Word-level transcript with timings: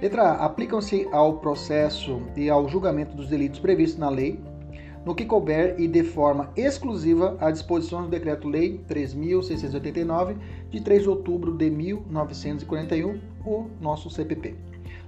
Letra 0.00 0.22
A. 0.22 0.46
Aplicam-se 0.46 1.08
ao 1.12 1.38
processo 1.38 2.22
e 2.36 2.48
ao 2.48 2.68
julgamento 2.68 3.16
dos 3.16 3.28
delitos 3.28 3.58
previstos 3.58 3.98
na 3.98 4.08
lei 4.08 4.40
no 5.04 5.14
que 5.14 5.24
couber 5.24 5.76
e 5.78 5.88
de 5.88 6.02
forma 6.02 6.50
exclusiva 6.56 7.36
a 7.40 7.50
disposições 7.50 8.04
do 8.04 8.10
Decreto-Lei 8.10 8.80
3.689, 8.88 10.36
de 10.70 10.80
3 10.80 11.02
de 11.02 11.08
outubro 11.08 11.56
de 11.56 11.70
1941, 11.70 13.18
o 13.44 13.66
nosso 13.80 14.10
CPP. 14.10 14.54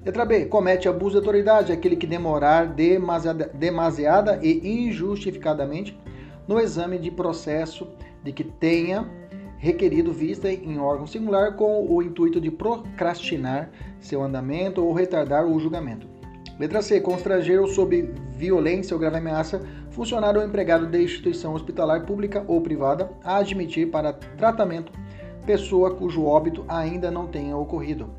Letra 0.05 0.25
B. 0.25 0.47
Comete 0.47 0.89
abuso 0.89 1.13
de 1.13 1.17
autoridade 1.19 1.73
aquele 1.73 1.97
que 1.97 2.07
demorar 2.07 2.67
demasiada, 2.67 3.51
demasiada 3.55 4.41
e 4.43 4.87
injustificadamente 4.87 5.97
no 6.47 6.59
exame 6.59 6.99
de 6.99 7.11
processo 7.11 7.87
de 8.23 8.33
que 8.33 8.43
tenha 8.43 9.09
requerido 9.59 10.13
vista 10.13 10.51
em 10.51 10.79
órgão 10.79 11.07
singular 11.07 11.55
com 11.55 11.87
o 11.89 12.03
intuito 12.03 12.41
de 12.41 12.51
procrastinar 12.51 13.71
seu 14.01 14.23
andamento 14.23 14.85
ou 14.85 14.93
retardar 14.93 15.47
o 15.47 15.61
julgamento. 15.61 16.09
Letra 16.59 16.83
C. 16.83 17.01
Constranger 17.01 17.61
ou 17.61 17.69
sob 17.69 18.13
violência 18.33 18.95
ou 18.95 19.01
grave 19.01 19.19
ameaça 19.19 19.61
funcionário 19.91 20.41
ou 20.41 20.47
empregado 20.47 20.87
de 20.87 21.03
instituição 21.03 21.55
hospitalar 21.55 22.05
pública 22.05 22.45
ou 22.49 22.61
privada 22.61 23.11
a 23.23 23.37
admitir 23.37 23.91
para 23.91 24.13
tratamento 24.13 24.93
pessoa 25.47 25.95
cujo 25.95 26.25
óbito 26.25 26.65
ainda 26.69 27.11
não 27.11 27.27
tenha 27.27 27.57
ocorrido, 27.57 28.11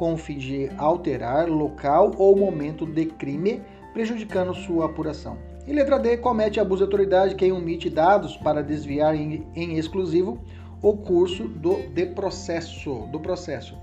com 0.00 0.14
o 0.14 0.16
fim 0.16 0.38
de 0.38 0.70
alterar 0.78 1.46
local 1.46 2.12
ou 2.16 2.34
momento 2.34 2.86
de 2.86 3.04
crime, 3.04 3.62
prejudicando 3.92 4.54
sua 4.54 4.86
apuração. 4.86 5.36
E 5.66 5.74
letra 5.74 5.98
D, 5.98 6.16
comete 6.16 6.58
abuso 6.58 6.78
de 6.78 6.84
autoridade 6.84 7.34
quem 7.34 7.52
omite 7.52 7.90
dados 7.90 8.34
para 8.34 8.62
desviar 8.62 9.14
em, 9.14 9.46
em 9.54 9.76
exclusivo 9.76 10.38
o 10.80 10.96
curso 10.96 11.46
do 11.46 11.86
de 11.90 12.06
processo, 12.06 13.06
do 13.12 13.20
processo. 13.20 13.76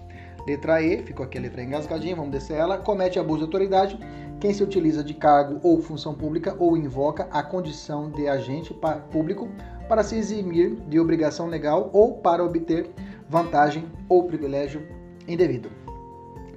Letra 0.48 0.82
E, 0.82 1.04
ficou 1.04 1.24
aqui 1.24 1.38
a 1.38 1.42
letra 1.42 1.62
engasgadinha, 1.62 2.16
vamos 2.16 2.32
descer 2.32 2.58
ela, 2.58 2.80
comete 2.80 3.20
abuso 3.20 3.38
de 3.38 3.46
autoridade 3.46 4.00
quem 4.40 4.52
se 4.56 4.64
utiliza 4.64 5.04
de 5.04 5.14
cargo 5.14 5.60
ou 5.62 5.80
função 5.84 6.16
pública 6.16 6.56
ou 6.58 6.76
invoca 6.76 7.28
a 7.30 7.44
condição 7.44 8.10
de 8.10 8.28
agente 8.28 8.76
público 9.12 9.48
para 9.88 10.02
se 10.02 10.16
eximir 10.16 10.78
de 10.90 11.00
obrigação 11.00 11.46
legal 11.46 11.92
ou 11.94 12.16
para 12.16 12.44
obter 12.44 12.90
vantagem 13.30 13.86
ou 14.10 14.24
privilégio 14.24 14.82
indevido. 15.28 15.87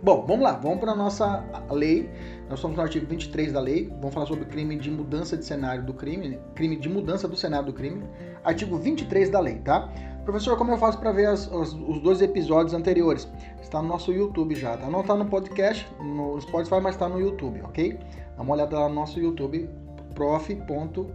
Bom, 0.03 0.25
vamos 0.27 0.43
lá, 0.43 0.53
vamos 0.53 0.81
para 0.81 0.93
a 0.93 0.97
nossa 0.97 1.45
lei. 1.71 2.09
Nós 2.49 2.59
estamos 2.59 2.75
no 2.75 2.83
artigo 2.83 3.05
23 3.07 3.53
da 3.53 3.61
lei, 3.61 3.87
vamos 4.01 4.15
falar 4.15 4.25
sobre 4.25 4.47
crime 4.47 4.79
de 4.79 4.91
mudança 4.91 5.37
de 5.37 5.45
cenário 5.45 5.85
do 5.85 5.93
crime, 5.93 6.41
crime 6.55 6.77
de 6.77 6.89
mudança 6.89 7.29
do 7.29 7.37
cenário 7.37 7.67
do 7.67 7.73
crime, 7.75 8.03
artigo 8.43 8.79
23 8.79 9.29
da 9.29 9.39
lei, 9.41 9.59
tá? 9.59 9.93
Professor, 10.25 10.57
como 10.57 10.71
eu 10.73 10.79
faço 10.79 10.99
para 10.99 11.13
ver 11.13 11.27
as, 11.27 11.47
os 11.53 12.01
dois 12.01 12.23
episódios 12.23 12.73
anteriores? 12.73 13.29
Está 13.61 13.83
no 13.83 13.89
nosso 13.89 14.11
YouTube 14.11 14.55
já, 14.55 14.75
tá? 14.75 14.89
Não 14.89 15.03
está 15.03 15.15
no 15.15 15.27
podcast, 15.27 15.87
no 16.01 16.41
Spotify, 16.41 16.81
mas 16.83 16.95
está 16.95 17.07
no 17.07 17.21
YouTube, 17.21 17.61
ok? 17.63 17.99
Dá 18.39 18.43
uma 18.43 18.55
olhada 18.55 18.79
lá 18.79 18.89
no 18.89 18.95
nosso 18.95 19.21
YouTube, 19.21 19.69
prof. 20.15 20.63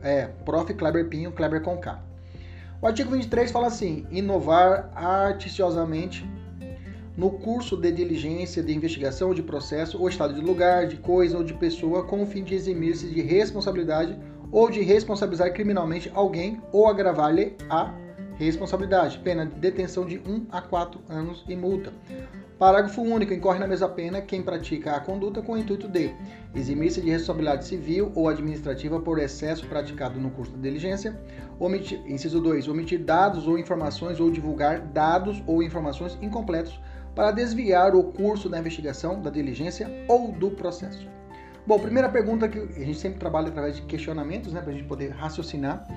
É, 0.04 0.28
prof. 0.46 0.72
Kleber 0.76 1.10
Pinho, 1.10 1.32
Kleber 1.32 1.64
com 1.64 1.76
K. 1.78 2.00
O 2.80 2.86
artigo 2.86 3.10
23 3.10 3.52
fala 3.52 3.66
assim: 3.66 4.06
inovar 4.12 4.92
artificiosamente 4.94 6.24
no 7.18 7.32
curso 7.32 7.78
de 7.78 7.92
diligência, 7.92 8.62
de 8.62 8.74
investigação 8.74 9.34
de 9.34 9.42
processo, 9.42 9.98
ou 10.00 10.10
estado 10.10 10.34
de 10.34 10.42
lugar, 10.42 10.88
de 10.88 10.98
coisa 10.98 11.38
ou 11.38 11.44
de 11.44 11.54
pessoa, 11.54 12.04
com 12.04 12.22
o 12.22 12.26
fim 12.26 12.44
de 12.44 12.56
eximir-se 12.56 13.08
de 13.08 13.22
responsabilidade 13.22 14.18
ou 14.52 14.70
de 14.70 14.82
responsabilizar 14.82 15.54
criminalmente 15.54 16.12
alguém 16.14 16.62
ou 16.72 16.88
agravar-lhe 16.88 17.56
a 17.70 17.94
responsabilidade. 18.38 19.18
Pena 19.20 19.46
de 19.46 19.56
detenção 19.56 20.06
de 20.06 20.18
1 20.20 20.48
a 20.52 20.62
4 20.62 21.00
anos 21.10 21.44
e 21.48 21.56
multa. 21.56 21.94
Parágrafo 22.58 23.02
único. 23.02 23.34
Incorre 23.34 23.60
na 23.60 23.68
mesma 23.68 23.90
pena 23.90 24.22
quem 24.22 24.42
pratica 24.42 24.94
a 24.94 25.00
conduta 25.00 25.42
com 25.42 25.54
o 25.54 25.58
intuito 25.58 25.88
de 25.90 26.14
eximir-se 26.54 27.02
de 27.02 27.10
responsabilidade 27.10 27.66
civil 27.66 28.12
ou 28.16 28.30
administrativa 28.30 29.00
por 29.00 29.20
excesso 29.20 29.66
praticado 29.68 30.20
no 30.20 30.32
curso 30.32 30.54
de 30.54 30.62
diligência. 30.62 31.20
Omitir, 31.60 32.02
inciso 32.06 32.40
2. 32.40 32.70
Omitir 32.70 33.00
dados 33.00 33.46
ou 33.46 33.58
informações 33.58 34.20
ou 34.20 34.32
divulgar 34.32 34.80
dados 34.80 35.44
ou 35.46 35.62
informações 35.62 36.18
incompletos 36.22 36.80
para 37.16 37.32
desviar 37.32 37.96
o 37.96 38.04
curso 38.04 38.50
da 38.50 38.60
investigação, 38.60 39.22
da 39.22 39.30
diligência 39.30 39.90
ou 40.08 40.34
do 40.34 40.52
processo. 40.52 41.08
Bom, 41.66 41.80
primeira 41.80 42.10
pergunta 42.10 42.48
que 42.48 42.60
a 42.60 42.86
gente 42.86 43.00
sempre 43.00 43.18
trabalha 43.18 43.48
através 43.48 43.78
de 43.78 43.82
questionamentos, 43.84 44.54
né, 44.54 44.62
para 44.62 44.72
a 44.72 44.74
gente 44.74 44.86
poder 44.86 45.10
raciocinar. 45.12 45.88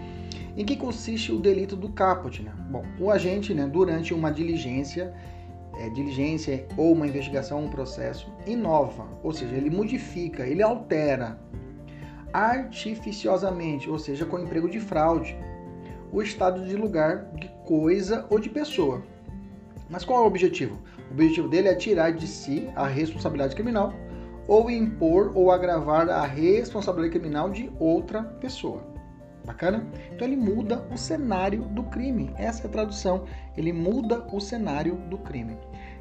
Em 0.57 0.65
que 0.65 0.77
consiste 0.77 1.31
o 1.31 1.39
delito 1.39 1.77
do 1.77 1.91
caput? 1.91 2.43
Né? 2.43 2.53
Bom, 2.71 2.84
o 2.99 3.11
agente, 3.11 3.53
né, 3.53 3.67
durante 3.67 4.15
uma 4.15 4.33
diligência, 4.33 5.12
é, 5.78 5.91
diligência 5.91 6.67
ou 6.77 6.93
uma 6.93 7.07
investigação, 7.07 7.65
um 7.65 7.69
processo, 7.69 8.33
inova, 8.47 9.07
ou 9.23 9.33
seja, 9.33 9.55
ele 9.55 9.69
modifica, 9.69 10.47
ele 10.47 10.62
altera 10.62 11.39
artificiosamente, 12.33 13.91
ou 13.91 13.99
seja, 13.99 14.25
com 14.25 14.39
emprego 14.39 14.69
de 14.69 14.81
fraude, 14.81 15.37
o 16.11 16.23
estado 16.23 16.65
de 16.67 16.77
lugar 16.77 17.27
de 17.34 17.49
coisa 17.67 18.27
ou 18.31 18.39
de 18.39 18.49
pessoa. 18.49 19.03
Mas 19.88 20.04
qual 20.04 20.21
é 20.21 20.22
o 20.22 20.26
objetivo? 20.26 20.78
O 21.10 21.15
objetivo 21.15 21.49
dele 21.49 21.69
é 21.69 21.75
tirar 21.75 22.12
de 22.12 22.26
si 22.26 22.69
a 22.76 22.87
responsabilidade 22.87 23.54
criminal 23.54 23.93
ou 24.47 24.71
impor 24.71 25.32
ou 25.34 25.50
agravar 25.50 26.09
a 26.09 26.25
responsabilidade 26.25 27.19
criminal 27.19 27.50
de 27.50 27.71
outra 27.78 28.22
pessoa. 28.22 28.82
Bacana? 29.44 29.87
Então 30.12 30.27
ele 30.27 30.37
muda 30.37 30.87
o 30.93 30.98
cenário 30.98 31.62
do 31.71 31.82
crime. 31.84 32.31
Essa 32.37 32.65
é 32.65 32.66
a 32.66 32.72
tradução. 32.72 33.25
Ele 33.56 33.72
muda 33.72 34.27
o 34.31 34.41
cenário 34.41 34.97
do 35.09 35.16
crime. 35.19 35.57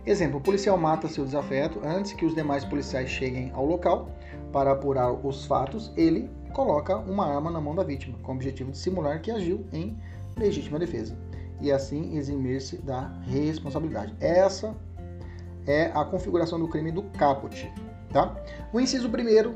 Exemplo: 0.05 0.39
o 0.39 0.41
policial 0.41 0.77
mata 0.77 1.07
seu 1.07 1.23
desafeto 1.23 1.79
antes 1.83 2.11
que 2.11 2.25
os 2.25 2.35
demais 2.35 2.65
policiais 2.65 3.09
cheguem 3.09 3.51
ao 3.53 3.65
local 3.65 4.09
para 4.51 4.71
apurar 4.71 5.13
os 5.13 5.45
fatos. 5.45 5.93
Ele 5.95 6.29
coloca 6.53 6.97
uma 6.97 7.25
arma 7.25 7.49
na 7.49 7.61
mão 7.61 7.75
da 7.75 7.83
vítima, 7.83 8.17
com 8.21 8.33
o 8.33 8.35
objetivo 8.35 8.71
de 8.71 8.77
simular 8.77 9.21
que 9.21 9.31
agiu 9.31 9.65
em 9.71 9.97
legítima 10.35 10.77
defesa 10.77 11.26
e 11.61 11.71
assim 11.71 12.17
eximir-se 12.17 12.77
da 12.77 13.07
responsabilidade. 13.25 14.15
Essa 14.19 14.75
é 15.65 15.91
a 15.93 16.03
configuração 16.05 16.59
do 16.59 16.67
crime 16.67 16.91
do 16.91 17.03
caput, 17.03 17.71
tá? 18.11 18.35
O 18.71 18.79
inciso 18.79 19.09
primeiro 19.09 19.55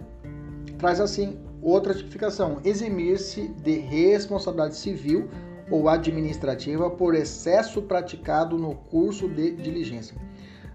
traz 0.77 0.99
assim 0.99 1.39
Outra 1.61 1.93
tipificação: 1.93 2.59
eximir-se 2.65 3.47
de 3.49 3.77
responsabilidade 3.77 4.75
civil 4.75 5.29
ou 5.69 5.87
administrativa 5.87 6.89
por 6.89 7.13
excesso 7.13 7.81
praticado 7.83 8.57
no 8.57 8.75
curso 8.75 9.29
de 9.29 9.51
diligência. 9.51 10.17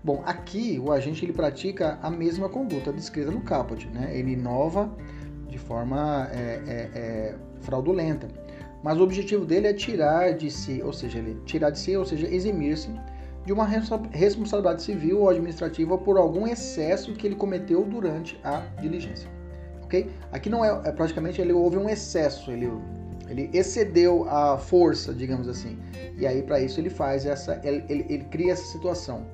Bom, 0.03 0.23
aqui 0.25 0.81
o 0.83 0.93
agente 0.93 1.25
ele 1.25 1.33
pratica 1.33 1.99
a 2.01 2.09
mesma 2.09 2.49
conduta 2.49 2.93
descrita 2.93 3.31
no 3.33 3.41
caput, 3.41 3.89
né? 3.89 4.17
Ele 4.17 4.33
inova 4.33 4.89
de 5.49 5.59
forma 5.59 6.29
é, 6.33 6.63
é, 6.67 6.99
é, 6.99 7.35
fraudulenta, 7.61 8.29
mas 8.83 8.99
o 8.99 9.03
objetivo 9.03 9.45
dele 9.45 9.69
é 9.69 9.73
tirar 9.73 10.33
de 10.35 10.51
si, 10.51 10.83
ou 10.83 10.93
seja, 10.93 11.19
ele 11.19 11.41
tirar 11.45 11.71
de 11.71 11.79
si, 11.79 11.97
ou 11.97 12.05
seja, 12.05 12.27
eximir-se 12.27 12.91
de 13.45 13.53
uma 13.53 13.65
responsabilidade 13.65 14.83
civil 14.83 15.21
ou 15.21 15.29
administrativa 15.29 15.97
por 15.97 16.19
algum 16.19 16.47
excesso 16.47 17.13
que 17.13 17.27
ele 17.27 17.37
cometeu 17.37 17.85
durante 17.85 18.39
a 18.43 18.59
diligência. 18.81 19.31
Ok? 19.85 20.11
Aqui 20.33 20.51
não 20.51 20.65
é, 20.65 20.89
é 20.89 20.93
praticamente 20.93 21.41
ele 21.41 21.53
houve 21.53 21.77
um 21.77 21.89
excesso, 21.89 22.51
ele, 22.51 22.69
ele 23.29 23.49
excedeu 23.55 24.29
a 24.29 24.59
força, 24.59 25.15
digamos 25.15 25.49
assim. 25.49 25.79
E 26.19 26.27
aí 26.27 26.43
para 26.43 26.61
isso 26.61 26.81
ele 26.81 26.91
faz 26.91 27.25
essa, 27.25 27.61
ele, 27.63 27.85
ele, 27.89 28.07
ele 28.09 28.25
cria 28.25 28.53
essa 28.53 28.65
situação. 28.65 29.25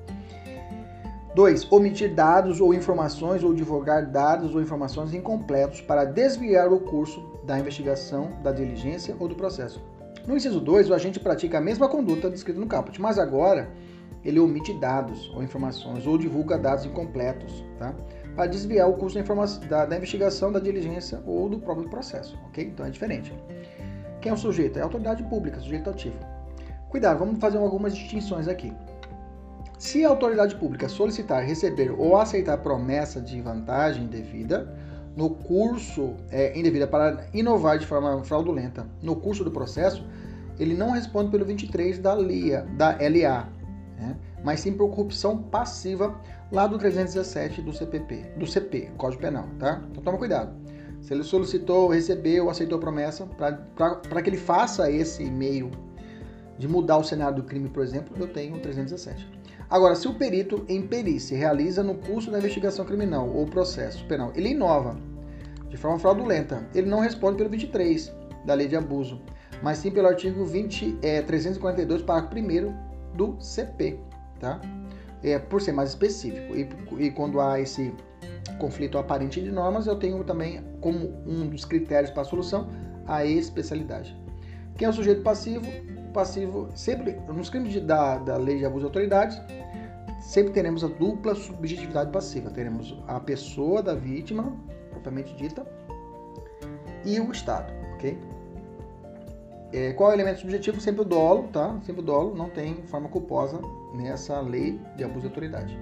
2. 1.35 1.71
Omitir 1.71 2.13
dados 2.13 2.61
ou 2.61 2.73
informações 2.73 3.43
ou 3.43 3.53
divulgar 3.53 4.05
dados 4.05 4.53
ou 4.53 4.61
informações 4.61 5.13
incompletos 5.13 5.81
para 5.81 6.05
desviar 6.05 6.71
o 6.71 6.79
curso 6.79 7.39
da 7.43 7.57
investigação, 7.59 8.29
da 8.43 8.51
diligência 8.51 9.15
ou 9.19 9.27
do 9.27 9.35
processo. 9.35 9.81
No 10.27 10.37
inciso 10.37 10.61
2, 10.61 10.89
o 10.89 10.93
agente 10.93 11.19
pratica 11.19 11.57
a 11.57 11.61
mesma 11.61 11.89
conduta 11.89 12.29
descrita 12.29 12.59
no 12.59 12.67
caput, 12.67 13.01
mas 13.01 13.17
agora 13.17 13.67
ele 14.23 14.39
omite 14.39 14.73
dados 14.73 15.29
ou 15.35 15.43
informações 15.43 16.05
ou 16.05 16.17
divulga 16.17 16.57
dados 16.57 16.85
incompletos, 16.85 17.65
tá? 17.77 17.93
Para 18.35 18.47
desviar 18.47 18.89
o 18.89 18.93
curso 18.93 19.21
da, 19.21 19.67
da, 19.67 19.85
da, 19.85 19.97
investigação, 19.97 20.51
da 20.51 20.59
diligência 20.59 21.21
ou 21.25 21.49
do 21.49 21.59
próprio 21.59 21.89
processo, 21.89 22.37
ok? 22.47 22.63
Então 22.63 22.85
é 22.85 22.89
diferente. 22.89 23.33
Quem 24.21 24.29
é 24.29 24.33
o 24.33 24.37
sujeito? 24.37 24.77
É 24.77 24.81
a 24.81 24.85
autoridade 24.85 25.23
pública, 25.23 25.59
sujeito 25.59 25.89
ativo. 25.89 26.15
Cuidado, 26.89 27.19
vamos 27.19 27.39
fazer 27.39 27.57
algumas 27.57 27.93
distinções 27.95 28.47
aqui. 28.47 28.71
Se 29.77 30.05
a 30.05 30.09
autoridade 30.09 30.55
pública 30.55 30.87
solicitar, 30.87 31.43
receber 31.43 31.91
ou 31.91 32.17
aceitar 32.17 32.57
promessa 32.57 33.19
de 33.19 33.41
vantagem 33.41 34.07
devida 34.07 34.73
no 35.15 35.29
curso 35.29 36.15
é, 36.31 36.57
indevida 36.57 36.87
para 36.87 37.27
inovar 37.33 37.77
de 37.77 37.85
forma 37.85 38.23
fraudulenta 38.23 38.87
no 39.01 39.15
curso 39.15 39.43
do 39.43 39.51
processo, 39.51 40.03
ele 40.59 40.75
não 40.75 40.91
responde 40.91 41.31
pelo 41.31 41.45
23 41.45 41.99
da 41.99 42.15
LIA, 42.15 42.65
da 42.77 42.91
LA, 42.91 43.49
né? 43.97 44.15
mas 44.43 44.59
sim 44.59 44.73
por 44.73 44.89
corrupção 44.89 45.37
passiva 45.37 46.19
lá 46.51 46.67
do 46.67 46.77
317 46.77 47.61
do 47.61 47.73
CPP, 47.73 48.33
do 48.37 48.45
CP, 48.45 48.91
Código 48.97 49.21
Penal, 49.21 49.47
tá? 49.59 49.81
Então 49.91 50.03
toma 50.03 50.17
cuidado. 50.17 50.53
Se 51.01 51.13
ele 51.13 51.23
solicitou, 51.23 51.89
recebeu, 51.89 52.49
aceitou 52.49 52.77
a 52.77 52.81
promessa, 52.81 53.25
para 53.25 54.21
que 54.21 54.29
ele 54.29 54.37
faça 54.37 54.89
esse 54.89 55.23
e-mail 55.23 55.69
de 56.57 56.67
mudar 56.67 56.97
o 56.97 57.03
cenário 57.03 57.35
do 57.35 57.43
crime, 57.43 57.67
por 57.67 57.83
exemplo, 57.83 58.15
eu 58.17 58.27
tenho 58.27 58.55
o 58.55 58.59
317. 58.59 59.27
Agora, 59.73 59.95
se 59.95 60.07
o 60.07 60.13
perito 60.13 60.63
em 60.69 60.85
perícia 60.85 61.35
realiza 61.35 61.81
no 61.81 61.95
curso 61.95 62.29
da 62.29 62.37
investigação 62.37 62.85
criminal 62.85 63.27
ou 63.27 63.47
processo 63.47 64.05
penal, 64.05 64.31
ele 64.35 64.49
inova 64.49 64.95
de 65.67 65.75
forma 65.77 65.97
fraudulenta, 65.97 66.63
ele 66.75 66.87
não 66.87 66.99
responde 66.99 67.37
pelo 67.37 67.49
23 67.49 68.13
da 68.45 68.53
lei 68.53 68.67
de 68.67 68.75
abuso, 68.75 69.19
mas 69.63 69.79
sim 69.79 69.89
pelo 69.89 70.07
artigo 70.07 70.45
20, 70.45 70.99
é, 71.01 71.23
342, 71.23 72.03
parágrafo 72.03 72.37
1 72.37 73.17
do 73.17 73.35
CP, 73.41 73.99
tá? 74.39 74.61
É, 75.23 75.39
por 75.39 75.59
ser 75.59 75.71
mais 75.71 75.89
específico. 75.89 76.55
E, 76.55 76.69
e 77.05 77.09
quando 77.09 77.41
há 77.41 77.59
esse 77.59 77.91
conflito 78.59 78.99
aparente 78.99 79.41
de 79.41 79.51
normas, 79.51 79.87
eu 79.87 79.95
tenho 79.95 80.23
também 80.23 80.63
como 80.81 81.19
um 81.25 81.47
dos 81.47 81.65
critérios 81.65 82.11
para 82.11 82.21
a 82.21 82.25
solução 82.25 82.69
a 83.07 83.25
especialidade. 83.25 84.15
Quem 84.77 84.85
é 84.85 84.89
o 84.89 84.93
sujeito 84.93 85.23
passivo? 85.23 85.65
Passivo, 86.13 86.69
sempre, 86.75 87.13
nos 87.27 87.49
crimes 87.49 87.73
de, 87.73 87.79
da, 87.79 88.19
da 88.19 88.37
lei 88.37 88.59
de 88.59 88.65
abuso 88.65 88.81
de 88.81 88.85
autoridade, 88.85 89.62
sempre 90.23 90.53
teremos 90.53 90.83
a 90.83 90.87
dupla 90.87 91.35
subjetividade 91.35 92.09
passiva. 92.11 92.49
Teremos 92.49 92.97
a 93.07 93.19
pessoa 93.19 93.83
da 93.83 93.93
vítima, 93.93 94.55
propriamente 94.89 95.35
dita, 95.35 95.65
e 97.05 97.19
o 97.19 97.31
Estado, 97.31 97.71
ok? 97.95 98.17
É, 99.73 99.91
qual 99.93 100.11
é 100.11 100.13
o 100.13 100.15
elemento 100.15 100.39
subjetivo? 100.39 100.79
Sempre 100.79 101.01
o 101.01 101.05
dolo, 101.05 101.49
tá? 101.49 101.79
Sempre 101.83 102.01
o 102.01 102.05
dolo, 102.05 102.35
não 102.35 102.49
tem 102.49 102.83
forma 102.83 103.09
culposa 103.09 103.59
nessa 103.93 104.39
lei 104.39 104.79
de 104.95 105.03
abuso 105.03 105.21
de 105.21 105.27
autoridade. 105.27 105.77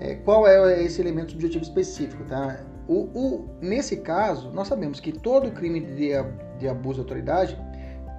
É, 0.00 0.16
qual 0.16 0.48
é 0.48 0.82
esse 0.82 1.00
elemento 1.00 1.32
subjetivo 1.32 1.62
específico, 1.62 2.24
tá? 2.24 2.60
O, 2.88 3.08
o, 3.14 3.48
nesse 3.60 3.98
caso, 3.98 4.50
nós 4.50 4.68
sabemos 4.68 5.00
que 5.00 5.12
todo 5.12 5.50
crime 5.52 5.80
de, 5.80 6.10
de 6.58 6.68
abuso 6.68 6.94
de 6.94 7.00
autoridade 7.00 7.58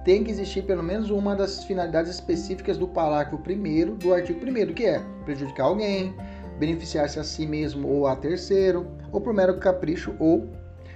tem 0.06 0.22
que 0.22 0.30
existir 0.30 0.62
pelo 0.62 0.84
menos 0.84 1.10
uma 1.10 1.34
das 1.34 1.64
finalidades 1.64 2.12
específicas 2.12 2.78
do 2.78 2.86
parágrafo 2.86 3.42
1 3.44 3.96
do 3.96 4.14
artigo 4.14 4.38
1 4.40 4.72
que 4.72 4.86
é 4.86 5.02
prejudicar 5.24 5.64
alguém, 5.64 6.14
beneficiar-se 6.60 7.18
a 7.18 7.24
si 7.24 7.44
mesmo 7.44 7.88
ou 7.88 8.06
a 8.06 8.14
terceiro, 8.14 8.86
ou 9.10 9.20
por 9.20 9.34
mero 9.34 9.58
capricho 9.58 10.14
ou 10.20 10.48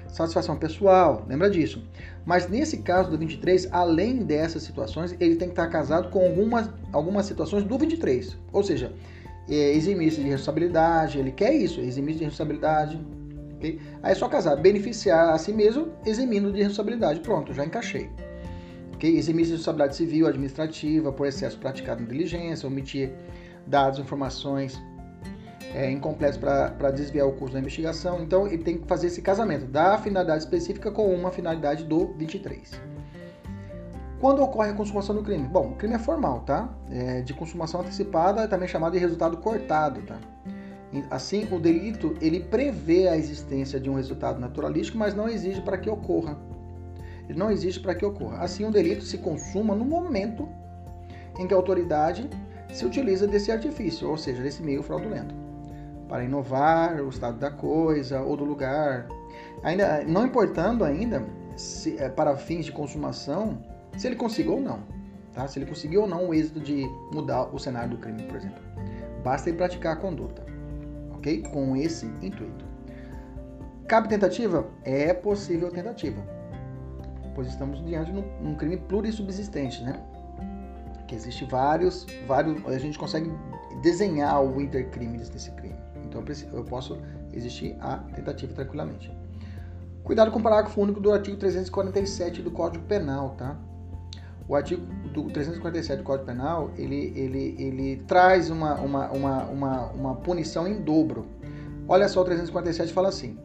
satisfação 0.07 0.57
pessoal, 0.57 1.27
lembra 1.29 1.51
disso. 1.51 1.85
Mas 2.25 2.49
nesse 2.49 2.79
caso 2.79 3.11
do 3.11 3.19
23, 3.19 3.67
além 3.73 4.19
dessas 4.19 4.63
situações, 4.63 5.17
ele 5.19 5.35
tem 5.35 5.49
que 5.49 5.55
estar 5.55 5.67
casado 5.67 6.09
com 6.11 6.25
algumas, 6.25 6.71
algumas 6.93 7.27
situações 7.27 7.65
do 7.65 7.77
23. 7.77 8.39
Ou 8.53 8.63
seja, 8.63 8.93
é, 9.49 9.73
eximir-se 9.73 10.23
de 10.23 10.29
responsabilidade, 10.29 11.19
ele 11.19 11.33
quer 11.33 11.53
isso, 11.53 11.81
eximir-se 11.81 12.21
de 12.21 12.25
responsabilidade. 12.27 13.01
Okay? 13.57 13.81
Aí 14.05 14.13
é 14.13 14.15
só 14.15 14.29
casar, 14.29 14.55
beneficiar 14.55 15.31
a 15.31 15.39
si 15.39 15.53
mesmo, 15.53 15.89
eximindo 16.07 16.53
de 16.53 16.63
responsabilidade. 16.63 17.19
Pronto, 17.19 17.53
já 17.53 17.65
encaixei. 17.65 18.09
Eximir-se 19.09 19.51
de 19.51 19.57
responsabilidade 19.57 19.97
civil, 19.97 20.27
administrativa, 20.27 21.13
por 21.13 21.27
excesso 21.27 21.59
praticado 21.59 22.03
em 22.03 22.07
diligência, 22.07 22.67
omitir 22.67 23.13
dados, 23.67 23.99
informações 23.99 24.81
é, 25.75 25.95
para 26.39 26.91
desviar 26.91 27.27
o 27.27 27.33
curso 27.33 27.55
da 27.55 27.61
investigação. 27.61 28.23
Então, 28.23 28.47
ele 28.47 28.63
tem 28.63 28.79
que 28.79 28.87
fazer 28.87 29.07
esse 29.07 29.23
casamento 29.23 29.67
da 29.67 29.99
finalidade 29.99 30.43
específica 30.43 30.91
com 30.91 31.15
uma 31.15 31.31
finalidade 31.31 31.85
do 31.85 32.13
23. 32.15 32.73
Quando 34.21 34.43
ocorre 34.43 34.71
a 34.71 34.75
consumação 34.75 35.15
do 35.15 35.23
crime? 35.23 35.49
Bom, 35.49 35.71
o 35.71 35.77
crime 35.77 35.95
é 35.95 35.99
formal, 35.99 36.41
tá? 36.41 36.69
É 36.91 37.23
de 37.23 37.33
consumação 37.33 37.81
antecipada, 37.81 38.47
também 38.47 38.69
chamado 38.69 38.93
de 38.93 38.99
resultado 38.99 39.39
cortado, 39.39 40.03
tá? 40.03 40.19
Assim, 41.09 41.47
o 41.51 41.59
delito 41.59 42.15
ele 42.21 42.41
prevê 42.41 43.09
a 43.09 43.17
existência 43.17 43.81
de 43.81 43.89
um 43.89 43.95
resultado 43.95 44.39
naturalístico, 44.39 44.99
mas 44.99 45.15
não 45.15 45.29
exige 45.29 45.63
para 45.63 45.79
que 45.79 45.89
ocorra. 45.89 46.37
Não 47.35 47.51
existe 47.51 47.81
para 47.81 47.95
que 47.95 48.05
ocorra. 48.05 48.39
Assim, 48.39 48.65
o 48.65 48.71
delito 48.71 49.05
se 49.05 49.19
consuma 49.19 49.75
no 49.75 49.85
momento 49.85 50.49
em 51.39 51.47
que 51.47 51.55
a 51.55 51.57
autoridade 51.57 52.29
se 52.73 52.85
utiliza 52.85 53.27
desse 53.27 53.51
artifício, 53.51 54.09
ou 54.09 54.17
seja, 54.17 54.43
desse 54.43 54.63
meio 54.63 54.83
fraudulento 54.83 55.35
para 56.11 56.25
inovar 56.25 57.01
o 57.01 57.09
estado 57.09 57.39
da 57.39 57.53
coisa 57.53 58.21
ou 58.21 58.37
do 58.37 58.45
lugar. 58.45 59.07
Ainda 59.63 60.03
não 60.03 60.27
importando 60.27 60.85
ainda 60.85 61.25
se, 61.57 61.97
é, 61.99 62.09
para 62.09 62.37
fins 62.37 62.67
de 62.67 62.73
consumação 62.73 63.63
se 63.97 64.09
ele 64.09 64.17
conseguiu 64.17 64.55
ou 64.55 64.61
não, 64.61 64.81
tá? 65.33 65.47
Se 65.47 65.59
ele 65.59 65.67
conseguiu 65.67 66.03
ou 66.03 66.09
não 66.09 66.29
o 66.29 66.35
êxito 66.35 66.59
de 66.59 66.85
mudar 67.15 67.55
o 67.55 67.59
cenário 67.59 67.91
do 67.91 67.99
crime, 67.99 68.25
por 68.25 68.37
exemplo. 68.37 68.61
Basta 69.23 69.49
ele 69.49 69.57
praticar 69.57 69.93
a 69.93 69.97
conduta, 69.97 70.45
ok? 71.15 71.43
Com 71.53 71.77
esse 71.77 72.07
intuito. 72.07 72.65
Cabe 73.87 74.09
tentativa? 74.09 74.67
É 74.83 75.15
possível 75.15 75.71
tentativa, 75.71 76.21
pois 77.41 77.49
estamos 77.49 77.83
diante 77.87 78.13
de 78.13 78.19
um, 78.19 78.51
um 78.51 78.55
crime 78.55 78.77
plurissubsistente, 78.77 79.83
né? 79.83 79.99
Que 81.09 81.15
existe 81.15 81.47
vários, 81.47 82.07
vários, 82.27 82.63
a 82.67 82.79
gente 82.79 82.99
consegue 82.99 83.33
desenhar 83.81 84.45
o 84.45 84.61
intercrimes 84.61 85.31
desse 85.31 85.51
crime. 85.53 85.75
Então 86.05 86.23
eu 86.53 86.65
posso 86.65 86.99
existir 87.33 87.79
a 87.81 87.97
tentativa 88.15 88.53
tranquilamente. 88.53 89.11
Cuidado 90.05 90.31
com 90.31 90.39
o 90.39 90.43
parágrafo 90.43 90.79
único 90.83 91.01
do 91.01 91.11
artigo 91.11 91.39
347 91.39 92.43
do 92.43 92.51
Código 92.51 92.85
Penal, 92.85 93.31
tá? 93.39 93.57
O 94.47 94.55
artigo 94.55 94.85
do 95.15 95.31
347 95.31 95.97
do 95.97 96.05
Código 96.05 96.27
Penal, 96.27 96.71
ele, 96.77 97.11
ele, 97.17 97.57
ele 97.59 98.05
traz 98.07 98.51
uma, 98.51 98.75
uma, 98.75 99.11
uma, 99.11 99.45
uma, 99.45 99.87
uma 99.93 100.15
punição 100.17 100.69
em 100.69 100.83
dobro. 100.83 101.27
Olha 101.89 102.07
só, 102.07 102.21
o 102.21 102.25
347 102.25 102.93
fala 102.93 103.09
assim, 103.09 103.39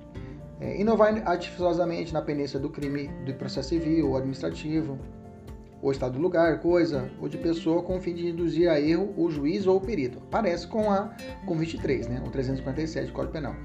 é, 0.59 0.79
inovar 0.79 1.21
artificiosamente 1.27 2.13
na 2.13 2.21
pendência 2.21 2.59
do 2.59 2.69
crime 2.69 3.09
do 3.25 3.33
processo 3.33 3.69
civil 3.69 4.09
ou 4.09 4.17
administrativo, 4.17 4.97
ou 5.81 5.91
estado 5.91 6.13
do 6.13 6.19
lugar, 6.19 6.59
coisa, 6.61 7.11
ou 7.21 7.29
de 7.29 7.37
pessoa 7.37 7.83
com 7.83 7.97
o 7.97 8.01
fim 8.01 8.15
de 8.15 8.27
induzir 8.27 8.69
a 8.69 8.79
erro 8.79 9.13
o 9.17 9.29
juiz 9.29 9.67
ou 9.67 9.77
o 9.77 9.81
perito. 9.81 10.19
Parece 10.31 10.67
com 10.67 10.91
a 10.91 11.15
com 11.45 11.55
23, 11.55 12.07
né, 12.07 12.23
o 12.25 12.29
347 12.29 13.07
do 13.07 13.13
Código 13.13 13.33
Penal. 13.33 13.55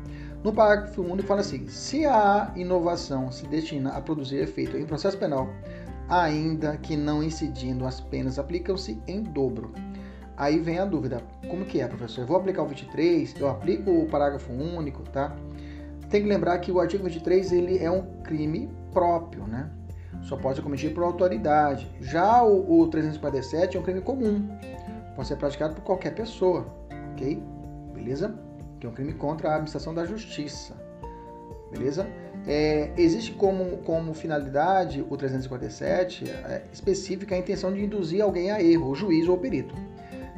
No 0.43 0.53
parágrafo 0.53 1.03
único 1.03 1.29
fala 1.29 1.41
assim: 1.41 1.67
se 1.69 2.05
a 2.07 2.53
inovação 2.57 3.31
se 3.31 3.47
destina 3.47 3.91
a 3.91 4.01
produzir 4.01 4.37
efeito 4.37 4.77
em 4.77 4.85
processo 4.85 5.17
penal, 5.19 5.49
ainda 6.09 6.77
que 6.79 6.97
não 6.97 7.23
incidindo 7.23 7.87
as 7.87 8.01
penas 8.01 8.39
aplicam-se 8.39 9.01
em 9.07 9.23
dobro. 9.23 9.73
Aí 10.37 10.59
vem 10.59 10.79
a 10.79 10.85
dúvida: 10.85 11.23
como 11.49 11.65
que 11.65 11.81
é, 11.81 11.87
professor? 11.87 12.23
Eu 12.23 12.27
vou 12.27 12.37
aplicar 12.37 12.63
o 12.63 12.67
23, 12.67 13.35
eu 13.39 13.49
aplico 13.49 13.91
o 13.91 14.07
parágrafo 14.07 14.53
único, 14.53 15.03
tá? 15.11 15.37
Tem 16.11 16.23
que 16.23 16.29
lembrar 16.29 16.59
que 16.59 16.71
o 16.71 16.81
artigo 16.81 17.05
23 17.05 17.53
ele 17.53 17.79
é 17.79 17.91
um 17.91 18.03
crime 18.23 18.69
próprio, 18.93 19.47
né? 19.47 19.71
só 20.23 20.37
pode 20.37 20.57
ser 20.57 20.63
cometido 20.63 20.95
por 20.95 21.05
autoridade. 21.05 21.91
Já 22.01 22.43
o, 22.43 22.81
o 22.81 22.89
357 22.89 23.77
é 23.77 23.81
um 23.81 23.83
crime 23.83 24.01
comum, 24.01 24.49
pode 25.15 25.29
ser 25.29 25.37
praticado 25.37 25.75
por 25.75 25.83
qualquer 25.83 26.15
pessoa, 26.15 26.67
ok? 27.13 27.43
Beleza? 27.95 28.35
Que 28.79 28.87
é 28.87 28.91
um 28.91 28.93
crime 28.93 29.15
contra 29.15 29.51
a 29.51 29.53
administração 29.53 29.95
da 29.95 30.05
justiça, 30.05 30.75
beleza? 31.71 32.07
É, 32.47 32.91
existe 32.97 33.33
como, 33.33 33.79
como 33.79 34.15
finalidade 34.15 35.05
o 35.09 35.17
357 35.17 36.25
é, 36.31 36.63
específica 36.73 37.35
a 37.35 37.39
intenção 37.39 37.73
de 37.73 37.85
induzir 37.85 38.23
alguém 38.23 38.51
a 38.51 38.63
erro, 38.63 38.91
o 38.91 38.95
juiz 38.95 39.29
ou 39.29 39.37
o 39.37 39.39
perito. 39.39 39.75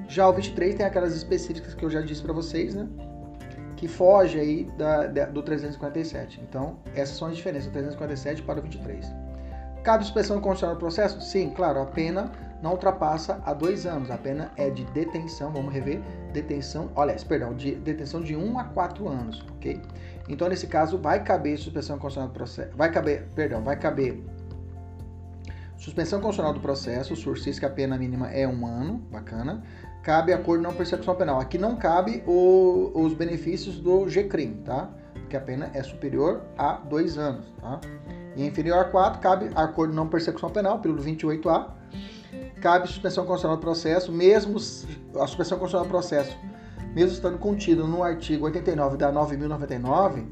Já 0.09 0.29
o 0.29 0.33
23 0.33 0.75
tem 0.75 0.85
aquelas 0.85 1.15
específicas 1.15 1.75
que 1.75 1.85
eu 1.85 1.89
já 1.89 2.01
disse 2.01 2.21
para 2.21 2.33
vocês, 2.33 2.75
né? 2.75 2.89
Que 3.83 3.89
foge 3.89 4.39
aí 4.39 4.71
da, 4.79 5.09
da, 5.09 5.27
do 5.27 5.43
357. 5.43 6.41
Então, 6.49 6.77
essas 6.95 7.17
são 7.17 7.27
as 7.27 7.37
diferenças 7.37 7.67
do 7.67 7.73
357 7.73 8.41
para 8.43 8.61
o 8.61 8.63
23. 8.63 9.13
Cabe 9.83 10.05
suspensão 10.05 10.41
condicional 10.41 10.77
do 10.77 10.79
processo? 10.79 11.21
Sim, 11.21 11.51
claro, 11.51 11.81
a 11.81 11.87
pena 11.87 12.31
não 12.63 12.71
ultrapassa 12.75 13.43
a 13.45 13.53
dois 13.53 13.85
anos. 13.85 14.09
A 14.09 14.17
pena 14.17 14.53
é 14.57 14.71
de 14.71 14.85
detenção, 14.93 15.51
vamos 15.51 15.75
rever, 15.75 16.01
detenção, 16.33 16.93
olha, 16.95 17.17
perdão, 17.27 17.55
de 17.55 17.75
detenção 17.75 18.21
de 18.21 18.37
1 18.37 18.53
um 18.53 18.57
a 18.57 18.63
4 18.63 19.09
anos, 19.09 19.45
ok? 19.57 19.83
Então, 20.29 20.49
nesse 20.49 20.69
caso, 20.69 20.97
vai 20.97 21.25
caber 21.25 21.59
suspensão 21.59 21.99
condicional 21.99 22.29
do 22.29 22.35
processo, 22.35 22.71
vai 22.77 22.89
caber, 22.93 23.27
perdão, 23.35 23.65
vai 23.65 23.77
caber 23.77 24.23
suspensão 25.77 26.21
condicional 26.21 26.53
do 26.53 26.61
processo, 26.61 27.17
sursis 27.17 27.59
que 27.59 27.67
a 27.67 27.71
pena 27.71 27.99
mínima 27.99 28.31
é 28.31 28.47
um 28.47 28.65
ano, 28.65 28.99
bacana. 29.11 29.61
Cabe 30.03 30.33
acordo 30.33 30.63
não 30.63 30.75
persecução 30.75 31.15
penal. 31.15 31.39
Aqui 31.39 31.57
não 31.57 31.77
cabe 31.77 32.25
o, 32.27 32.91
os 32.95 33.15
benefícios 33.15 33.79
do 33.79 34.09
GCRIM, 34.09 34.55
tá? 34.65 34.91
Porque 35.15 35.37
a 35.37 35.41
pena 35.41 35.71
é 35.75 35.83
superior 35.83 36.43
a 36.59 36.73
dois 36.73 37.17
anos, 37.17 37.47
tá? 37.61 37.81
E 38.35 38.45
inferior 38.45 38.79
a 38.79 38.85
4, 38.85 39.21
cabe 39.21 39.51
acordo 39.55 39.95
não 39.95 40.09
persecução 40.09 40.51
penal, 40.51 40.81
pelo 40.81 41.01
28A. 41.01 41.71
Cabe 42.61 42.89
suspensão 42.89 43.25
condicional 43.27 43.57
do 43.57 43.61
processo, 43.61 44.11
mesmo 44.11 44.57
a 44.57 45.27
suspensão 45.27 45.59
condicional 45.59 45.87
do 45.87 45.91
processo, 45.91 46.37
mesmo 46.95 47.13
estando 47.13 47.39
contido 47.39 47.87
no 47.87 48.03
artigo 48.03 48.45
89 48.47 48.97
da 48.97 49.13
9099, 49.13 50.27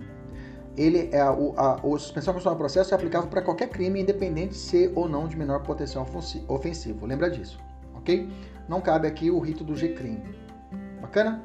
ele 0.76 1.10
é 1.12 1.20
a, 1.20 1.30
a, 1.30 1.74
a 1.74 1.98
suspensão 1.98 2.32
condicional 2.32 2.56
do 2.56 2.58
processo 2.58 2.94
é 2.94 2.96
aplicável 2.96 3.28
para 3.28 3.42
qualquer 3.42 3.68
crime, 3.68 4.00
independente 4.00 4.50
de 4.50 4.58
ser 4.58 4.92
ou 4.94 5.08
não 5.08 5.26
de 5.28 5.36
menor 5.36 5.62
potencial 5.62 6.06
ofensivo. 6.48 7.06
Lembra 7.06 7.30
disso, 7.30 7.58
ok? 7.94 8.28
Não 8.70 8.80
cabe 8.80 9.08
aqui 9.08 9.32
o 9.32 9.40
rito 9.40 9.64
do 9.64 9.74
G-crime. 9.74 10.22
Bacana? 11.00 11.42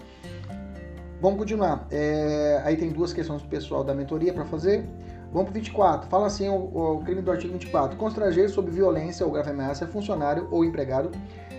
Vamos 1.20 1.39
continuar. 1.39 1.88
É, 1.89 2.62
aí 2.63 2.77
tem 2.77 2.91
duas 2.91 3.12
questões 3.12 3.41
do 3.41 3.48
pessoal 3.48 3.84
da 3.84 3.96
mentoria 3.96 4.32
para 4.32 4.46
fazer. 4.46 4.88
Vamos 5.34 5.46
para 5.46 5.50
o 5.50 5.53
24. 5.55 6.08
Fala 6.08 6.27
assim 6.27 6.48
o, 6.48 6.53
o, 6.53 7.03
crime 7.03 7.24
do 7.24 7.32
artigo 7.32 7.51
24. 7.53 7.98
Constranger 7.98 8.48
sob 8.48 8.70
violência 8.70 9.25
ou 9.25 9.32
grave 9.32 9.50
ameaça 9.50 9.88
funcionário 9.88 10.48
ou 10.51 10.63
empregado 10.63 11.10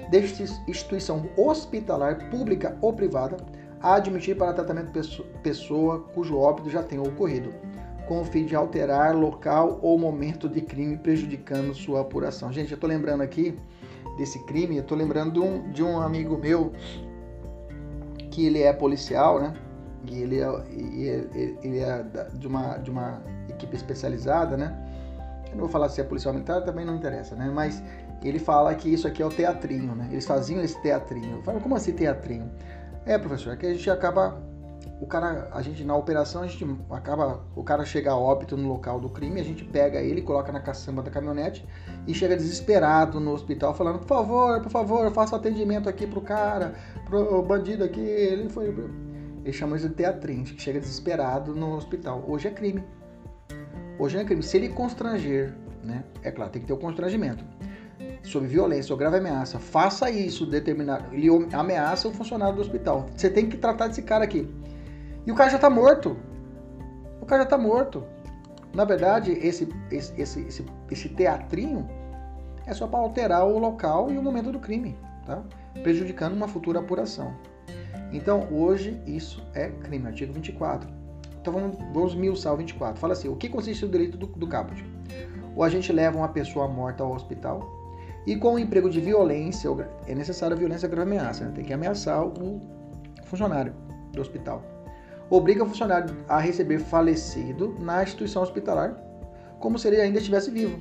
de 0.09 0.19
instituição 0.69 1.29
hospitalar 1.37 2.31
pública 2.31 2.79
ou 2.81 2.93
privada 2.93 3.37
a 3.83 3.97
admitir 3.97 4.37
para 4.37 4.53
tratamento 4.53 4.93
pessoa 5.43 6.05
cujo 6.15 6.39
óbito 6.39 6.71
já 6.71 6.81
tenha 6.81 7.03
ocorrido, 7.03 7.53
com 8.07 8.21
o 8.21 8.25
fim 8.25 8.47
de 8.47 8.55
alterar 8.55 9.17
local 9.17 9.81
ou 9.83 9.99
momento 9.99 10.49
de 10.49 10.61
crime 10.61 10.97
prejudicando 10.97 11.75
sua 11.75 12.03
apuração. 12.03 12.53
Gente, 12.53 12.71
eu 12.71 12.77
estou 12.77 12.89
lembrando 12.89 13.23
aqui 13.23 13.59
desse 14.17 14.39
crime, 14.41 14.77
eu 14.77 14.83
estou 14.83 14.97
lembrando 14.97 15.33
de 15.33 15.41
um, 15.41 15.71
de 15.71 15.83
um 15.83 16.01
amigo 16.01 16.37
meu 16.39 16.73
que 18.31 18.47
ele 18.47 18.63
é 18.63 18.73
policial, 18.73 19.41
né? 19.41 19.55
E 20.09 20.21
ele 20.21 20.41
é, 20.41 20.49
ele, 20.71 21.59
ele 21.63 21.79
é 21.79 22.05
de 22.35 22.47
uma, 22.47 22.77
de 22.79 22.91
uma 22.91 23.23
equipe 23.49 23.75
especializada, 23.75 24.57
né? 24.57 24.77
Eu 25.47 25.53
não 25.53 25.61
vou 25.61 25.69
falar 25.69 25.89
se 25.89 26.01
é 26.01 26.05
policial 26.05 26.35
militar, 26.35 26.63
também 26.63 26.85
não 26.85 26.97
interessa, 26.97 27.35
né? 27.35 27.51
Mas 27.53 27.83
ele 28.23 28.39
fala 28.39 28.75
que 28.75 28.93
isso 28.93 29.07
aqui 29.07 29.23
é 29.23 29.27
o 29.27 29.31
teatrinho, 29.31 29.95
né? 29.95 30.09
Eles 30.11 30.27
faziam 30.27 30.63
esse 30.63 30.81
teatrinho. 30.83 31.37
Eu 31.37 31.43
falo, 31.43 31.61
como 31.61 31.75
assim 31.75 31.93
teatrinho? 31.93 32.51
É, 33.05 33.17
professor, 33.19 33.53
é 33.53 33.57
que 33.57 33.67
a 33.67 33.73
gente 33.73 33.89
acaba. 33.91 34.43
O 34.99 35.07
cara, 35.07 35.49
a 35.53 35.61
gente 35.61 35.85
na 35.85 35.95
operação, 35.95 36.43
a 36.43 36.47
gente 36.47 36.67
acaba. 36.91 37.45
O 37.55 37.63
cara 37.63 37.85
chega 37.85 38.13
a 38.13 38.17
óbito 38.17 38.57
no 38.57 38.67
local 38.69 38.99
do 38.99 39.11
crime, 39.11 39.41
a 39.41 39.45
gente 39.45 39.63
pega 39.63 40.01
ele, 40.01 40.23
coloca 40.23 40.51
na 40.51 40.61
caçamba 40.61 41.03
da 41.03 41.11
caminhonete 41.11 41.67
e 42.07 42.15
chega 42.15 42.35
desesperado 42.35 43.21
no 43.21 43.33
hospital, 43.33 43.75
falando: 43.75 43.99
por 43.99 44.09
favor, 44.09 44.63
por 44.63 44.71
favor, 44.71 45.11
faça 45.13 45.37
atendimento 45.37 45.87
aqui 45.87 46.07
pro 46.07 46.23
cara, 46.23 46.75
pro 47.05 47.43
bandido 47.43 47.85
aqui. 47.85 48.01
Ele 48.01 48.49
foi. 48.49 48.69
Ele 49.45 49.53
chama 49.53 49.77
isso 49.77 49.89
de 49.89 49.95
teatrinho, 49.95 50.45
que 50.45 50.61
chega 50.61 50.81
desesperado 50.81 51.55
no 51.55 51.77
hospital. 51.77 52.25
Hoje 52.27 52.49
é 52.49 52.51
crime. 52.51 52.83
Hoje 53.99 54.17
é 54.17 54.25
crime. 54.25 54.43
Se 54.43 54.57
ele 54.57 54.71
constranger, 54.71 55.55
né? 55.85 56.05
É 56.23 56.31
claro, 56.31 56.51
tem 56.51 56.63
que 56.63 56.67
ter 56.67 56.73
o 56.73 56.79
constrangimento. 56.79 57.45
Sob 58.23 58.47
violência 58.47 58.93
ou 58.93 58.99
grave 58.99 59.19
ameaça, 59.19 59.59
faça 59.59 60.11
isso, 60.11 60.47
determinar. 60.47 61.09
Ele 61.13 61.29
ameaça 61.53 62.09
o 62.09 62.13
funcionário 62.13 62.57
do 62.57 62.63
hospital. 62.63 63.07
Você 63.15 63.31
tem 63.31 63.49
que 63.49 63.57
tratar 63.57 63.89
desse 63.89 64.03
cara 64.03 64.25
aqui. 64.25 64.49
E 65.27 65.33
o 65.33 65.35
cara 65.35 65.51
já 65.51 65.59
tá 65.59 65.69
morto. 65.69 66.17
O 67.21 67.27
cara 67.27 67.43
já 67.43 67.49
tá 67.49 67.59
morto. 67.59 68.05
Na 68.73 68.85
verdade, 68.85 69.33
esse, 69.33 69.69
esse, 69.91 70.21
esse, 70.21 70.65
esse, 70.91 71.09
teatrinho 71.09 71.89
é 72.67 72.73
só 72.73 72.87
para 72.87 73.01
alterar 73.01 73.47
o 73.47 73.59
local 73.59 74.13
e 74.13 74.19
o 74.19 74.23
momento 74.23 74.53
do 74.53 74.61
crime, 74.61 74.97
tá? 75.25 75.43
Prejudicando 75.83 76.35
uma 76.35 76.47
futura 76.47 76.81
apuração. 76.81 77.35
Então, 78.13 78.47
hoje, 78.53 79.01
isso 79.07 79.43
é 79.55 79.71
crime. 79.71 80.07
Artigo 80.07 80.33
24. 80.33 80.89
Então, 81.41 81.53
vamos, 81.53 81.77
vamos 81.93 82.15
miuçar 82.15 82.53
o 82.53 82.57
24. 82.57 83.01
Fala 83.01 83.15
assim, 83.15 83.29
o 83.29 83.37
que 83.37 83.49
consiste 83.49 83.85
o 83.85 83.89
delito 83.89 84.17
do, 84.17 84.27
do 84.27 84.47
caput? 84.47 84.85
O 85.55 85.65
agente 85.65 85.93
leva 85.93 86.19
uma 86.19 86.29
pessoa 86.29 86.69
morta 86.69 87.03
ao 87.03 87.13
hospital 87.13 87.67
e 88.27 88.37
com 88.37 88.55
o 88.55 88.59
emprego 88.59 88.91
de 88.91 89.01
violência, 89.01 89.71
é 90.07 90.15
necessário 90.15 90.57
violência 90.57 90.89
grave 90.89 91.11
ameaça, 91.11 91.45
né? 91.45 91.53
tem 91.55 91.65
que 91.65 91.73
ameaçar 91.73 92.23
o 92.25 92.61
funcionário 93.25 93.73
do 94.13 94.21
hospital. 94.21 94.76
Obriga 95.29 95.65
o 95.65 95.67
funcionário 95.67 96.17
a 96.29 96.39
receber 96.39 96.79
falecido 96.79 97.77
na 97.81 98.03
instituição 98.03 98.43
hospitalar, 98.43 98.97
como 99.59 99.79
se 99.79 99.89
ele 99.89 100.01
ainda 100.01 100.19
estivesse 100.19 100.51
vivo. 100.51 100.81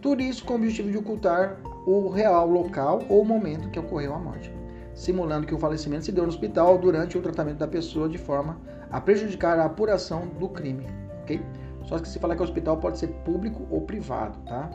Tudo 0.00 0.22
isso 0.22 0.44
com 0.44 0.54
o 0.54 0.56
objetivo 0.56 0.90
de 0.90 0.98
ocultar 0.98 1.58
o 1.86 2.08
real 2.08 2.48
local 2.48 3.02
ou 3.08 3.24
momento 3.24 3.70
que 3.70 3.78
ocorreu 3.78 4.14
a 4.14 4.18
morte 4.18 4.52
simulando 4.94 5.46
que 5.46 5.54
o 5.54 5.58
falecimento 5.58 6.04
se 6.04 6.12
deu 6.12 6.24
no 6.24 6.30
hospital 6.30 6.78
durante 6.78 7.16
o 7.16 7.22
tratamento 7.22 7.58
da 7.58 7.68
pessoa 7.68 8.08
de 8.08 8.18
forma 8.18 8.58
a 8.90 9.00
prejudicar 9.00 9.58
a 9.58 9.64
apuração 9.64 10.26
do 10.38 10.48
crime, 10.48 10.86
ok? 11.22 11.40
Só 11.84 11.98
que 11.98 12.08
se 12.08 12.18
falar 12.18 12.36
que 12.36 12.42
o 12.42 12.44
hospital 12.44 12.76
pode 12.76 12.98
ser 12.98 13.08
público 13.24 13.66
ou 13.70 13.80
privado, 13.80 14.38
tá? 14.46 14.70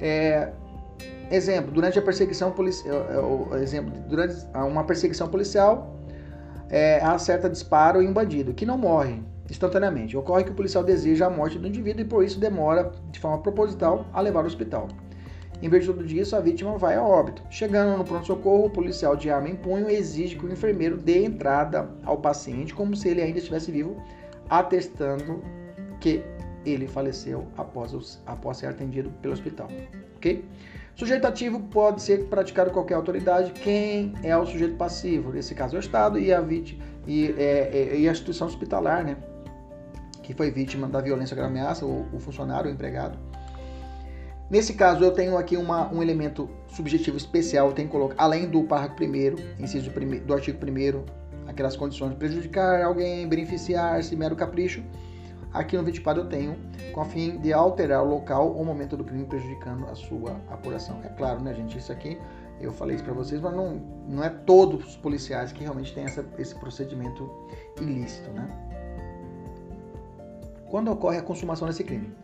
É, 0.00 0.52
exemplo, 1.30 1.72
durante 1.72 1.98
a 1.98 2.02
perseguição 2.02 2.52
policial, 2.52 3.52
é, 3.52 3.58
é, 3.58 3.62
exemplo, 3.62 3.92
durante 4.08 4.46
uma 4.54 4.84
perseguição 4.84 5.28
policial, 5.28 5.96
é, 6.72 6.98
acerta 7.04 7.50
disparo 7.50 8.02
em 8.02 8.08
um 8.08 8.12
bandido 8.12 8.54
que 8.54 8.64
não 8.64 8.78
morre 8.78 9.22
instantaneamente. 9.50 10.16
Ocorre 10.16 10.44
que 10.44 10.50
o 10.50 10.54
policial 10.54 10.82
deseja 10.82 11.26
a 11.26 11.30
morte 11.30 11.58
do 11.58 11.68
indivíduo 11.68 12.00
e 12.00 12.08
por 12.08 12.24
isso 12.24 12.40
demora 12.40 12.90
de 13.10 13.20
forma 13.20 13.38
proposital 13.38 14.06
a 14.12 14.20
levar 14.22 14.40
ao 14.40 14.46
hospital. 14.46 14.88
Em 15.60 15.68
virtude 15.68 16.04
disso, 16.06 16.34
a 16.34 16.40
vítima 16.40 16.76
vai 16.78 16.96
a 16.96 17.02
óbito. 17.02 17.42
Chegando 17.50 17.96
no 17.96 18.04
pronto-socorro, 18.04 18.66
o 18.66 18.70
policial 18.70 19.14
de 19.14 19.30
arma 19.30 19.48
em 19.48 19.54
punho 19.54 19.88
exige 19.88 20.34
que 20.34 20.46
o 20.46 20.50
enfermeiro 20.50 20.96
dê 20.96 21.24
entrada 21.24 21.88
ao 22.04 22.16
paciente 22.16 22.74
como 22.74 22.96
se 22.96 23.08
ele 23.08 23.22
ainda 23.22 23.38
estivesse 23.38 23.70
vivo, 23.70 24.02
atestando 24.48 25.40
que 26.00 26.24
ele 26.64 26.88
faleceu 26.88 27.46
após, 27.56 28.20
após 28.26 28.56
ser 28.56 28.66
atendido 28.66 29.10
pelo 29.20 29.34
hospital. 29.34 29.68
Ok? 30.16 30.44
Sujeito 30.94 31.26
ativo 31.26 31.60
pode 31.60 32.02
ser 32.02 32.26
praticado 32.26 32.70
qualquer 32.70 32.94
autoridade. 32.94 33.52
Quem 33.52 34.12
é 34.22 34.36
o 34.36 34.44
sujeito 34.44 34.76
passivo? 34.76 35.32
Nesse 35.32 35.54
caso, 35.54 35.74
é 35.74 35.78
o 35.78 35.80
Estado 35.80 36.18
e 36.18 36.32
a, 36.32 36.40
vítima, 36.40 36.84
e, 37.06 37.34
é, 37.38 37.70
é, 37.72 37.98
e 37.98 38.08
a 38.08 38.12
instituição 38.12 38.46
hospitalar, 38.46 39.04
né? 39.04 39.16
Que 40.22 40.34
foi 40.34 40.50
vítima 40.50 40.86
da 40.86 41.00
violência 41.00 41.34
grave 41.34 41.50
ameaça, 41.50 41.86
o, 41.86 42.20
funcionário, 42.20 42.70
o 42.70 42.72
empregado. 42.72 43.18
Nesse 44.50 44.74
caso, 44.74 45.02
eu 45.02 45.10
tenho 45.12 45.38
aqui 45.38 45.56
uma, 45.56 45.90
um 45.90 46.02
elemento 46.02 46.48
subjetivo 46.68 47.16
especial, 47.16 47.72
tenho 47.72 47.88
que 47.88 47.92
colocar, 47.92 48.22
além 48.22 48.48
do 48.48 48.62
parágrafo 48.64 48.96
primeiro, 48.96 49.36
inciso 49.58 49.90
primeiro, 49.90 50.26
do 50.26 50.34
artigo 50.34 50.58
1 50.58 51.22
aquelas 51.46 51.74
condições 51.74 52.10
de 52.10 52.16
prejudicar 52.16 52.82
alguém, 52.82 53.26
beneficiar-se, 53.26 54.14
mero 54.14 54.36
capricho. 54.36 54.82
Aqui 55.52 55.76
no 55.76 55.82
24 55.82 56.22
eu 56.22 56.28
tenho, 56.28 56.56
com 56.92 57.00
a 57.00 57.04
fim 57.04 57.38
de 57.38 57.52
alterar 57.52 58.02
o 58.02 58.08
local 58.08 58.54
ou 58.54 58.64
momento 58.64 58.96
do 58.96 59.04
crime 59.04 59.26
prejudicando 59.26 59.86
a 59.86 59.94
sua 59.94 60.40
apuração. 60.50 61.00
É 61.04 61.08
claro, 61.08 61.42
né, 61.42 61.52
gente? 61.54 61.76
Isso 61.76 61.92
aqui 61.92 62.18
eu 62.62 62.72
falei 62.72 62.94
isso 62.94 63.04
para 63.04 63.12
vocês, 63.12 63.40
mas 63.40 63.54
não, 63.54 63.74
não 64.08 64.22
é 64.22 64.30
todos 64.30 64.86
os 64.86 64.96
policiais 64.96 65.52
que 65.52 65.62
realmente 65.62 65.92
têm 65.92 66.04
essa, 66.04 66.24
esse 66.38 66.54
procedimento 66.54 67.28
ilícito, 67.80 68.30
né? 68.30 68.48
Quando 70.70 70.90
ocorre 70.90 71.18
a 71.18 71.22
consumação 71.22 71.66
desse 71.66 71.84
crime? 71.84 72.14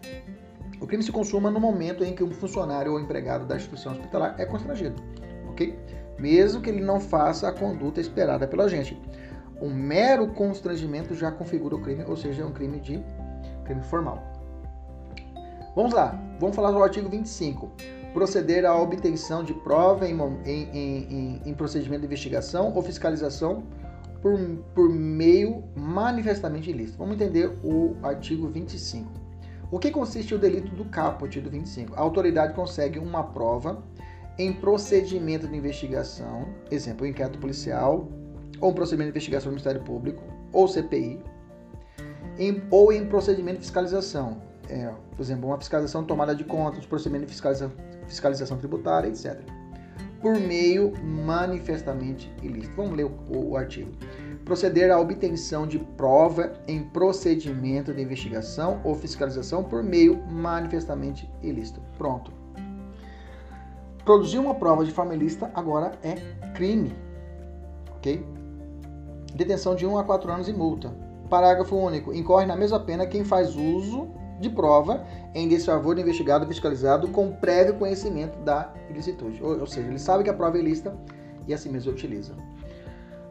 O 0.80 0.86
crime 0.86 1.02
se 1.02 1.10
consuma 1.10 1.50
no 1.50 1.58
momento 1.58 2.04
em 2.04 2.14
que 2.14 2.22
um 2.22 2.30
funcionário 2.30 2.92
ou 2.92 3.00
empregado 3.00 3.44
da 3.44 3.56
instituição 3.56 3.92
hospitalar 3.92 4.36
é 4.38 4.46
constrangido, 4.46 5.02
ok? 5.50 5.76
Mesmo 6.18 6.62
que 6.62 6.70
ele 6.70 6.80
não 6.80 7.00
faça 7.00 7.48
a 7.48 7.52
conduta 7.52 8.00
esperada 8.00 8.46
pelo 8.46 8.62
agente. 8.62 8.98
Um 9.60 9.74
mero 9.74 10.28
constrangimento 10.28 11.16
já 11.16 11.32
configura 11.32 11.74
o 11.74 11.82
crime, 11.82 12.04
ou 12.06 12.16
seja, 12.16 12.42
é 12.42 12.46
um 12.46 12.52
crime 12.52 12.78
de 12.78 13.02
crime 13.68 13.82
formal. 13.82 14.22
Vamos 15.76 15.92
lá, 15.92 16.18
vamos 16.40 16.56
falar 16.56 16.72
do 16.72 16.82
artigo 16.82 17.08
25. 17.08 17.70
Proceder 18.12 18.64
à 18.64 18.74
obtenção 18.74 19.44
de 19.44 19.54
prova 19.54 20.08
em, 20.08 20.18
em, 20.44 20.68
em, 20.72 21.42
em 21.44 21.54
procedimento 21.54 22.00
de 22.00 22.06
investigação 22.06 22.72
ou 22.74 22.82
fiscalização 22.82 23.62
por, 24.20 24.36
por 24.74 24.88
meio 24.88 25.62
manifestamente 25.76 26.70
ilícito. 26.70 26.98
Vamos 26.98 27.14
entender 27.14 27.46
o 27.62 27.96
artigo 28.02 28.48
25. 28.48 29.08
O 29.70 29.78
que 29.78 29.90
consiste 29.90 30.34
o 30.34 30.38
delito 30.38 30.74
do 30.74 30.86
caput 30.86 31.38
do 31.40 31.50
25? 31.50 31.94
A 31.94 32.00
autoridade 32.00 32.54
consegue 32.54 32.98
uma 32.98 33.22
prova 33.22 33.82
em 34.38 34.52
procedimento 34.52 35.46
de 35.46 35.56
investigação, 35.56 36.48
exemplo, 36.70 37.06
um 37.06 37.10
inquérito 37.10 37.38
policial, 37.38 38.08
ou 38.60 38.70
um 38.70 38.74
procedimento 38.74 39.08
de 39.08 39.18
investigação 39.18 39.50
do 39.50 39.54
Ministério 39.54 39.82
Público, 39.82 40.22
ou 40.52 40.66
CPI, 40.66 41.20
em, 42.38 42.62
ou 42.70 42.92
em 42.92 43.06
procedimento 43.06 43.58
de 43.58 43.64
fiscalização, 43.64 44.40
é, 44.68 44.90
por 45.16 45.22
exemplo, 45.22 45.48
uma 45.48 45.58
fiscalização 45.58 46.04
tomada 46.04 46.34
de 46.34 46.44
contas, 46.44 46.86
procedimento 46.86 47.26
de 47.26 47.32
fiscalização, 47.32 47.72
fiscalização 48.06 48.58
tributária, 48.58 49.08
etc. 49.08 49.40
Por 50.20 50.38
meio 50.38 50.92
manifestamente 51.02 52.32
ilícito. 52.42 52.74
Vamos 52.76 52.96
ler 52.96 53.04
o, 53.04 53.12
o, 53.30 53.50
o 53.50 53.56
artigo 53.56 53.90
proceder 54.48 54.90
à 54.90 54.98
obtenção 54.98 55.66
de 55.66 55.78
prova 55.78 56.54
em 56.66 56.82
procedimento 56.82 57.92
de 57.92 58.00
investigação 58.00 58.80
ou 58.82 58.94
fiscalização 58.94 59.62
por 59.62 59.82
meio 59.82 60.16
manifestamente 60.26 61.30
ilícito. 61.42 61.82
Pronto. 61.98 62.32
Produzir 64.06 64.38
uma 64.38 64.54
prova 64.54 64.86
de 64.86 64.90
forma 64.90 65.14
ilícita 65.14 65.50
agora 65.54 65.92
é 66.02 66.14
crime. 66.54 66.96
Ok? 67.96 68.24
Detenção 69.34 69.76
de 69.76 69.86
1 69.86 69.98
a 69.98 70.04
4 70.04 70.32
anos 70.32 70.48
e 70.48 70.52
multa. 70.54 71.07
Parágrafo 71.28 71.76
único. 71.76 72.12
Incorre 72.12 72.46
na 72.46 72.56
mesma 72.56 72.80
pena 72.80 73.06
quem 73.06 73.24
faz 73.24 73.54
uso 73.56 74.08
de 74.40 74.48
prova 74.48 75.04
em 75.34 75.48
desfavor 75.48 75.94
do 75.94 76.00
investigado 76.00 76.46
fiscalizado 76.46 77.08
com 77.08 77.32
prévio 77.32 77.74
conhecimento 77.74 78.38
da 78.40 78.72
ilicitude. 78.88 79.42
Ou, 79.42 79.60
ou 79.60 79.66
seja, 79.66 79.88
ele 79.88 79.98
sabe 79.98 80.24
que 80.24 80.30
a 80.30 80.34
prova 80.34 80.56
é 80.56 80.60
ilícita 80.60 80.96
e 81.46 81.54
assim 81.54 81.70
mesmo 81.70 81.92
utiliza. 81.92 82.34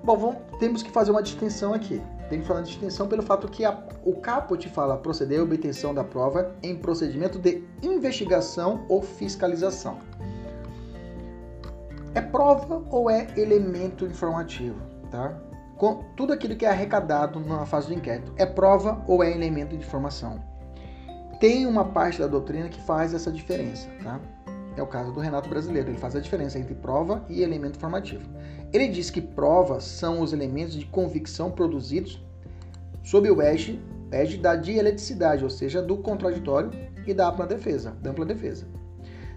Bom, 0.04 0.18
vamos, 0.18 0.38
temos 0.60 0.84
que 0.84 0.92
fazer 0.92 1.12
uma 1.12 1.24
distinção 1.24 1.74
aqui. 1.74 2.01
Tem 2.30 2.42
que 2.42 2.48
fazer 2.48 2.60
uma 2.60 2.66
distinção 2.66 3.08
pelo 3.08 3.24
fato 3.24 3.48
que 3.48 3.66
a, 3.66 3.77
o 4.04 4.16
caput 4.16 4.68
fala 4.70 4.98
proceder 4.98 5.39
à 5.39 5.44
obtenção 5.44 5.94
da 5.94 6.04
prova 6.04 6.56
em 6.62 6.75
procedimento 6.75 7.39
de 7.39 7.63
investigação 7.82 8.86
ou 8.89 9.01
fiscalização. 9.01 9.98
É 12.13 12.22
prova 12.22 12.84
ou 12.89 13.10
é 13.10 13.27
elemento 13.38 14.06
informativo, 14.06 14.80
tá? 15.12 15.38
Com 15.78 16.04
tudo 16.16 16.34
aquilo 16.34 16.56
que 16.56 16.66
é 16.66 16.70
arrecadado 16.70 17.40
na 17.40 17.64
fase 17.66 17.88
do 17.88 17.94
inquérito, 17.94 18.34
é 18.36 18.48
prova 18.48 19.04
ou 19.08 19.24
é 19.24 19.32
elemento 19.32 19.78
de 19.78 19.86
informação? 19.86 20.42
Tem 21.40 21.68
uma 21.68 21.86
parte 21.86 22.18
da 22.18 22.26
doutrina 22.26 22.68
que 22.68 22.82
faz 22.82 23.14
essa 23.14 23.32
diferença, 23.32 23.88
tá? 24.04 24.20
É 24.76 24.82
o 24.82 24.88
caso 24.88 25.12
do 25.12 25.20
Renato 25.20 25.48
Brasileiro, 25.48 25.90
ele 25.90 25.98
faz 25.98 26.16
a 26.16 26.20
diferença 26.20 26.58
entre 26.58 26.74
prova 26.74 27.24
e 27.30 27.44
elemento 27.44 27.78
formativo. 27.78 28.28
Ele 28.74 28.88
diz 28.88 29.12
que 29.12 29.22
provas 29.22 29.84
são 29.84 30.20
os 30.22 30.34
elementos 30.34 30.74
de 30.74 30.86
convicção 30.86 31.52
produzidos 31.52 32.24
sob 33.04 33.30
o 33.30 33.40
égide, 33.40 33.80
égide 34.12 34.42
da 34.42 34.56
dialeticidade, 34.56 35.44
ou 35.44 35.50
seja, 35.50 35.80
do 35.80 35.98
contraditório 35.98 36.72
e 37.06 37.14
da 37.14 37.30
ampla 37.30 37.46
defesa, 37.46 37.92
da 38.02 38.10
ampla 38.10 38.26
defesa. 38.26 38.68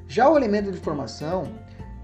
Já 0.08 0.28
o 0.28 0.38
elemento 0.38 0.72
de 0.72 0.78
formação, 0.78 1.52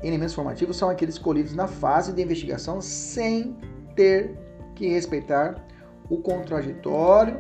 elementos 0.03 0.35
formativos 0.35 0.77
são 0.77 0.91
aqueles 0.91 1.15
escolhidos 1.15 1.55
na 1.55 1.67
fase 1.67 2.13
de 2.13 2.23
investigação 2.23 2.83
sem 2.83 3.57
ter 3.97 4.37
que 4.75 4.89
respeitar 4.89 5.67
o 6.09 6.19
contraditório 6.19 7.37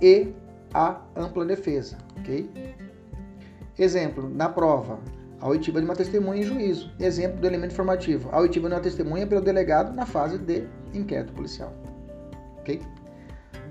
e 0.00 0.32
a 0.72 1.00
ampla 1.16 1.44
defesa, 1.44 1.98
ok? 2.18 2.48
Exemplo, 3.78 4.28
na 4.28 4.48
prova, 4.48 5.00
a 5.40 5.48
oitiva 5.48 5.80
de 5.80 5.84
uma 5.86 5.96
testemunha 5.96 6.40
em 6.40 6.44
juízo. 6.44 6.92
Exemplo 7.00 7.40
do 7.40 7.46
elemento 7.46 7.74
formativo. 7.74 8.28
A 8.30 8.38
oitiva 8.38 8.68
de 8.68 8.74
uma 8.74 8.80
testemunha 8.80 9.26
pelo 9.26 9.40
delegado 9.40 9.92
na 9.92 10.06
fase 10.06 10.38
de 10.38 10.68
inquérito 10.94 11.32
policial. 11.32 11.72
Ok? 12.58 12.80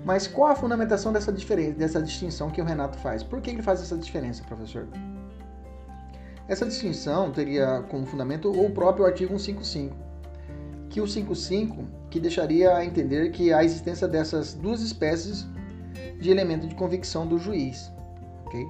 Mas 0.04 0.26
qual 0.26 0.50
a 0.50 0.54
fundamentação 0.54 1.12
dessa 1.14 1.32
diferença, 1.32 1.72
dessa 1.72 2.02
distinção 2.02 2.50
que 2.50 2.60
o 2.60 2.64
Renato 2.64 2.98
faz? 2.98 3.22
Por 3.22 3.40
que 3.40 3.50
ele 3.50 3.62
faz 3.62 3.80
essa 3.80 3.96
diferença, 3.96 4.44
professor? 4.44 4.86
Essa 6.46 6.66
distinção 6.66 7.30
teria 7.30 7.82
como 7.88 8.04
fundamento 8.04 8.50
o 8.50 8.70
próprio 8.70 9.06
artigo 9.06 9.38
155, 9.38 9.96
que 10.92 11.00
o 11.00 11.08
55 11.08 11.84
que 12.10 12.20
deixaria 12.20 12.76
a 12.76 12.84
entender 12.84 13.30
que 13.30 13.50
a 13.50 13.64
existência 13.64 14.06
dessas 14.06 14.52
duas 14.52 14.82
espécies 14.82 15.46
de 16.20 16.30
elemento 16.30 16.68
de 16.68 16.74
convicção 16.74 17.26
do 17.26 17.38
juiz, 17.38 17.90
ok? 18.44 18.62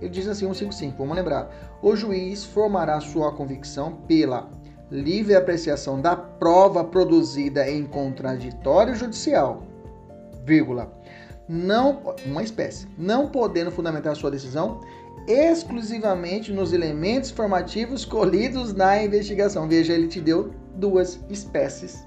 Ele 0.00 0.10
diz 0.10 0.28
assim, 0.28 0.46
155, 0.46 0.96
vamos 0.96 1.16
lembrar. 1.16 1.78
O 1.82 1.96
juiz 1.96 2.44
formará 2.44 3.00
sua 3.00 3.32
convicção 3.32 3.96
pela 4.06 4.48
livre 4.92 5.34
apreciação 5.34 6.00
da 6.00 6.14
prova 6.14 6.84
produzida 6.84 7.68
em 7.68 7.84
contraditório 7.84 8.94
judicial, 8.94 9.64
vírgula, 10.44 10.92
não, 11.48 12.14
uma 12.24 12.44
espécie, 12.44 12.86
não 12.96 13.28
podendo 13.28 13.72
fundamentar 13.72 14.14
sua 14.14 14.30
decisão 14.30 14.82
exclusivamente 15.26 16.52
nos 16.52 16.72
elementos 16.72 17.32
formativos 17.32 18.04
colhidos 18.04 18.72
na 18.72 19.02
investigação. 19.02 19.66
Veja, 19.66 19.92
ele 19.92 20.06
te 20.06 20.20
deu 20.20 20.54
duas 20.76 21.20
espécies. 21.28 22.06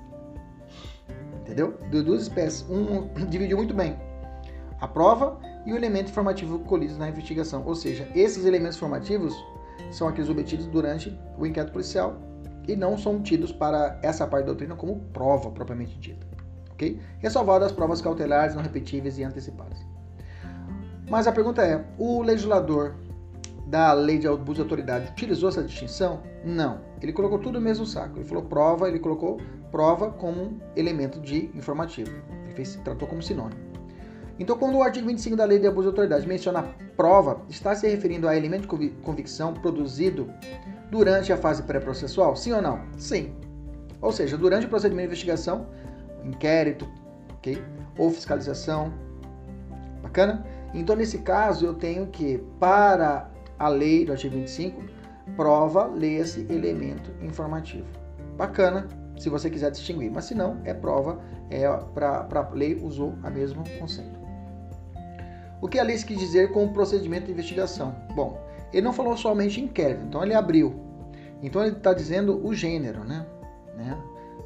Entendeu? 1.42 1.78
Deu 1.92 2.04
duas 2.04 2.24
espécies. 2.24 2.66
Um 2.70 3.08
dividiu 3.30 3.58
muito 3.58 3.74
bem. 3.74 3.98
A 4.80 4.88
prova 4.88 5.40
e 5.66 5.74
o 5.74 5.76
elemento 5.76 6.12
formativo 6.12 6.60
colhido 6.60 6.98
na 6.98 7.10
investigação. 7.10 7.64
Ou 7.66 7.76
seja, 7.76 8.08
esses 8.16 8.46
elementos 8.46 8.78
formativos 8.78 9.36
são 9.92 10.08
aqueles 10.08 10.30
obtidos 10.30 10.68
durante 10.68 11.18
o 11.38 11.46
inquérito 11.46 11.74
policial 11.74 12.16
e 12.68 12.76
não 12.76 12.98
são 12.98 13.22
tidos 13.22 13.52
para 13.52 14.00
essa 14.04 14.28
parte 14.28 14.46
da 14.46 14.52
doutrina 14.52 14.76
como 14.76 15.00
prova 15.12 15.50
propriamente 15.50 15.98
dita. 15.98 16.28
Ok? 16.72 17.00
Ressalvado 17.20 17.66
as 17.66 17.72
provas 17.72 18.02
cautelares, 18.02 18.56
não 18.56 18.62
repetíveis 18.62 19.18
e 19.18 19.24
antecipadas. 19.24 19.86
Mas 21.10 21.28
a 21.28 21.32
pergunta 21.32 21.64
é: 21.64 21.84
o 21.98 22.22
legislador 22.22 22.96
da 23.70 23.94
lei 23.94 24.18
de 24.18 24.28
abuso 24.28 24.56
de 24.56 24.62
autoridade 24.62 25.12
utilizou 25.12 25.48
essa 25.48 25.64
distinção? 25.64 26.24
Não. 26.44 26.82
Ele 27.02 27.14
colocou 27.14 27.38
tudo 27.38 27.60
no 27.60 27.62
mesmo 27.62 27.86
saco. 27.86 28.18
Ele 28.18 28.26
falou 28.26 28.44
prova, 28.44 28.88
ele 28.88 29.00
colocou 29.00 29.40
prova 29.72 30.10
como 30.12 30.42
um 30.42 30.60
elemento 30.76 31.20
de 31.20 31.52
informativo. 31.56 32.12
Ele 32.46 32.56
fez, 32.56 32.76
tratou 32.84 33.08
como 33.08 33.22
sinônimo. 33.22 33.70
Então, 34.40 34.58
quando 34.58 34.76
o 34.76 34.82
artigo 34.82 35.08
25 35.08 35.36
da 35.36 35.46
Lei 35.46 35.60
de 35.60 35.68
Abuso 35.68 35.84
de 35.84 35.88
Autoridade 35.90 36.28
menciona 36.28 36.64
prova, 36.98 37.42
está 37.48 37.76
se 37.76 37.88
referindo 37.88 38.28
a 38.28 38.36
elemento 38.36 38.76
de 38.78 38.90
convicção 39.04 39.54
produzido 39.54 40.34
durante 40.90 41.32
a 41.32 41.38
fase 41.38 41.62
pré-processual? 41.62 42.36
Sim 42.36 42.54
ou 42.54 42.62
não? 42.62 42.82
Sim. 42.98 43.36
Ou 44.02 44.12
seja, 44.12 44.38
durante 44.38 44.66
o 44.66 44.70
procedimento 44.70 45.10
de 45.10 45.14
investigação, 45.14 45.68
inquérito, 46.24 46.88
ok? 47.34 47.62
Ou 47.98 48.10
fiscalização. 48.10 48.94
Bacana? 50.02 50.46
Então, 50.74 50.96
nesse 50.96 51.20
caso, 51.20 51.66
eu 51.66 51.74
tenho 51.74 52.08
que, 52.08 52.42
para 52.60 53.30
a 53.60 53.68
lei 53.68 54.06
do 54.06 54.14
artigo 54.14 54.36
25, 54.36 54.82
prova, 55.36 55.86
leia-se 55.86 56.48
elemento 56.50 57.12
informativo. 57.22 57.86
Bacana, 58.38 58.88
se 59.20 59.30
você 59.30 59.50
quiser 59.50 59.70
distinguir. 59.70 60.10
Mas 60.10 60.26
se 60.26 60.34
não, 60.34 60.60
é 60.64 60.74
prova, 60.74 61.20
é 61.50 61.68
para 61.94 62.28
a 62.32 62.50
lei 62.54 62.76
usou 62.82 63.10
o 63.10 63.30
mesmo 63.30 63.64
conceito. 63.78 64.18
O 65.62 65.68
que 65.68 65.78
a 65.78 65.84
lei 65.84 65.98
quis 65.98 66.18
dizer 66.18 66.54
com 66.54 66.64
o 66.64 66.74
procedimento 66.74 67.26
de 67.26 67.34
investigação? 67.34 67.94
Bom, 68.16 68.42
ele 68.72 68.82
não 68.82 68.94
falou 68.94 69.18
somente 69.18 69.60
inquérito, 69.60 70.06
então 70.06 70.24
ele 70.24 70.34
abriu. 70.34 70.74
Então 71.42 71.64
ele 71.64 71.76
está 71.76 71.94
dizendo 71.94 72.46
o 72.46 72.54
gênero, 72.54 73.04
né? 73.04 73.26
né? 73.76 73.98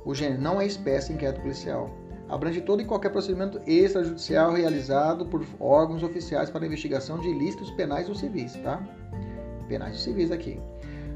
O 0.03 0.15
gênero 0.15 0.41
não 0.41 0.59
é 0.59 0.65
espécie 0.65 1.13
inquérito 1.13 1.41
policial. 1.41 1.89
Abrange 2.33 2.61
todo 2.61 2.81
e 2.81 2.85
qualquer 2.85 3.11
procedimento 3.11 3.61
extrajudicial 3.67 4.53
realizado 4.53 5.23
por 5.27 5.45
órgãos 5.59 6.01
oficiais 6.01 6.49
para 6.49 6.65
investigação 6.65 7.19
de 7.19 7.29
ilícitos 7.29 7.69
penais 7.71 8.09
ou 8.09 8.15
civis, 8.15 8.53
tá? 8.63 8.81
Penais 9.67 9.93
ou 9.93 9.99
civis 9.99 10.31
aqui. 10.31 10.59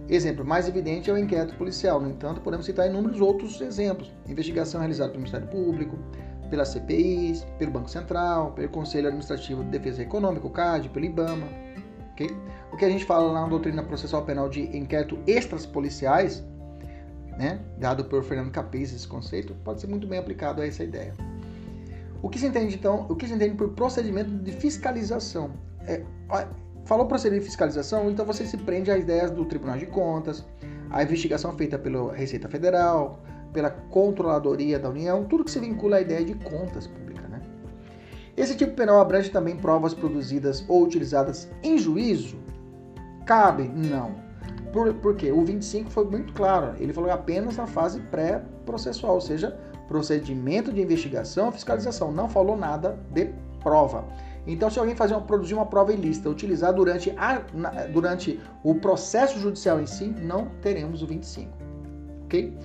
Exemplo 0.08 0.46
mais 0.46 0.70
evidente 0.70 1.10
é 1.10 1.14
o 1.14 1.18
inquérito 1.18 1.56
policial. 1.56 2.00
No 2.00 2.08
entanto, 2.08 2.40
podemos 2.40 2.68
citar 2.68 2.88
inúmeros 2.88 3.20
outros 3.20 3.60
exemplos. 3.62 4.14
Investigação 4.28 4.80
realizada 4.80 5.10
pelo 5.10 5.22
Ministério 5.22 5.48
Público, 5.48 5.98
pela 6.52 6.64
CPI, 6.64 7.42
pelo 7.58 7.72
Banco 7.72 7.90
Central, 7.90 8.52
pelo 8.52 8.70
Conselho 8.70 9.08
Administrativo 9.08 9.64
de 9.64 9.72
Defesa 9.72 10.04
Econômica, 10.04 10.46
o 10.46 10.52
CAD, 10.52 10.90
pelo 10.90 11.06
IBAMA. 11.06 11.48
Okay? 12.14 12.30
O 12.72 12.78
que 12.78 12.86
a 12.86 12.90
gente 12.90 13.04
fala 13.06 13.32
lá 13.32 13.42
na 13.42 13.48
doutrina 13.48 13.82
processual 13.82 14.24
penal 14.24 14.50
de 14.50 14.62
inquérito 14.78 15.18
extras 15.26 15.66
policiais, 15.66 16.46
né, 17.38 17.60
dado 17.78 18.06
por 18.06 18.24
Fernando 18.24 18.52
Capês 18.52 18.94
esse 18.94 19.08
conceito, 19.08 19.54
pode 19.64 19.82
ser 19.82 19.88
muito 19.88 20.08
bem 20.08 20.20
aplicado 20.20 20.62
a 20.62 20.68
essa 20.68 20.84
ideia. 20.84 21.14
O 22.22 22.30
que 22.30 22.40
se 22.40 22.48
entende 22.48 22.76
então, 22.76 23.06
o 23.10 23.16
que 23.16 23.28
se 23.28 23.34
entende 23.34 23.56
por 23.56 23.70
procedimento 23.70 24.32
de 24.32 24.52
fiscalização? 24.52 25.52
É, 25.82 26.02
falou 26.86 27.06
procedimento 27.06 27.44
de 27.44 27.50
fiscalização, 27.50 28.10
então 28.10 28.26
você 28.26 28.46
se 28.46 28.58
prende 28.58 28.90
às 28.90 29.02
ideias 29.02 29.30
do 29.30 29.46
Tribunal 29.46 29.78
de 29.78 29.86
Contas, 29.86 30.44
a 30.90 31.04
investigação 31.04 31.56
feita 31.56 31.78
pela 31.78 32.14
Receita 32.14 32.50
Federal, 32.50 33.22
pela 33.54 33.70
Controladoria 33.70 34.80
da 34.80 34.90
União, 34.90 35.26
tudo 35.26 35.44
que 35.44 35.52
se 35.52 35.60
vincula 35.60 35.98
à 35.98 36.02
ideia 36.02 36.26
de 36.26 36.34
contas 36.34 36.88
públicas. 36.88 37.30
Né? 37.30 37.42
Esse 38.36 38.56
tipo 38.56 38.74
penal 38.74 39.00
abrange 39.00 39.30
também 39.30 39.56
provas 39.56 39.94
produzidas 39.94 40.66
ou 40.68 40.84
utilizadas 40.84 41.50
em 41.62 41.78
juízo? 41.78 42.38
Cabe? 43.26 43.68
Não. 43.68 44.27
Por, 44.78 44.94
por 44.94 45.16
quê? 45.16 45.32
O 45.32 45.44
25 45.44 45.90
foi 45.90 46.06
muito 46.06 46.32
claro, 46.34 46.76
ele 46.80 46.94
falou 46.94 47.10
apenas 47.10 47.58
na 47.58 47.66
fase 47.66 48.00
pré-processual, 48.00 49.16
ou 49.16 49.22
seja, 49.22 49.58
procedimento 49.88 50.72
de 50.72 50.80
investigação 50.80 51.52
fiscalização, 51.52 52.12
não 52.12 52.30
falou 52.30 52.56
nada 52.56 52.96
de 53.10 53.34
prova. 53.60 54.06
Então, 54.46 54.70
se 54.70 54.78
alguém 54.78 54.96
fazer 54.96 55.16
uma, 55.16 55.22
produzir 55.22 55.56
uma 55.56 55.66
prova 55.66 55.92
ilícita, 55.92 56.30
utilizar 56.30 56.76
durante, 56.76 57.12
a, 57.18 57.42
na, 57.56 57.70
durante 57.88 58.40
o 58.64 58.76
processo 58.76 59.40
judicial 59.40 59.82
em 59.82 59.88
si, 59.88 60.14
não 60.22 60.46
teremos 60.62 61.02
o 61.02 61.08
25. 61.08 61.52
Ok? 62.26 62.56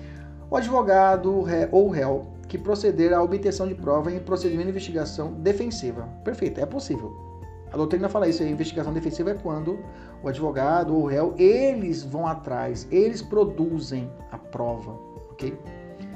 O 0.51 0.55
advogado 0.55 1.43
ou 1.71 1.89
réu 1.89 2.27
que 2.47 2.59
proceder 2.59 3.11
à 3.11 3.23
obtenção 3.23 3.67
de 3.67 3.73
prova 3.73 4.11
em 4.11 4.19
procedimento 4.19 4.65
de 4.65 4.69
investigação 4.69 5.33
defensiva. 5.33 6.07
Perfeito, 6.23 6.61
é 6.61 6.65
possível. 6.67 7.33
A 7.73 7.75
doutrina 7.75 8.07
fala 8.07 8.27
isso, 8.27 8.43
investigação 8.43 8.93
defensiva 8.93 9.31
é 9.31 9.33
quando 9.33 9.79
o 10.23 10.29
advogado 10.29 10.95
ou 10.95 11.03
o 11.03 11.05
réu, 11.05 11.35
eles 11.37 12.01
vão 12.01 12.25
atrás, 12.25 12.87
eles 12.89 13.21
produzem 13.21 14.09
a 14.31 14.37
prova, 14.37 14.97
ok? 15.29 15.59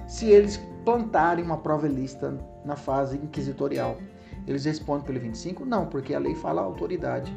Se 0.07 0.27
eles 0.27 0.57
plantarem 0.85 1.43
uma 1.43 1.57
prova 1.57 1.85
ilícita 1.85 2.33
na 2.63 2.77
fase 2.77 3.17
inquisitorial, 3.17 3.97
eles 4.47 4.63
respondem 4.63 5.05
pelo 5.05 5.19
25? 5.19 5.65
Não, 5.65 5.85
porque 5.87 6.13
a 6.13 6.19
lei 6.19 6.33
fala 6.33 6.61
autoridade 6.61 7.35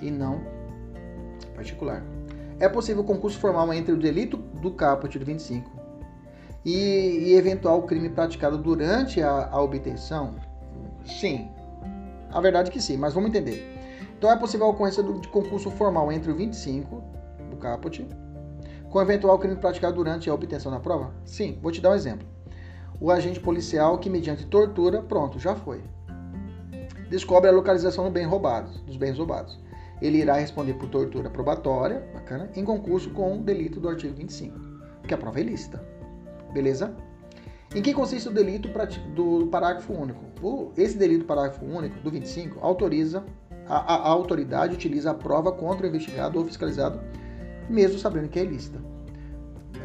e 0.00 0.10
não 0.10 0.40
particular. 1.54 2.02
É 2.58 2.68
possível 2.68 3.04
concurso 3.04 3.38
formal 3.38 3.72
entre 3.74 3.92
o 3.92 3.96
delito 3.96 4.38
do 4.38 4.70
caput 4.70 5.18
do 5.18 5.24
25 5.24 5.70
e, 6.64 7.28
e 7.28 7.34
eventual 7.34 7.82
crime 7.82 8.08
praticado 8.08 8.56
durante 8.56 9.20
a, 9.20 9.48
a 9.50 9.60
obtenção? 9.60 10.36
Sim, 11.04 11.50
a 12.30 12.40
verdade 12.40 12.70
é 12.70 12.72
que 12.72 12.80
sim, 12.80 12.96
mas 12.96 13.12
vamos 13.12 13.28
entender. 13.28 13.77
Então 14.18 14.30
é 14.30 14.36
possível 14.36 14.66
a 14.66 14.70
ocorrência 14.70 15.02
de 15.02 15.28
concurso 15.28 15.70
formal 15.70 16.12
entre 16.12 16.30
o 16.30 16.34
25 16.34 17.02
do 17.50 17.56
caput 17.56 18.06
com 18.90 19.00
eventual 19.00 19.38
crime 19.38 19.56
praticado 19.56 19.96
durante 19.96 20.28
a 20.28 20.34
obtenção 20.34 20.72
da 20.72 20.80
prova? 20.80 21.12
Sim, 21.24 21.58
vou 21.62 21.70
te 21.70 21.80
dar 21.80 21.90
um 21.90 21.94
exemplo. 21.94 22.26
O 23.00 23.10
agente 23.10 23.38
policial 23.38 23.98
que 23.98 24.10
mediante 24.10 24.46
tortura, 24.46 25.02
pronto, 25.02 25.38
já 25.38 25.54
foi. 25.54 25.82
Descobre 27.08 27.48
a 27.48 27.52
localização 27.52 28.04
do 28.04 28.10
bem 28.10 28.26
roubado, 28.26 28.70
dos 28.86 28.96
bens 28.96 29.16
roubados. 29.16 29.58
Ele 30.00 30.18
irá 30.18 30.34
responder 30.34 30.74
por 30.74 30.88
tortura 30.88 31.30
probatória, 31.30 32.08
bacana, 32.12 32.50
em 32.56 32.64
concurso 32.64 33.10
com 33.10 33.36
o 33.36 33.42
delito 33.42 33.78
do 33.80 33.88
artigo 33.88 34.14
25, 34.14 34.58
que 35.06 35.14
a 35.14 35.18
prova 35.18 35.38
é 35.38 35.42
ilícita. 35.42 35.82
Beleza? 36.52 36.94
Em 37.74 37.82
que 37.82 37.92
consiste 37.92 38.28
o 38.28 38.32
delito 38.32 38.68
do 39.14 39.46
parágrafo 39.48 39.92
único? 39.92 40.72
Esse 40.76 40.96
delito 40.96 41.20
do 41.20 41.26
parágrafo 41.26 41.64
único, 41.64 41.98
do 42.00 42.10
25, 42.10 42.58
autoriza, 42.64 43.24
a, 43.68 43.94
a, 43.94 44.08
autoridade 44.08 44.74
utiliza 44.74 45.10
a 45.10 45.14
prova 45.14 45.52
contra 45.52 45.86
o 45.86 45.88
investigado 45.88 46.38
ou 46.38 46.44
fiscalizado, 46.44 47.00
mesmo 47.68 47.98
sabendo 47.98 48.28
que 48.28 48.38
é 48.38 48.44
ilícita. 48.44 48.78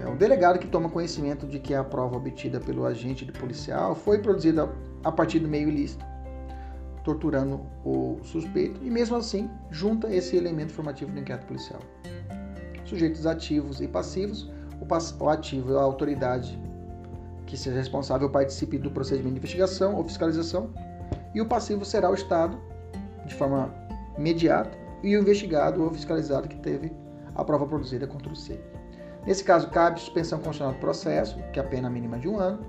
É 0.02 0.08
o 0.08 0.16
delegado 0.16 0.60
que 0.60 0.68
toma 0.68 0.90
conhecimento 0.90 1.46
de 1.46 1.60
que 1.60 1.74
a 1.74 1.84
prova 1.84 2.18
obtida 2.18 2.60
pelo 2.60 2.86
agente 2.86 3.26
policial 3.26 3.94
foi 3.96 4.20
produzida 4.20 4.70
a 5.04 5.12
partir 5.12 5.40
do 5.40 5.48
meio 5.48 5.70
ilícito, 5.70 6.06
torturando 7.04 7.62
o 7.86 8.18
suspeito, 8.24 8.80
e 8.84 8.90
mesmo 8.90 9.18
assim 9.18 9.50
junta 9.70 10.14
esse 10.14 10.36
elemento 10.36 10.72
formativo 10.72 11.12
do 11.12 11.20
inquérito 11.20 11.48
policial. 11.48 11.80
Sujeitos 12.86 13.26
ativos 13.26 13.82
e 13.82 13.88
passivos, 13.88 14.50
o 15.20 15.30
ativo 15.30 15.74
é 15.74 15.78
a 15.78 15.82
autoridade 15.82 16.60
que 17.46 17.58
seja 17.58 17.78
responsável 17.78 18.30
participe 18.30 18.78
do 18.78 18.90
procedimento 18.92 19.34
de 19.34 19.40
investigação 19.40 19.96
ou 19.96 20.04
fiscalização, 20.04 20.70
e 21.34 21.42
o 21.42 21.46
passivo 21.46 21.86
será 21.86 22.10
o 22.10 22.14
Estado, 22.14 22.58
de 23.26 23.34
forma 23.36 23.74
imediata, 24.18 24.78
e 25.02 25.18
o 25.18 25.22
investigado 25.22 25.84
ou 25.84 25.92
fiscalizado 25.92 26.48
que 26.48 26.58
teve 26.58 26.92
a 27.36 27.44
prova 27.44 27.66
produzida 27.66 28.08
contra 28.08 28.32
o 28.32 28.36
C. 28.36 28.60
Nesse 29.26 29.44
caso, 29.44 29.70
cabe 29.70 30.00
suspensão 30.00 30.40
constitucional 30.40 30.74
do 30.74 30.80
processo, 30.80 31.38
que 31.52 31.60
é 31.60 31.64
a 31.64 31.66
pena 31.66 31.90
mínima 31.90 32.20
de 32.20 32.28
um 32.28 32.38
ano, 32.38 32.60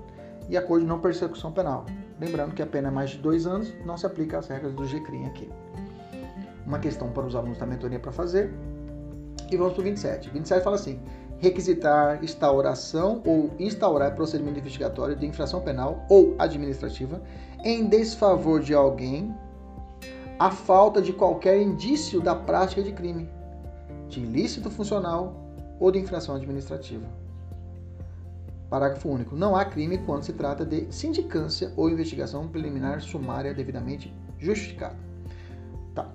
e 0.49 0.57
acordo 0.57 0.83
de 0.83 0.87
não 0.87 0.99
persecução 0.99 1.51
penal. 1.51 1.85
Lembrando 2.19 2.53
que 2.53 2.61
a 2.61 2.67
pena 2.67 2.87
é 2.87 2.91
mais 2.91 3.11
de 3.11 3.17
dois 3.17 3.45
anos, 3.45 3.73
não 3.85 3.97
se 3.97 4.05
aplica 4.05 4.37
às 4.37 4.47
regras 4.47 4.73
do 4.73 4.85
GCRIM 4.85 5.25
aqui. 5.25 5.49
Uma 6.65 6.79
questão 6.79 7.09
para 7.11 7.25
os 7.25 7.35
alunos 7.35 7.57
da 7.57 7.65
mentoria 7.65 7.99
para 7.99 8.11
fazer. 8.11 8.53
E 9.51 9.57
vamos 9.57 9.73
para 9.73 9.81
o 9.81 9.83
27. 9.83 10.29
27 10.29 10.63
fala 10.63 10.75
assim: 10.75 10.99
requisitar 11.39 12.23
instauração 12.23 13.21
ou 13.25 13.51
instaurar 13.59 14.15
procedimento 14.15 14.59
investigatório 14.59 15.15
de 15.15 15.25
infração 15.25 15.61
penal 15.61 16.05
ou 16.09 16.35
administrativa 16.39 17.21
em 17.63 17.85
desfavor 17.85 18.61
de 18.61 18.73
alguém 18.73 19.35
a 20.37 20.51
falta 20.51 21.01
de 21.01 21.13
qualquer 21.13 21.61
indício 21.61 22.19
da 22.19 22.35
prática 22.35 22.83
de 22.83 22.91
crime, 22.91 23.29
de 24.09 24.19
ilícito 24.19 24.69
funcional 24.69 25.33
ou 25.79 25.91
de 25.91 25.99
infração 25.99 26.35
administrativa. 26.35 27.05
Parágrafo 28.69 29.07
único. 29.07 29.35
Não 29.35 29.55
há 29.55 29.63
crime 29.63 29.97
quando 29.99 30.23
se 30.23 30.33
trata 30.33 30.65
de 30.65 30.91
sindicância 30.91 31.71
ou 31.77 31.89
investigação 31.89 32.47
preliminar 32.47 33.01
sumária 33.01 33.53
devidamente 33.53 34.13
justificada. 34.39 34.95
Tá. 35.93 36.11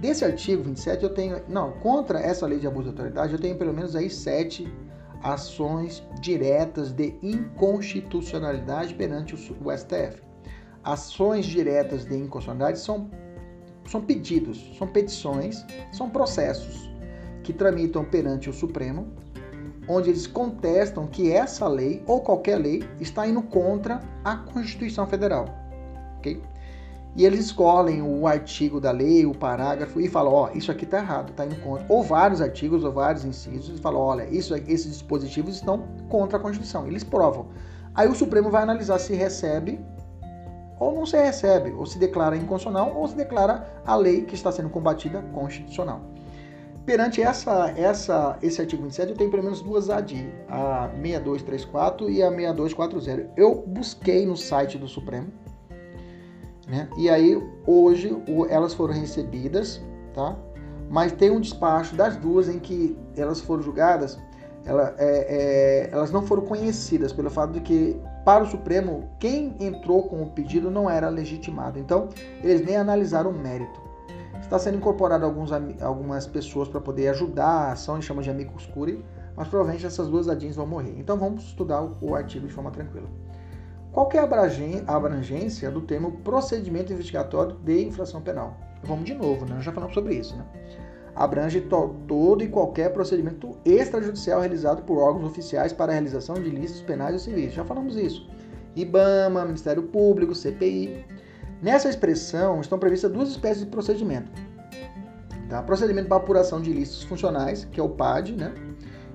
Desse 0.00 0.24
artigo 0.24 0.62
27 0.64 1.04
eu 1.04 1.10
tenho, 1.10 1.42
não, 1.48 1.72
contra 1.72 2.18
essa 2.18 2.46
lei 2.46 2.58
de 2.58 2.66
abuso 2.66 2.84
de 2.84 2.88
autoridade 2.90 3.32
eu 3.32 3.38
tenho 3.38 3.56
pelo 3.56 3.72
menos 3.72 3.94
aí 3.94 4.10
sete 4.10 4.72
ações 5.22 6.02
diretas 6.20 6.92
de 6.92 7.14
inconstitucionalidade 7.22 8.94
perante 8.94 9.34
o 9.34 9.38
STF. 9.76 10.22
Ações 10.82 11.46
diretas 11.46 12.04
de 12.04 12.14
inconstitucionalidade 12.14 12.78
são, 12.78 13.10
são 13.86 14.00
pedidos, 14.00 14.72
são 14.78 14.86
petições, 14.86 15.64
são 15.92 16.10
processos 16.10 16.90
que 17.42 17.52
tramitam 17.52 18.04
perante 18.04 18.50
o 18.50 18.52
Supremo, 18.52 19.06
onde 19.88 20.10
eles 20.10 20.26
contestam 20.26 21.06
que 21.06 21.30
essa 21.30 21.68
lei 21.68 22.02
ou 22.06 22.20
qualquer 22.20 22.56
lei 22.56 22.82
está 23.00 23.26
indo 23.26 23.42
contra 23.42 24.00
a 24.24 24.36
Constituição 24.36 25.06
Federal. 25.06 25.46
ok? 26.18 26.42
E 27.16 27.24
eles 27.24 27.46
escolhem 27.46 28.02
o 28.02 28.26
artigo 28.26 28.78
da 28.78 28.90
lei, 28.90 29.24
o 29.24 29.34
parágrafo 29.34 29.98
e 29.98 30.06
falam: 30.06 30.34
ó, 30.34 30.50
oh, 30.50 30.56
isso 30.56 30.70
aqui 30.70 30.84
está 30.84 30.98
errado, 30.98 31.30
está 31.30 31.46
indo 31.46 31.56
contra. 31.62 31.86
Ou 31.88 32.02
vários 32.02 32.42
artigos 32.42 32.84
ou 32.84 32.92
vários 32.92 33.24
incisos 33.24 33.78
e 33.78 33.80
falam: 33.80 34.00
olha, 34.00 34.28
isso, 34.28 34.54
esses 34.54 34.92
dispositivos 34.92 35.54
estão 35.54 35.88
contra 36.10 36.36
a 36.36 36.40
Constituição. 36.40 36.86
Eles 36.86 37.02
provam. 37.02 37.46
Aí 37.94 38.06
o 38.06 38.14
Supremo 38.14 38.50
vai 38.50 38.62
analisar 38.62 38.98
se 38.98 39.14
recebe 39.14 39.80
ou 40.78 40.94
não 40.94 41.06
se 41.06 41.16
recebe, 41.16 41.72
ou 41.72 41.86
se 41.86 41.98
declara 41.98 42.36
inconstitucional 42.36 42.92
ou 42.94 43.08
se 43.08 43.14
declara 43.14 43.66
a 43.84 43.96
lei 43.96 44.22
que 44.22 44.34
está 44.34 44.52
sendo 44.52 44.68
combatida 44.68 45.22
constitucional. 45.32 46.00
Perante 46.84 47.20
essa, 47.20 47.70
essa, 47.76 48.38
esse 48.40 48.60
artigo 48.60 48.84
27, 48.84 49.10
eu 49.10 49.16
tenho 49.16 49.30
pelo 49.30 49.42
menos 49.42 49.60
duas 49.60 49.90
AD, 49.90 50.14
a 50.48 50.88
6234 50.94 52.08
e 52.08 52.22
a 52.22 52.30
6240. 52.30 53.32
Eu 53.36 53.64
busquei 53.66 54.24
no 54.24 54.36
site 54.36 54.78
do 54.78 54.86
Supremo, 54.86 55.26
né? 56.68 56.88
E 56.96 57.10
aí, 57.10 57.42
hoje, 57.66 58.16
elas 58.48 58.72
foram 58.72 58.94
recebidas, 58.94 59.80
tá? 60.14 60.36
Mas 60.88 61.10
tem 61.10 61.30
um 61.30 61.40
despacho 61.40 61.96
das 61.96 62.16
duas 62.16 62.48
em 62.48 62.60
que 62.60 62.96
elas 63.16 63.40
foram 63.40 63.62
julgadas, 63.62 64.16
ela, 64.64 64.94
é, 64.98 65.86
é, 65.88 65.90
elas 65.92 66.10
não 66.10 66.22
foram 66.22 66.42
conhecidas 66.42 67.12
pelo 67.12 67.30
fato 67.30 67.52
de 67.52 67.60
que, 67.60 67.96
para 68.26 68.42
o 68.42 68.46
Supremo, 68.48 69.08
quem 69.20 69.54
entrou 69.60 70.08
com 70.08 70.20
o 70.20 70.26
pedido 70.28 70.68
não 70.68 70.90
era 70.90 71.08
legitimado. 71.08 71.78
Então, 71.78 72.08
eles 72.42 72.60
nem 72.66 72.76
analisaram 72.76 73.30
o 73.30 73.32
mérito. 73.32 73.80
Está 74.40 74.58
sendo 74.58 74.78
incorporado 74.78 75.24
alguns, 75.24 75.52
algumas 75.80 76.26
pessoas 76.26 76.66
para 76.66 76.80
poder 76.80 77.06
ajudar 77.10 77.46
a 77.46 77.72
ação, 77.72 78.02
chama 78.02 78.22
de 78.22 78.28
amicus 78.28 78.66
curiae, 78.66 79.00
mas 79.36 79.46
provavelmente 79.46 79.86
essas 79.86 80.08
duas 80.08 80.28
adins 80.28 80.56
vão 80.56 80.66
morrer. 80.66 80.98
Então 80.98 81.16
vamos 81.16 81.44
estudar 81.44 81.80
o, 81.80 81.96
o 82.00 82.16
artigo 82.16 82.48
de 82.48 82.52
forma 82.52 82.72
tranquila. 82.72 83.06
Qual 83.92 84.10
é 84.12 84.18
a 84.18 84.96
abrangência 84.96 85.70
do 85.70 85.82
termo 85.82 86.18
procedimento 86.24 86.92
investigatório 86.92 87.54
de 87.62 87.84
infração 87.84 88.20
penal? 88.20 88.56
Vamos 88.82 89.04
de 89.04 89.14
novo, 89.14 89.46
né? 89.46 89.60
Já 89.60 89.70
falamos 89.70 89.94
sobre 89.94 90.14
isso, 90.14 90.36
né? 90.36 90.44
Abrange 91.16 91.62
to 91.62 91.96
todo 92.06 92.44
e 92.44 92.48
qualquer 92.48 92.92
procedimento 92.92 93.56
extrajudicial 93.64 94.40
realizado 94.40 94.82
por 94.82 94.98
órgãos 94.98 95.24
oficiais 95.24 95.72
para 95.72 95.90
a 95.90 95.94
realização 95.94 96.34
de 96.34 96.48
ilícitos 96.48 96.82
penais 96.82 97.14
ou 97.14 97.18
civis. 97.18 97.54
Já 97.54 97.64
falamos 97.64 97.96
isso. 97.96 98.28
IBAMA, 98.76 99.46
Ministério 99.46 99.82
Público, 99.84 100.34
CPI. 100.34 101.04
Nessa 101.62 101.88
expressão 101.88 102.60
estão 102.60 102.78
previstas 102.78 103.10
duas 103.10 103.30
espécies 103.30 103.64
de 103.64 103.70
procedimento. 103.70 104.30
Tá? 105.48 105.62
Procedimento 105.62 106.08
para 106.08 106.18
apuração 106.18 106.60
de 106.60 106.70
ilícitos 106.70 107.04
funcionais, 107.04 107.64
que 107.64 107.80
é 107.80 107.82
o 107.82 107.88
PAD, 107.88 108.32
né? 108.32 108.52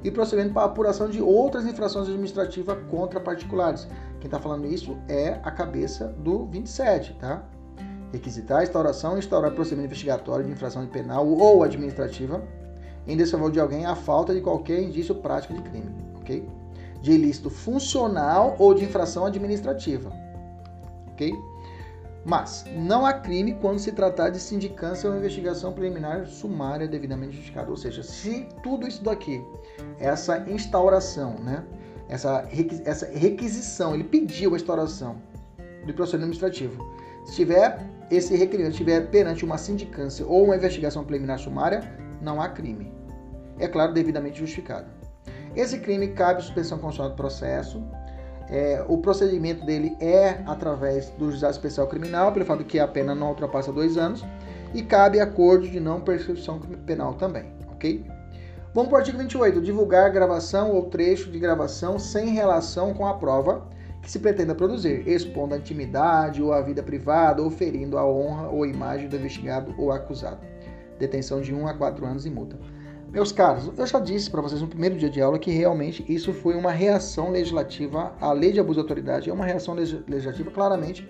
e 0.03 0.09
procedimento 0.09 0.53
para 0.53 0.65
apuração 0.65 1.07
de 1.07 1.21
outras 1.21 1.65
infrações 1.65 2.07
administrativas 2.07 2.77
contra 2.89 3.19
particulares. 3.19 3.87
Quem 4.19 4.27
está 4.27 4.39
falando 4.39 4.65
isso 4.65 4.97
é 5.07 5.39
a 5.43 5.51
cabeça 5.51 6.07
do 6.19 6.45
27, 6.47 7.13
tá? 7.19 7.43
Requisitar, 8.12 8.63
instauração 8.63 9.15
e 9.15 9.19
instaurar 9.19 9.52
procedimento 9.52 9.88
investigatório 9.88 10.45
de 10.45 10.52
infração 10.52 10.86
penal 10.88 11.28
ou 11.28 11.63
administrativa 11.63 12.43
em 13.08 13.17
desfavor 13.17 13.52
de 13.52 13.60
alguém 13.60 13.86
a 13.86 13.95
falta 13.95 14.34
de 14.34 14.41
qualquer 14.41 14.82
indício 14.82 15.15
prático 15.15 15.54
de 15.54 15.62
crime, 15.62 15.95
ok? 16.15 16.47
De 17.02 17.12
ilícito 17.13 17.50
funcional 17.50 18.56
ou 18.60 18.74
de 18.74 18.84
infração 18.84 19.26
administrativa, 19.26 20.12
ok? 21.12 21.34
Mas 22.24 22.65
não 22.76 23.06
há 23.06 23.13
crime 23.13 23.58
quando 23.60 23.80
se 23.80 23.91
tratar 23.91 24.30
de 24.30 24.39
sindicância 24.39 25.10
ou 25.10 25.17
investigação 25.17 25.74
preliminar 25.74 26.28
sumária 26.28 26.88
devidamente 26.88 27.34
justificada. 27.34 27.71
Ou 27.71 27.78
seja, 27.78 28.04
se 28.04 28.47
tudo 28.62 28.88
isso 28.88 29.04
daqui, 29.04 29.43
essa 30.00 30.38
instauração, 30.47 31.36
né? 31.39 31.63
essa, 32.12 32.41
requisição, 33.13 33.95
ele 33.95 34.04
pediu 34.04 34.54
a 34.54 34.58
instauração 34.58 35.15
do 35.86 35.93
procedimento 35.93 36.36
administrativo. 36.36 37.00
Se 37.25 37.36
tiver 37.36 37.79
esse 38.10 38.36
requerimento 38.36 38.73
estiver 38.73 39.10
perante 39.10 39.45
uma 39.45 39.57
sindicância 39.57 40.25
ou 40.25 40.43
uma 40.43 40.55
investigação 40.55 41.03
preliminar 41.03 41.39
sumária, 41.39 41.81
não 42.21 42.41
há 42.41 42.49
crime. 42.49 42.91
É 43.57 43.67
claro, 43.67 43.93
devidamente 43.93 44.39
justificado. 44.39 44.88
Esse 45.55 45.79
crime 45.79 46.10
cabe 46.10 46.41
suspensão 46.41 46.77
constitucional 46.77 47.12
do 47.12 47.15
processo. 47.15 47.84
É, 48.49 48.84
o 48.88 48.97
procedimento 48.97 49.65
dele 49.65 49.95
é 49.99 50.41
através 50.45 51.10
do 51.12 51.29
juizado 51.29 51.53
especial 51.53 51.88
criminal, 51.88 52.34
pelo 52.34 52.45
fato 52.45 52.65
que 52.65 52.79
a 52.79 52.88
pena 52.88 53.15
não 53.15 53.29
ultrapassa 53.29 53.71
dois 53.71 53.97
anos, 53.97 54.25
e 54.73 54.81
cabe 54.81 55.19
acordo 55.19 55.67
de 55.67 55.79
não 55.79 56.01
prescrição 56.01 56.60
penal 56.86 57.13
também, 57.13 57.45
ok? 57.71 58.05
Vamos 58.73 58.89
para 58.89 58.97
o 58.97 58.99
artigo 58.99 59.17
28. 59.17 59.62
Divulgar 59.62 60.12
gravação 60.12 60.71
ou 60.71 60.84
trecho 60.84 61.29
de 61.29 61.39
gravação 61.39 61.99
sem 61.99 62.29
relação 62.29 62.93
com 62.93 63.05
a 63.05 63.13
prova 63.13 63.67
que 64.01 64.09
se 64.09 64.19
pretenda 64.19 64.55
produzir, 64.55 65.07
expondo 65.07 65.53
a 65.53 65.57
intimidade 65.57 66.41
ou 66.41 66.53
a 66.53 66.61
vida 66.61 66.81
privada, 66.81 67.41
ou 67.41 67.51
ferindo 67.51 67.97
a 67.97 68.05
honra 68.05 68.49
ou 68.49 68.65
imagem 68.65 69.07
do 69.07 69.15
investigado 69.15 69.73
ou 69.77 69.91
acusado. 69.91 70.39
Detenção 70.97 71.41
de 71.41 71.53
1 71.53 71.67
a 71.67 71.73
4 71.73 72.05
anos 72.05 72.25
e 72.25 72.29
multa. 72.29 72.57
Meus 73.11 73.31
caros, 73.31 73.69
eu 73.77 73.85
já 73.85 73.99
disse 73.99 74.31
para 74.31 74.41
vocês 74.41 74.61
no 74.61 74.67
primeiro 74.67 74.95
dia 74.95 75.09
de 75.09 75.21
aula 75.21 75.37
que 75.37 75.51
realmente 75.51 76.05
isso 76.07 76.31
foi 76.31 76.55
uma 76.55 76.71
reação 76.71 77.29
legislativa 77.29 78.13
à 78.21 78.31
lei 78.31 78.53
de 78.53 78.59
abuso 78.59 78.75
de 78.75 78.81
autoridade, 78.81 79.29
é 79.29 79.33
uma 79.33 79.45
reação 79.45 79.73
legislativa 79.73 80.49
claramente 80.49 81.07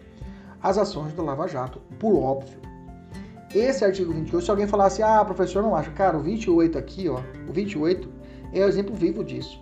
às 0.64 0.80
ações 0.80 1.14
do 1.14 1.24
Lava 1.24 1.48
Jato, 1.48 1.80
por 2.00 2.16
óbvio. 2.16 2.60
Esse 3.54 3.86
artigo 3.86 4.14
28, 4.14 4.44
se 4.44 4.50
alguém 4.50 4.66
falasse, 4.66 5.04
ah, 5.04 5.24
professor, 5.24 5.62
não 5.62 5.76
acho, 5.76 5.92
cara, 5.92 6.18
o 6.18 6.22
28 6.22 6.78
aqui, 6.78 7.08
ó, 7.08 7.20
o 7.48 7.54
28 7.54 8.10
é 8.52 8.66
o 8.66 8.68
exemplo 8.68 8.96
vivo 8.96 9.24
disso. 9.24 9.62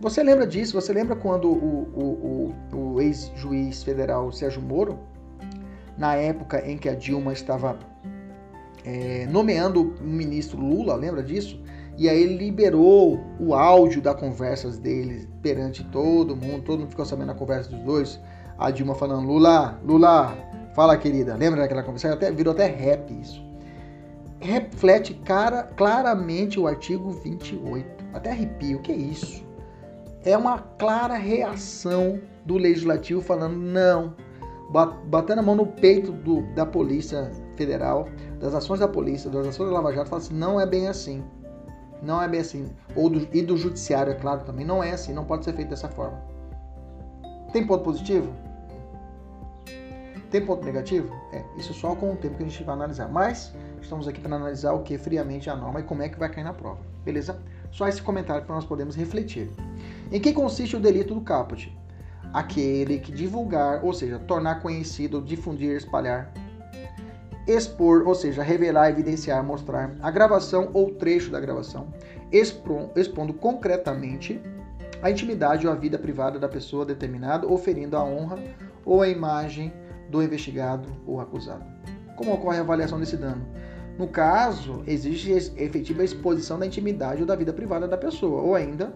Você 0.00 0.22
lembra 0.22 0.46
disso? 0.46 0.80
Você 0.80 0.94
lembra 0.94 1.14
quando 1.14 1.48
o, 1.48 1.92
o, 1.94 2.54
o, 2.72 2.94
o 2.94 3.00
ex-juiz 3.02 3.82
federal 3.82 4.32
Sérgio 4.32 4.62
Moro, 4.62 4.98
na 5.98 6.14
época 6.14 6.66
em 6.66 6.78
que 6.78 6.88
a 6.88 6.94
Dilma 6.94 7.34
estava 7.34 7.78
é, 8.82 9.26
nomeando 9.26 9.94
o 10.00 10.04
ministro 10.04 10.58
Lula, 10.58 10.94
lembra 10.94 11.22
disso? 11.22 11.60
E 11.98 12.08
aí 12.08 12.22
ele 12.22 12.38
liberou 12.38 13.20
o 13.38 13.52
áudio 13.54 14.00
das 14.00 14.18
conversas 14.18 14.78
deles 14.78 15.28
perante 15.42 15.84
todo 15.84 16.34
mundo, 16.34 16.62
todo 16.62 16.78
mundo 16.80 16.88
ficou 16.88 17.04
sabendo 17.04 17.28
da 17.28 17.34
conversa 17.34 17.68
dos 17.68 17.80
dois. 17.80 18.18
A 18.56 18.70
Dilma 18.70 18.94
falando, 18.94 19.26
Lula, 19.26 19.78
Lula, 19.84 20.34
fala 20.74 20.96
querida, 20.96 21.36
lembra 21.36 21.60
daquela 21.60 21.82
conversa? 21.82 22.14
Até, 22.14 22.30
virou 22.30 22.54
até 22.54 22.64
rap 22.64 23.12
isso. 23.20 23.44
Reflete 24.40 25.12
cara, 25.12 25.64
claramente 25.64 26.58
o 26.58 26.66
artigo 26.66 27.10
28. 27.10 27.86
Até 28.14 28.30
arrepio, 28.30 28.78
o 28.78 28.80
que 28.80 28.92
é 28.92 28.96
isso? 28.96 29.49
É 30.24 30.36
uma 30.36 30.58
clara 30.58 31.14
reação 31.14 32.20
do 32.44 32.56
legislativo 32.56 33.20
falando 33.22 33.56
não, 33.56 34.14
batendo 35.06 35.38
a 35.38 35.42
mão 35.42 35.54
no 35.54 35.66
peito 35.66 36.12
do, 36.12 36.42
da 36.54 36.66
polícia 36.66 37.30
federal, 37.56 38.08
das 38.38 38.54
ações 38.54 38.80
da 38.80 38.88
polícia, 38.88 39.30
das 39.30 39.46
ações 39.46 39.68
da 39.68 39.76
Lava 39.76 39.92
Jato, 39.94 40.10
fala 40.10 40.22
assim, 40.22 40.34
não 40.34 40.60
é 40.60 40.66
bem 40.66 40.88
assim. 40.88 41.24
Não 42.02 42.22
é 42.22 42.28
bem 42.28 42.40
assim. 42.40 42.70
Ou 42.96 43.10
do, 43.10 43.28
e 43.32 43.42
do 43.42 43.56
judiciário, 43.56 44.12
é 44.12 44.16
claro, 44.16 44.44
também. 44.44 44.64
Não 44.64 44.82
é 44.82 44.92
assim, 44.92 45.12
não 45.12 45.24
pode 45.24 45.44
ser 45.44 45.52
feito 45.52 45.68
dessa 45.68 45.88
forma. 45.88 46.18
Tem 47.52 47.66
ponto 47.66 47.84
positivo? 47.84 48.32
Tem 50.30 50.44
ponto 50.44 50.64
negativo? 50.64 51.12
É, 51.32 51.44
isso 51.58 51.74
só 51.74 51.94
com 51.94 52.12
o 52.12 52.16
tempo 52.16 52.36
que 52.36 52.44
a 52.44 52.46
gente 52.46 52.62
vai 52.62 52.74
analisar. 52.74 53.08
Mas 53.08 53.52
estamos 53.82 54.06
aqui 54.06 54.20
para 54.20 54.34
analisar 54.36 54.72
o 54.72 54.82
que 54.82 54.96
friamente 54.96 55.50
a 55.50 55.56
norma 55.56 55.80
e 55.80 55.82
como 55.82 56.02
é 56.02 56.08
que 56.08 56.18
vai 56.18 56.30
cair 56.30 56.44
na 56.44 56.54
prova. 56.54 56.78
Beleza? 57.04 57.42
Só 57.70 57.88
esse 57.88 58.00
comentário 58.00 58.44
para 58.46 58.54
nós 58.54 58.64
podermos 58.64 58.94
refletir. 58.94 59.50
Em 60.10 60.20
que 60.20 60.32
consiste 60.32 60.76
o 60.76 60.80
delito 60.80 61.14
do 61.14 61.20
caput? 61.20 61.72
Aquele 62.32 62.98
que 62.98 63.12
divulgar, 63.12 63.84
ou 63.84 63.92
seja, 63.92 64.18
tornar 64.18 64.60
conhecido, 64.60 65.20
difundir, 65.20 65.76
espalhar 65.76 66.32
expor, 67.46 68.06
ou 68.06 68.14
seja, 68.14 68.42
revelar, 68.42 68.90
evidenciar, 68.90 69.42
mostrar 69.44 69.94
a 70.00 70.10
gravação 70.10 70.70
ou 70.72 70.92
trecho 70.92 71.30
da 71.30 71.40
gravação, 71.40 71.88
expondo 72.30 73.34
concretamente 73.34 74.40
a 75.02 75.10
intimidade 75.10 75.66
ou 75.66 75.72
a 75.72 75.76
vida 75.76 75.98
privada 75.98 76.38
da 76.38 76.48
pessoa 76.48 76.84
determinada, 76.84 77.46
oferindo 77.46 77.96
a 77.96 78.04
honra 78.04 78.38
ou 78.84 79.02
a 79.02 79.08
imagem 79.08 79.72
do 80.08 80.22
investigado 80.22 80.88
ou 81.06 81.20
acusado. 81.20 81.64
Como 82.16 82.34
ocorre 82.34 82.58
a 82.58 82.60
avaliação 82.60 83.00
desse 83.00 83.16
dano? 83.16 83.46
No 83.98 84.06
caso, 84.08 84.82
existe 84.86 85.32
efetiva 85.56 86.04
exposição 86.04 86.58
da 86.58 86.66
intimidade 86.66 87.20
ou 87.20 87.26
da 87.26 87.36
vida 87.36 87.52
privada 87.52 87.88
da 87.88 87.96
pessoa, 87.96 88.42
ou 88.42 88.54
ainda 88.54 88.92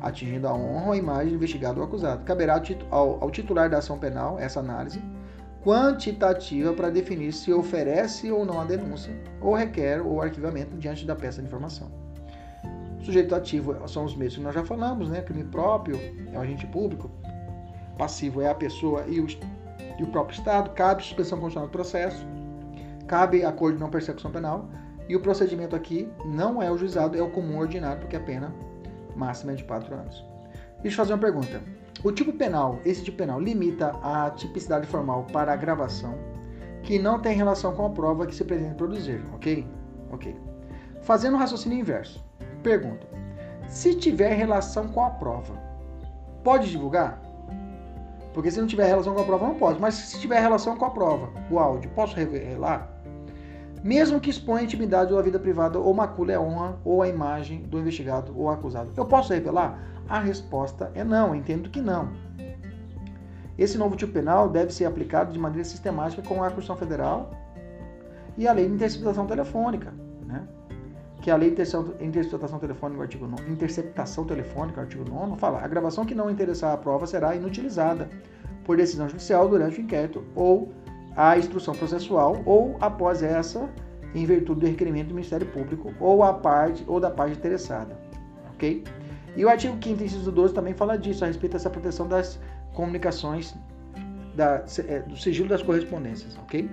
atingindo 0.00 0.46
a 0.46 0.54
honra 0.54 0.86
ou 0.86 0.92
a 0.92 0.96
imagem 0.96 1.30
do 1.30 1.36
investigado 1.36 1.80
ou 1.80 1.86
acusado. 1.86 2.24
Caberá 2.24 2.62
ao 2.90 3.30
titular 3.30 3.68
da 3.68 3.78
ação 3.78 3.98
penal 3.98 4.38
essa 4.38 4.60
análise 4.60 5.00
quantitativa 5.64 6.72
para 6.72 6.90
definir 6.90 7.32
se 7.32 7.52
oferece 7.52 8.30
ou 8.30 8.44
não 8.44 8.60
a 8.60 8.64
denúncia, 8.64 9.12
ou 9.40 9.54
requer 9.54 10.00
o 10.00 10.20
arquivamento 10.22 10.76
diante 10.76 11.04
da 11.04 11.16
peça 11.16 11.40
de 11.40 11.46
informação. 11.46 11.90
Sujeito 13.02 13.34
ativo 13.34 13.76
são 13.88 14.04
os 14.04 14.14
mesmos 14.14 14.36
que 14.36 14.42
nós 14.42 14.54
já 14.54 14.64
falamos, 14.64 15.10
né? 15.10 15.20
Crime 15.22 15.44
próprio 15.44 15.98
é 16.32 16.38
o 16.38 16.40
agente 16.40 16.66
público, 16.66 17.10
passivo 17.96 18.40
é 18.40 18.48
a 18.48 18.54
pessoa 18.54 19.04
e 19.06 19.20
o, 19.20 19.26
e 19.98 20.02
o 20.02 20.06
próprio 20.06 20.38
Estado, 20.38 20.70
cabe 20.70 21.02
suspensão 21.02 21.38
condicional 21.38 21.68
do 21.68 21.72
processo, 21.72 22.24
cabe 23.06 23.44
acordo 23.44 23.76
de 23.76 23.80
não 23.80 23.90
persecução 23.90 24.30
penal, 24.30 24.68
e 25.08 25.16
o 25.16 25.20
procedimento 25.20 25.74
aqui 25.74 26.08
não 26.24 26.62
é 26.62 26.70
o 26.70 26.76
juizado, 26.76 27.16
é 27.16 27.22
o 27.22 27.30
comum 27.30 27.58
ordinário, 27.58 28.00
porque 28.00 28.16
a 28.16 28.20
pena 28.20 28.54
máxima 29.18 29.54
de 29.54 29.64
4 29.64 29.94
anos. 29.94 30.24
Deixa 30.80 30.94
eu 30.94 31.04
fazer 31.04 31.12
uma 31.12 31.18
pergunta. 31.18 31.60
O 32.04 32.12
tipo 32.12 32.32
penal, 32.32 32.78
esse 32.84 33.02
tipo 33.02 33.18
penal, 33.18 33.40
limita 33.40 33.90
a 34.02 34.30
tipicidade 34.30 34.86
formal 34.86 35.26
para 35.32 35.52
a 35.52 35.56
gravação 35.56 36.14
que 36.82 36.98
não 36.98 37.18
tem 37.20 37.36
relação 37.36 37.74
com 37.74 37.86
a 37.86 37.90
prova 37.90 38.26
que 38.26 38.34
se 38.34 38.44
pretende 38.44 38.74
produzir, 38.74 39.22
ok? 39.34 39.66
Ok. 40.12 40.36
Fazendo 41.02 41.34
o 41.34 41.38
raciocínio 41.38 41.78
inverso, 41.78 42.24
pergunta: 42.62 43.06
se 43.66 43.94
tiver 43.94 44.34
relação 44.34 44.88
com 44.88 45.04
a 45.04 45.10
prova, 45.10 45.54
pode 46.44 46.70
divulgar? 46.70 47.20
Porque 48.32 48.50
se 48.50 48.60
não 48.60 48.68
tiver 48.68 48.86
relação 48.86 49.14
com 49.14 49.20
a 49.20 49.24
prova, 49.24 49.48
não 49.48 49.54
pode. 49.56 49.80
Mas 49.80 49.94
se 49.94 50.20
tiver 50.20 50.38
relação 50.38 50.76
com 50.76 50.84
a 50.84 50.90
prova, 50.90 51.28
o 51.50 51.58
áudio, 51.58 51.90
posso 51.90 52.14
revelar? 52.14 52.97
Mesmo 53.82 54.20
que 54.20 54.30
exponha 54.30 54.60
a 54.60 54.64
intimidade 54.64 55.12
ou 55.12 55.18
a 55.18 55.22
vida 55.22 55.38
privada, 55.38 55.78
ou 55.78 55.94
macule 55.94 56.32
a 56.32 56.40
honra 56.40 56.76
ou 56.84 57.02
a 57.02 57.08
imagem 57.08 57.62
do 57.62 57.78
investigado 57.78 58.32
ou 58.36 58.48
acusado. 58.50 58.90
Eu 58.96 59.04
posso 59.04 59.32
revelar? 59.32 59.78
A 60.08 60.18
resposta 60.18 60.90
é 60.94 61.04
não, 61.04 61.34
entendo 61.34 61.68
que 61.70 61.80
não. 61.80 62.10
Esse 63.58 63.76
novo 63.76 63.96
tipo 63.96 64.12
penal 64.12 64.48
deve 64.48 64.72
ser 64.72 64.84
aplicado 64.84 65.32
de 65.32 65.38
maneira 65.38 65.64
sistemática 65.64 66.22
com 66.22 66.36
a 66.36 66.46
Constituição 66.46 66.76
Federal 66.76 67.30
e 68.36 68.46
a 68.46 68.52
Lei 68.52 68.68
de 68.68 68.74
Interceptação 68.74 69.26
Telefônica, 69.26 69.92
né? 70.24 70.46
que 71.20 71.30
a 71.30 71.36
Lei 71.36 71.50
de 71.50 72.04
Interceptação 72.04 72.58
Telefônica, 72.60 73.02
artigo 73.02 73.26
9, 73.26 73.50
Interceptação 73.50 74.24
Telefônica, 74.24 74.80
artigo 74.80 75.04
9, 75.04 75.36
fala 75.36 75.62
a 75.62 75.66
gravação 75.66 76.06
que 76.06 76.14
não 76.14 76.30
interessar 76.30 76.72
à 76.72 76.76
prova 76.76 77.06
será 77.06 77.34
inutilizada 77.34 78.08
por 78.64 78.76
decisão 78.76 79.08
judicial 79.08 79.48
durante 79.48 79.80
o 79.80 79.82
inquérito 79.82 80.22
ou 80.36 80.72
a 81.18 81.36
instrução 81.36 81.74
processual 81.74 82.40
ou 82.46 82.76
após 82.80 83.24
essa 83.24 83.68
em 84.14 84.24
virtude 84.24 84.60
do 84.60 84.66
requerimento 84.66 85.08
do 85.08 85.14
Ministério 85.14 85.48
Público 85.48 85.92
ou 85.98 86.22
a 86.22 86.32
parte 86.32 86.84
ou 86.86 87.00
da 87.00 87.10
parte 87.10 87.36
interessada, 87.36 87.98
ok? 88.54 88.84
E 89.36 89.44
o 89.44 89.48
artigo 89.48 89.76
5 89.82 90.04
inciso 90.04 90.30
12 90.30 90.54
também 90.54 90.74
fala 90.74 90.96
disso, 90.96 91.24
a 91.24 91.26
respeito 91.26 91.54
dessa 91.54 91.68
proteção 91.68 92.06
das 92.06 92.38
comunicações, 92.72 93.52
da, 94.36 94.62
é, 94.86 95.00
do 95.00 95.16
sigilo 95.16 95.48
das 95.48 95.60
correspondências, 95.60 96.38
ok? 96.38 96.70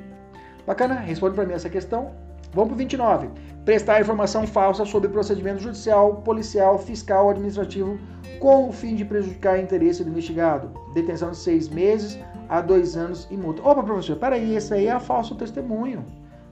Bacana? 0.67 0.93
Responde 0.93 1.33
para 1.33 1.45
mim 1.45 1.53
essa 1.53 1.69
questão. 1.69 2.11
Vamos 2.53 2.69
para 2.69 2.75
o 2.75 2.77
29. 2.77 3.29
Prestar 3.65 3.99
informação 3.99 4.45
falsa 4.45 4.85
sobre 4.85 5.09
procedimento 5.09 5.59
judicial, 5.59 6.17
policial, 6.17 6.77
fiscal 6.77 7.25
ou 7.25 7.31
administrativo 7.31 7.97
com 8.39 8.69
o 8.69 8.71
fim 8.71 8.95
de 8.95 9.03
prejudicar 9.03 9.57
o 9.57 9.61
interesse 9.61 10.03
do 10.03 10.11
investigado. 10.11 10.71
Detenção 10.93 11.31
de 11.31 11.37
seis 11.37 11.67
meses 11.67 12.17
a 12.49 12.61
dois 12.61 12.95
anos 12.95 13.27
e 13.29 13.37
multa. 13.37 13.61
Opa, 13.61 13.83
professor, 13.83 14.15
peraí, 14.17 14.55
esse 14.55 14.73
aí 14.73 14.87
é 14.87 14.99
falso 14.99 15.35
testemunho. 15.35 16.05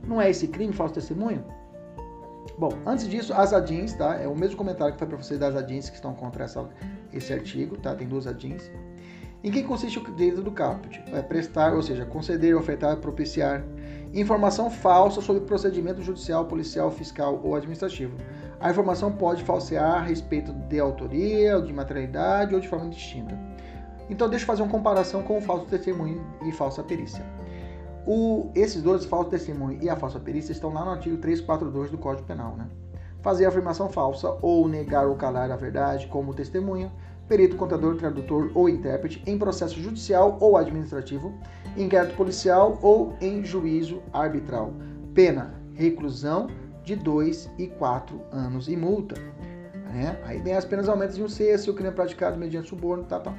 Não 0.07 0.21
é 0.21 0.29
esse 0.29 0.47
crime, 0.47 0.73
falso 0.73 0.93
testemunho? 0.93 1.43
Bom, 2.57 2.71
antes 2.85 3.07
disso, 3.07 3.33
as 3.33 3.53
ADINs, 3.53 3.93
tá? 3.93 4.15
É 4.15 4.27
o 4.27 4.35
mesmo 4.35 4.57
comentário 4.57 4.93
que 4.93 4.99
foi 4.99 5.07
para 5.07 5.17
vocês 5.17 5.39
das 5.39 5.55
ADINs 5.55 5.89
que 5.89 5.95
estão 5.95 6.13
contra 6.13 6.43
essa, 6.43 6.67
esse 7.11 7.33
artigo, 7.33 7.77
tá? 7.77 7.95
Tem 7.95 8.07
duas 8.07 8.27
ADINs. 8.27 8.69
Em 9.43 9.51
que 9.51 9.63
consiste 9.63 9.99
o 9.99 10.15
direito 10.15 10.41
do 10.41 10.51
caput? 10.51 11.01
É 11.11 11.21
prestar, 11.21 11.73
ou 11.73 11.81
seja, 11.81 12.05
conceder, 12.05 12.55
ofertar, 12.55 12.97
propiciar 12.97 13.63
informação 14.13 14.69
falsa 14.69 15.19
sobre 15.19 15.41
procedimento 15.41 16.01
judicial, 16.01 16.45
policial, 16.45 16.91
fiscal 16.91 17.41
ou 17.43 17.55
administrativo. 17.55 18.15
A 18.59 18.69
informação 18.69 19.11
pode 19.11 19.43
falsear 19.43 19.95
a 19.95 20.01
respeito 20.01 20.53
de 20.53 20.79
autoria, 20.79 21.59
de 21.61 21.73
materialidade 21.73 22.53
ou 22.53 22.61
de 22.61 22.69
forma 22.69 22.89
distinta. 22.89 23.37
Então, 24.13 24.29
deixa 24.29 24.43
eu 24.43 24.47
fazer 24.47 24.61
uma 24.61 24.69
comparação 24.69 25.23
com 25.23 25.39
o 25.39 25.41
falso 25.41 25.65
testemunho 25.65 26.23
e 26.43 26.51
falsa 26.51 26.83
perícia. 26.83 27.25
O, 28.05 28.51
esses 28.53 28.79
dois, 28.79 29.05
falso 29.05 29.31
testemunho 29.31 29.79
e 29.81 29.89
a 29.89 29.95
falsa 29.95 30.19
perícia, 30.19 30.51
estão 30.51 30.71
lá 30.71 30.85
no 30.85 30.91
artigo 30.91 31.17
342 31.17 31.89
do 31.89 31.97
Código 31.97 32.27
Penal. 32.27 32.55
Né? 32.55 32.67
Fazer 33.23 33.47
afirmação 33.47 33.89
falsa 33.89 34.37
ou 34.39 34.69
negar 34.69 35.07
ou 35.07 35.15
calar 35.15 35.49
a 35.49 35.55
verdade 35.55 36.05
como 36.05 36.31
testemunha, 36.31 36.91
perito, 37.27 37.55
contador, 37.55 37.95
tradutor 37.95 38.51
ou 38.53 38.69
intérprete 38.69 39.23
em 39.25 39.35
processo 39.35 39.79
judicial 39.79 40.37
ou 40.39 40.57
administrativo, 40.57 41.33
inquérito 41.75 42.15
policial 42.15 42.77
ou 42.83 43.15
em 43.19 43.43
juízo 43.43 44.03
arbitral. 44.13 44.73
Pena: 45.15 45.55
reclusão 45.73 46.49
de 46.83 46.95
2 46.95 47.49
e 47.57 47.65
4 47.65 48.21
anos 48.31 48.67
e 48.67 48.77
multa. 48.77 49.15
Né? 49.91 50.21
Aí 50.23 50.39
vem 50.39 50.53
as 50.53 50.65
penas 50.65 50.87
aumentam 50.87 51.15
de 51.15 51.23
um 51.23 51.29
sexto, 51.29 51.71
o 51.71 51.73
crime 51.73 51.89
é 51.89 51.91
praticado 51.91 52.37
mediante 52.37 52.69
suborno, 52.69 53.05
tá, 53.05 53.19
tá. 53.19 53.33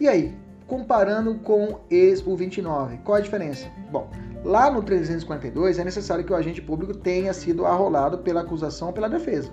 E 0.00 0.08
aí, 0.08 0.34
comparando 0.66 1.34
com 1.36 1.80
o 2.26 2.36
29, 2.36 2.98
qual 2.98 3.16
a 3.16 3.20
diferença? 3.20 3.66
Bom, 3.90 4.08
lá 4.44 4.70
no 4.70 4.82
342 4.82 5.78
é 5.78 5.84
necessário 5.84 6.24
que 6.24 6.32
o 6.32 6.36
agente 6.36 6.60
público 6.60 6.94
tenha 6.94 7.32
sido 7.32 7.66
arrolado 7.66 8.18
pela 8.18 8.40
acusação 8.40 8.88
ou 8.88 8.94
pela 8.94 9.08
defesa. 9.08 9.50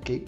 Ok? 0.00 0.24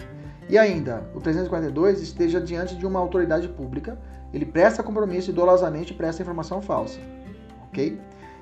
E 0.49 0.57
ainda, 0.57 1.07
o 1.13 1.21
342 1.21 2.01
esteja 2.01 2.41
diante 2.41 2.75
de 2.75 2.85
uma 2.85 2.99
autoridade 2.99 3.47
pública, 3.49 3.99
ele 4.33 4.45
presta 4.45 4.81
compromisso 4.81 5.29
e 5.29 5.33
dolosamente 5.33 5.93
presta 5.93 6.21
informação 6.21 6.61
falsa. 6.61 6.99
Ok? 7.67 7.99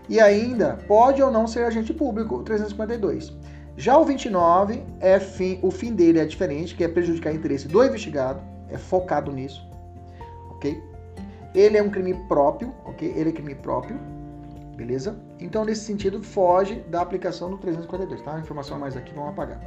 E 0.08 0.20
ainda, 0.22 0.80
pode 0.88 1.22
ou 1.22 1.30
não 1.30 1.46
ser 1.48 1.65
agente 1.65 1.93
público, 1.93 2.36
o 2.38 2.43
352. 2.43 3.36
Já 3.76 3.98
o 3.98 4.06
29, 4.06 4.84
é 5.02 5.20
fim, 5.20 5.60
o 5.62 5.70
fim 5.70 5.93
dele 5.93 6.20
é 6.20 6.26
diferente, 6.26 6.76
que 6.76 6.84
é 6.84 6.88
prejudicar 6.88 7.34
o 7.34 7.36
interesse 7.36 7.67
do 7.67 7.84
investigado, 7.84 8.41
é 8.70 8.78
focado 8.78 9.32
nisso, 9.32 9.66
ok? 10.58 10.84
Ele 11.56 11.78
é 11.78 11.82
um 11.82 11.89
crime 11.89 12.13
próprio, 12.28 12.74
ok? 12.86 13.13
Ele 13.15 13.30
é 13.30 13.34
crime 13.34 13.56
próprio, 13.56 13.98
beleza? 14.76 15.17
Então, 15.39 15.63
nesse 15.63 15.86
sentido, 15.86 16.22
foge 16.22 16.82
da 16.89 17.02
aplicação 17.02 17.50
do 17.50 17.58
342, 17.58 18.22
tá? 18.22 18.36
A 18.36 18.39
informação 18.39 18.78
mais 18.78 18.98
aqui, 18.98 19.13
vamos 19.13 19.30
apagar. 19.30 19.60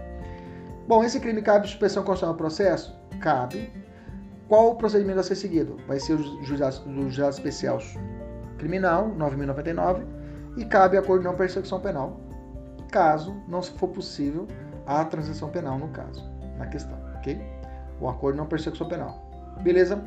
Bom, 0.86 1.02
esse 1.02 1.18
crime 1.20 1.40
cabe 1.40 1.66
suspensão 1.66 2.02
constitucional 2.02 2.34
do 2.34 2.38
processo? 2.38 2.94
Cabe. 3.20 3.72
Qual 4.48 4.70
o 4.70 4.74
procedimento 4.74 5.20
a 5.20 5.22
ser 5.22 5.36
seguido? 5.36 5.76
Vai 5.86 6.00
ser 6.00 6.14
o 6.14 6.44
juizado, 6.44 6.82
especial 7.30 7.78
criminal, 8.58 9.10
9.099, 9.16 10.04
e 10.56 10.64
cabe 10.64 10.96
acordo 10.96 11.22
de 11.22 11.28
não 11.28 11.36
persecução 11.36 11.80
penal, 11.80 12.20
caso 12.90 13.34
não 13.48 13.62
for 13.62 13.88
possível 13.88 14.48
a 14.86 15.04
transação 15.04 15.48
penal 15.50 15.78
no 15.78 15.88
caso, 15.88 16.28
na 16.58 16.66
questão, 16.66 16.98
ok? 17.16 17.40
O 18.00 18.08
acordo 18.08 18.36
não 18.36 18.46
persecução 18.46 18.88
penal. 18.88 19.30
Beleza? 19.62 20.02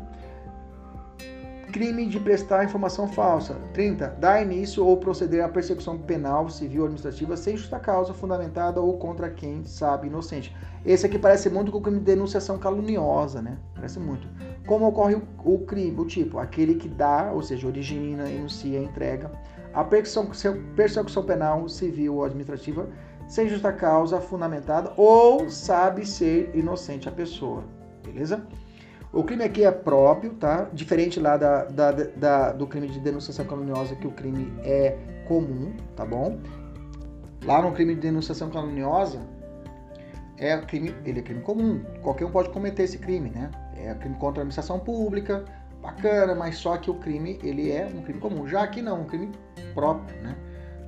Crime 1.73 2.05
de 2.05 2.19
prestar 2.19 2.63
informação 2.63 3.07
falsa. 3.07 3.55
30. 3.73 4.09
Dar 4.19 4.43
início 4.43 4.85
ou 4.85 4.95
proceder 4.95 5.43
à 5.43 5.49
persecução 5.49 5.97
penal, 5.97 6.47
civil 6.47 6.81
ou 6.81 6.85
administrativa 6.85 7.35
sem 7.35 7.57
justa 7.57 7.79
causa 7.79 8.13
fundamentada 8.13 8.79
ou 8.79 8.95
contra 8.99 9.27
quem 9.31 9.65
sabe 9.65 10.05
inocente. 10.05 10.55
Esse 10.85 11.07
aqui 11.07 11.17
parece 11.17 11.49
muito 11.49 11.71
com 11.71 11.79
o 11.79 11.81
crime 11.81 11.97
de 11.97 12.05
denunciação 12.05 12.59
caluniosa, 12.59 13.41
né? 13.41 13.57
Parece 13.73 13.99
muito. 13.99 14.27
Como 14.67 14.85
ocorre 14.85 15.15
o, 15.15 15.23
o 15.43 15.65
crime, 15.65 15.99
o 15.99 16.05
tipo? 16.05 16.37
Aquele 16.37 16.75
que 16.75 16.87
dá, 16.87 17.31
ou 17.33 17.41
seja, 17.41 17.65
origina, 17.65 18.29
enuncia, 18.29 18.79
entrega 18.79 19.31
a 19.73 19.83
persecução, 19.83 20.61
persecução 20.75 21.23
penal, 21.23 21.67
civil 21.67 22.17
ou 22.17 22.23
administrativa 22.23 22.87
sem 23.27 23.49
justa 23.49 23.73
causa 23.73 24.21
fundamentada 24.21 24.93
ou 24.95 25.49
sabe 25.49 26.05
ser 26.05 26.51
inocente 26.53 27.09
a 27.09 27.11
pessoa, 27.11 27.63
beleza? 28.03 28.45
O 29.13 29.23
crime 29.23 29.43
aqui 29.43 29.63
é 29.63 29.71
próprio, 29.71 30.33
tá? 30.33 30.67
Diferente 30.73 31.19
lá 31.19 31.37
da, 31.37 31.65
da, 31.65 31.91
da, 31.91 32.51
do 32.51 32.65
crime 32.65 32.87
de 32.87 32.99
denunciação 32.99 33.45
caluniosa, 33.45 33.95
que 33.95 34.07
o 34.07 34.11
crime 34.11 34.51
é 34.63 34.97
comum, 35.27 35.71
tá 35.95 36.03
bom? 36.03 36.39
Lá 37.45 37.61
no 37.61 37.71
crime 37.73 37.93
de 37.93 38.01
denunciação 38.01 38.49
caluniosa, 38.49 39.19
é 40.35 40.57
crime, 40.57 40.95
ele 41.05 41.19
é 41.19 41.21
crime 41.21 41.41
comum. 41.41 41.83
Qualquer 42.01 42.25
um 42.25 42.31
pode 42.31 42.49
cometer 42.49 42.83
esse 42.83 42.97
crime, 42.97 43.29
né? 43.29 43.51
É 43.77 43.93
crime 43.93 44.15
contra 44.15 44.41
a 44.41 44.41
administração 44.41 44.79
pública, 44.79 45.45
bacana, 45.79 46.33
mas 46.33 46.57
só 46.57 46.75
que 46.77 46.89
o 46.89 46.95
crime 46.95 47.39
ele 47.43 47.71
é 47.71 47.85
um 47.85 48.01
crime 48.01 48.19
comum. 48.19 48.47
Já 48.47 48.63
aqui 48.63 48.81
não, 48.81 49.01
um 49.01 49.05
crime 49.05 49.31
próprio, 49.75 50.19
né? 50.23 50.35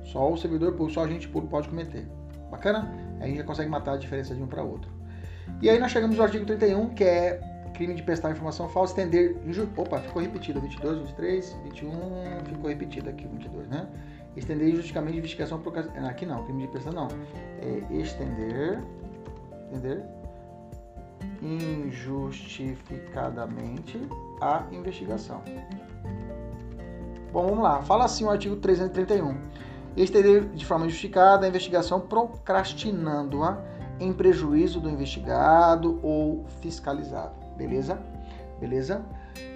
Só 0.02 0.32
o 0.32 0.36
servidor 0.36 0.72
público, 0.72 0.94
só 0.94 1.04
a 1.04 1.08
gente 1.08 1.28
público 1.28 1.52
pode 1.52 1.68
cometer. 1.68 2.04
Bacana? 2.50 2.92
Aí 3.20 3.22
a 3.22 3.26
gente 3.28 3.36
já 3.36 3.44
consegue 3.44 3.70
matar 3.70 3.92
a 3.92 3.96
diferença 3.96 4.34
de 4.34 4.42
um 4.42 4.48
para 4.48 4.64
outro. 4.64 4.90
E 5.62 5.70
aí 5.70 5.78
nós 5.78 5.92
chegamos 5.92 6.18
ao 6.18 6.24
artigo 6.24 6.44
31, 6.44 6.88
que 6.88 7.04
é 7.04 7.55
crime 7.76 7.94
de 7.94 8.02
prestar 8.02 8.32
informação 8.32 8.68
falsa, 8.68 8.92
estender. 8.92 9.36
Opa, 9.76 10.00
ficou 10.00 10.22
repetido. 10.22 10.60
22, 10.60 10.98
23, 11.00 11.52
21, 11.64 11.90
ficou 12.44 12.70
repetido 12.70 13.10
aqui, 13.10 13.26
22, 13.26 13.68
né? 13.68 13.88
Estender 14.36 14.68
injusticamente 14.68 15.18
investigação 15.18 15.60
por. 15.60 15.76
Aqui 15.78 16.26
não, 16.26 16.44
crime 16.44 16.62
de 16.62 16.68
prestar 16.68 16.92
não. 16.92 17.08
É 17.60 17.82
estender. 17.94 18.80
Estender 19.66 20.02
injustificadamente 21.42 24.00
a 24.40 24.64
investigação. 24.72 25.42
Bom, 27.32 27.48
vamos 27.48 27.62
lá. 27.62 27.82
Fala 27.82 28.06
assim 28.06 28.24
o 28.24 28.30
artigo 28.30 28.56
331. 28.56 29.36
Estender 29.96 30.48
de 30.50 30.64
forma 30.64 30.88
justificada 30.88 31.44
a 31.46 31.48
investigação 31.48 32.00
procrastinando-a 32.00 33.58
em 33.98 34.12
prejuízo 34.12 34.78
do 34.80 34.90
investigado 34.90 35.98
ou 36.02 36.44
fiscalizado. 36.60 37.45
Beleza? 37.56 37.98
Beleza? 38.60 39.04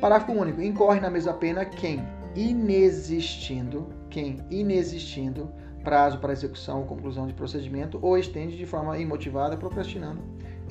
Parágrafo 0.01 0.33
único. 0.33 0.61
Incorre 0.61 1.01
na 1.01 1.11
mesma 1.11 1.35
pena 1.35 1.65
quem 1.65 2.03
inexistindo, 2.35 3.89
quem 4.09 4.39
inexistindo 4.51 5.51
prazo 5.83 6.19
para 6.19 6.33
execução 6.33 6.81
ou 6.81 6.87
conclusão 6.87 7.27
de 7.27 7.33
procedimento 7.33 7.99
ou 8.03 8.17
estende 8.19 8.57
de 8.57 8.67
forma 8.67 8.99
imotivada 8.99 9.57
procrastinando 9.57 10.23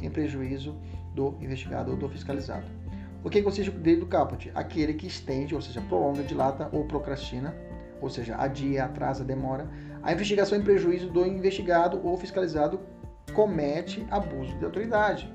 em 0.02 0.10
prejuízo 0.10 0.76
do 1.14 1.36
investigado 1.42 1.92
ou 1.92 1.98
do 1.98 2.08
fiscalizado. 2.08 2.66
O 3.24 3.30
que 3.30 3.42
consiste 3.42 3.70
o 3.70 3.74
direito 3.74 4.02
do 4.02 4.06
caput? 4.06 4.50
Aquele 4.56 4.94
que 4.94 5.08
estende, 5.08 5.54
ou 5.54 5.62
seja, 5.62 5.82
prolonga, 5.82 6.24
dilata 6.24 6.70
ou 6.72 6.86
procrastina, 6.86 7.54
ou 8.00 8.10
seja, 8.10 8.38
adia, 8.38 8.86
atrasa, 8.86 9.26
demora, 9.26 9.68
a 10.02 10.14
investigação 10.14 10.58
em 10.58 10.62
prejuízo 10.62 11.10
do 11.10 11.26
investigado 11.26 12.00
ou 12.02 12.16
fiscalizado 12.16 12.80
comete 13.34 14.06
abuso 14.10 14.58
de 14.58 14.64
autoridade. 14.64 15.32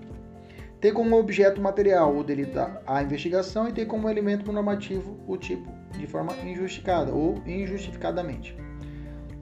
Tem 0.85 0.93
como 0.93 1.19
objeto 1.19 1.63
material 1.63 2.15
o 2.15 2.23
delito 2.23 2.59
a 2.87 3.03
investigação 3.03 3.67
e 3.67 3.73
tem 3.73 3.87
como 3.87 4.07
elemento 4.07 4.53
normativo 4.53 5.19
o 5.27 5.35
tipo, 5.35 5.73
de 5.93 6.07
forma 6.07 6.35
injustificada 6.45 7.11
ou 7.11 7.43
injustificadamente. 7.47 8.55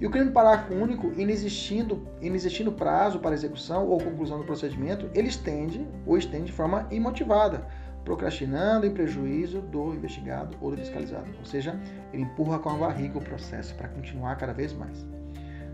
E 0.00 0.06
o 0.06 0.10
crime 0.12 0.30
parágrafo 0.30 0.72
único, 0.72 1.10
inexistindo, 1.20 2.06
inexistindo 2.20 2.70
prazo 2.70 3.18
para 3.18 3.34
execução 3.34 3.88
ou 3.88 3.98
conclusão 3.98 4.38
do 4.38 4.44
procedimento, 4.44 5.10
ele 5.16 5.26
estende 5.26 5.84
ou 6.06 6.16
estende 6.16 6.44
de 6.44 6.52
forma 6.52 6.86
imotivada, 6.92 7.66
procrastinando 8.04 8.86
em 8.86 8.94
prejuízo 8.94 9.62
do 9.62 9.92
investigado 9.92 10.56
ou 10.60 10.70
do 10.70 10.76
fiscalizado. 10.76 11.26
Ou 11.40 11.44
seja, 11.44 11.74
ele 12.12 12.22
empurra 12.22 12.60
com 12.60 12.70
a 12.70 12.74
barriga 12.74 13.18
o 13.18 13.20
processo 13.20 13.74
para 13.74 13.88
continuar 13.88 14.36
cada 14.36 14.52
vez 14.52 14.72
mais. 14.72 15.04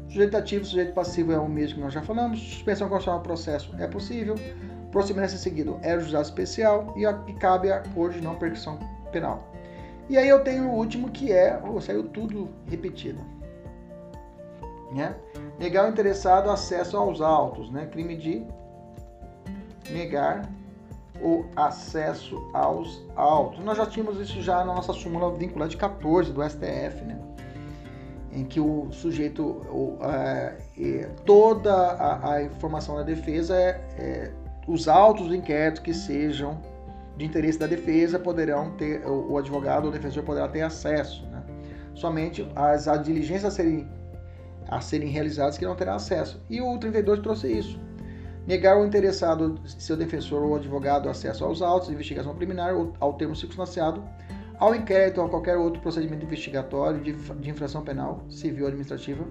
Sujeito 0.09 0.35
ativo, 0.35 0.65
sujeito 0.65 0.95
passivo 0.95 1.31
é 1.31 1.39
o 1.39 1.47
mesmo 1.47 1.75
que 1.75 1.81
nós 1.83 1.93
já 1.93 2.01
falamos. 2.01 2.41
Suspensão 2.41 2.89
constitucional 2.89 3.21
do 3.21 3.25
processo 3.25 3.75
é 3.79 3.87
possível. 3.87 4.35
Procedimento 4.91 5.27
a 5.27 5.29
ser 5.29 5.39
seguido 5.39 5.79
é 5.83 5.97
o 5.97 6.01
juizado 6.01 6.25
especial 6.25 6.95
e, 6.97 7.05
e 7.05 7.35
cabe 7.35 7.71
acordo 7.71 8.15
de 8.15 8.23
não 8.23 8.37
persecução 8.37 8.79
penal. 9.13 9.53
E 10.09 10.17
aí 10.17 10.29
eu 10.29 10.43
tenho 10.43 10.69
o 10.69 10.75
último 10.75 11.11
que 11.11 11.33
é, 11.33 11.61
oh, 11.63 11.81
saiu 11.81 12.05
tudo 12.05 12.49
repetido 12.67 13.21
né? 14.93 15.15
Negar 15.59 15.87
o 15.87 15.89
interessado 15.89 16.51
acesso 16.51 16.97
aos 16.97 17.21
autos, 17.21 17.71
né? 17.71 17.87
Crime 17.87 18.17
de 18.17 18.47
negar 19.91 20.49
o 21.21 21.45
acesso 21.57 22.49
aos 22.53 23.03
autos. 23.17 23.63
Nós 23.65 23.77
já 23.77 23.87
tínhamos 23.87 24.21
isso 24.21 24.41
já 24.41 24.65
na 24.65 24.75
nossa 24.75 24.93
súmula 24.93 25.35
vinculante 25.37 25.77
14 25.77 26.33
do 26.33 26.43
STF, 26.43 27.05
né? 27.05 27.19
Em 28.33 28.45
que 28.45 28.61
o 28.61 28.89
sujeito, 28.93 29.43
o, 29.43 29.99
é, 30.03 30.57
toda 31.25 31.75
a, 31.75 32.35
a, 32.35 32.43
informação 32.43 32.97
da 32.97 33.03
defesa, 33.03 33.57
é, 33.57 33.81
é, 33.99 34.33
os 34.69 34.87
autos 34.87 35.29
do 35.29 35.35
inquérito 35.35 35.81
que 35.81 35.95
sejam 35.95 36.61
de 37.17 37.25
interesse 37.25 37.59
da 37.59 37.67
defesa 37.67 38.19
poderão 38.19 38.73
ter, 38.73 39.05
o, 39.05 39.33
o 39.33 39.39
advogado 39.39 39.85
ou 39.85 39.91
o 39.91 39.93
defensor 39.93 40.23
poderá 40.23 40.47
ter 40.47 40.61
acesso, 40.61 41.27
né? 41.27 41.43
Somente 41.95 42.47
as, 42.55 42.87
as 42.87 43.03
diligências 43.03 43.47
a 43.47 43.51
serem 43.51 43.89
a 44.69 44.83
serem 44.83 45.09
realizadas 45.09 45.57
que 45.57 45.65
não 45.65 45.75
terá 45.75 45.95
acesso. 45.95 46.39
E 46.49 46.61
o 46.61 46.77
32 46.79 47.21
trouxe 47.21 47.51
isso. 47.51 47.81
Negar 48.47 48.77
ao 48.77 48.85
interessado, 48.85 49.59
seu 49.65 49.97
defensor 49.97 50.43
ou 50.43 50.57
advogado, 50.57 51.09
acesso 51.09 51.43
aos 51.43 51.63
autos 51.63 51.89
de 51.89 51.95
investigação 51.95 52.35
preliminar 52.35 52.75
ou 52.75 52.93
ao 53.01 53.15
termo 53.15 53.35
circunstanciado, 53.35 54.05
ao 54.59 54.75
inquérito 54.75 55.21
ou 55.21 55.27
a 55.27 55.31
qualquer 55.31 55.57
outro 55.57 55.81
procedimento 55.81 56.25
investigatório 56.25 57.01
de, 57.01 57.51
infração 57.51 57.83
penal, 57.83 58.23
civil 58.29 58.65
ou 58.65 58.69
administrativa, 58.69 59.25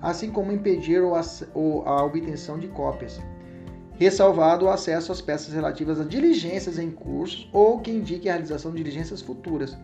assim 0.00 0.30
como 0.30 0.52
impedir 0.52 1.02
ou 1.02 1.14
a 1.84 2.04
obtenção 2.04 2.58
de 2.58 2.68
cópias, 2.68 3.20
ressalvado 3.98 4.66
o 4.66 4.68
acesso 4.68 5.12
às 5.12 5.20
peças 5.20 5.54
relativas 5.54 6.00
a 6.00 6.04
diligências 6.04 6.78
em 6.78 6.90
curso 6.90 7.48
ou 7.52 7.80
que 7.80 7.90
indique 7.90 8.28
a 8.28 8.32
realização 8.32 8.70
de 8.70 8.78
diligências 8.78 9.20
futuras, 9.20 9.76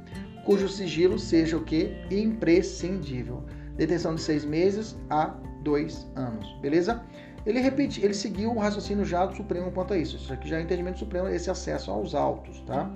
cujo 0.45 0.69
sigilo 0.69 1.19
seja 1.19 1.57
o 1.57 1.65
que? 1.65 1.97
Imprescindível 2.11 3.45
detenção 3.77 4.15
de 4.15 4.21
seis 4.21 4.45
meses 4.45 4.97
a 5.09 5.35
dois 5.63 6.07
anos, 6.15 6.53
beleza? 6.61 7.03
Ele 7.45 7.61
repete, 7.61 8.05
ele 8.05 8.15
seguiu 8.15 8.53
o 8.53 8.59
raciocínio 8.59 9.05
já 9.05 9.27
do 9.27 9.37
Supremo 9.37 9.73
quanto 9.73 9.95
a 9.95 9.99
isso. 9.99 10.17
Isso 10.17 10.33
aqui 10.33 10.49
já 10.49 10.59
é 10.59 10.63
entendimento 10.63 10.95
do 10.95 11.01
Supremo, 11.01 11.29
esse 11.29 11.51
acesso 11.51 11.91
aos 11.91 12.15
autos, 12.15 12.61
tá? 12.61 12.89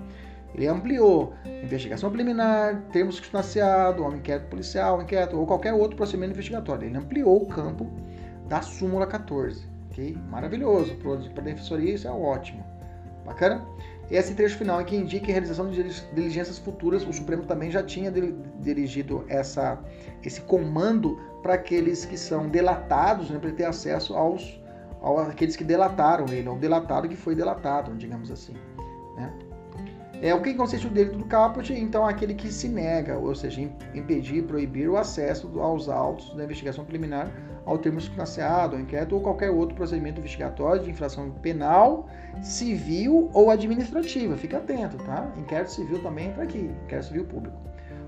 Ele 0.55 0.67
ampliou 0.67 1.33
investigação 1.63 2.09
preliminar, 2.09 2.81
termos 2.91 3.15
substanciado, 3.15 4.03
um 4.03 4.15
inquérito 4.15 4.47
policial, 4.47 5.01
inquérito 5.01 5.37
ou 5.37 5.45
qualquer 5.45 5.73
outro 5.73 5.97
procedimento 5.97 6.31
investigatório. 6.31 6.87
Ele 6.87 6.97
ampliou 6.97 7.43
o 7.43 7.47
campo 7.47 7.91
da 8.47 8.61
súmula 8.61 9.05
14, 9.05 9.67
Maravilhoso, 10.29 10.95
para 11.33 11.43
defensoria 11.43 11.93
isso 11.93 12.07
é 12.07 12.11
ótimo. 12.11 12.63
Bacana? 13.25 13.65
Esse 14.09 14.33
trecho 14.35 14.57
final 14.57 14.79
em 14.79 14.85
que 14.85 14.95
indica 14.95 15.25
a 15.27 15.31
realização 15.31 15.69
de 15.69 15.83
diligências 16.13 16.57
futuras, 16.57 17.05
o 17.05 17.11
Supremo 17.11 17.43
também 17.43 17.69
já 17.69 17.83
tinha 17.83 18.11
dirigido 18.59 19.25
essa, 19.27 19.77
esse 20.23 20.39
comando 20.41 21.19
para 21.43 21.55
aqueles 21.55 22.05
que 22.05 22.17
são 22.17 22.47
delatados, 22.47 23.29
né, 23.29 23.37
para 23.37 23.51
ter 23.51 23.65
acesso 23.65 24.15
aos, 24.15 24.61
aos 25.01 25.27
aqueles 25.27 25.57
que 25.57 25.63
delataram 25.63 26.25
ele, 26.29 26.47
ao 26.47 26.55
delatado 26.55 27.09
que 27.09 27.17
foi 27.17 27.35
delatado, 27.35 27.93
digamos 27.95 28.31
assim. 28.31 28.55
Né? 29.17 29.33
É 30.21 30.33
o 30.33 30.41
que 30.41 30.53
consiste 30.53 30.87
o 30.87 30.89
delito 30.89 31.17
do 31.17 31.25
caput, 31.25 31.71
então 31.73 32.05
aquele 32.05 32.33
que 32.33 32.51
se 32.51 32.69
nega, 32.69 33.17
ou 33.17 33.35
seja, 33.35 33.61
impedir, 33.93 34.43
proibir 34.43 34.89
o 34.89 34.95
acesso 34.95 35.59
aos 35.59 35.89
autos 35.89 36.33
da 36.33 36.45
investigação 36.45 36.85
preliminar 36.85 37.29
ao 37.67 37.77
termo 37.77 37.99
substanciado, 37.99 38.77
ao 38.77 38.81
inquérito 38.81 39.13
ou 39.13 39.21
qualquer 39.21 39.49
outro 39.49 39.75
procedimento 39.75 40.19
investigatório 40.19 40.81
de 40.81 40.89
infração 40.89 41.31
penal, 41.31 42.07
civil 42.41 43.29
ou 43.33 43.51
administrativa. 43.51 44.37
Fica 44.37 44.57
atento, 44.57 44.95
tá? 45.03 45.29
Inquérito 45.37 45.73
civil 45.73 46.01
também 46.01 46.29
entra 46.29 46.43
aqui, 46.43 46.71
inquérito 46.85 47.07
civil 47.07 47.25
público. 47.25 47.57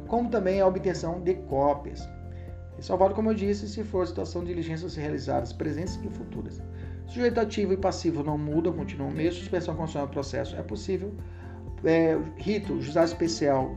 Como 0.07 0.29
também 0.29 0.61
a 0.61 0.65
obtenção 0.65 1.19
de 1.19 1.33
cópias. 1.33 2.07
Salvado, 2.79 3.13
como 3.13 3.31
eu 3.31 3.35
disse, 3.35 3.67
se 3.67 3.83
for 3.83 4.07
situação 4.07 4.41
de 4.41 4.47
diligências 4.47 4.95
realizadas 4.95 5.51
presentes 5.51 5.99
e 6.01 6.09
futuras. 6.09 6.61
Sujeito 7.05 7.41
ativo 7.41 7.73
e 7.73 7.77
passivo 7.77 8.23
não 8.23 8.37
mudam, 8.37 8.71
continuam 8.71 9.09
o 9.09 9.13
mesmo. 9.13 9.41
Suspensão 9.41 9.75
constitucional 9.75 10.07
do 10.07 10.13
processo 10.13 10.55
é 10.55 10.63
possível. 10.63 11.13
É, 11.83 12.17
rito, 12.37 12.79
juizado 12.81 13.07
especial 13.07 13.75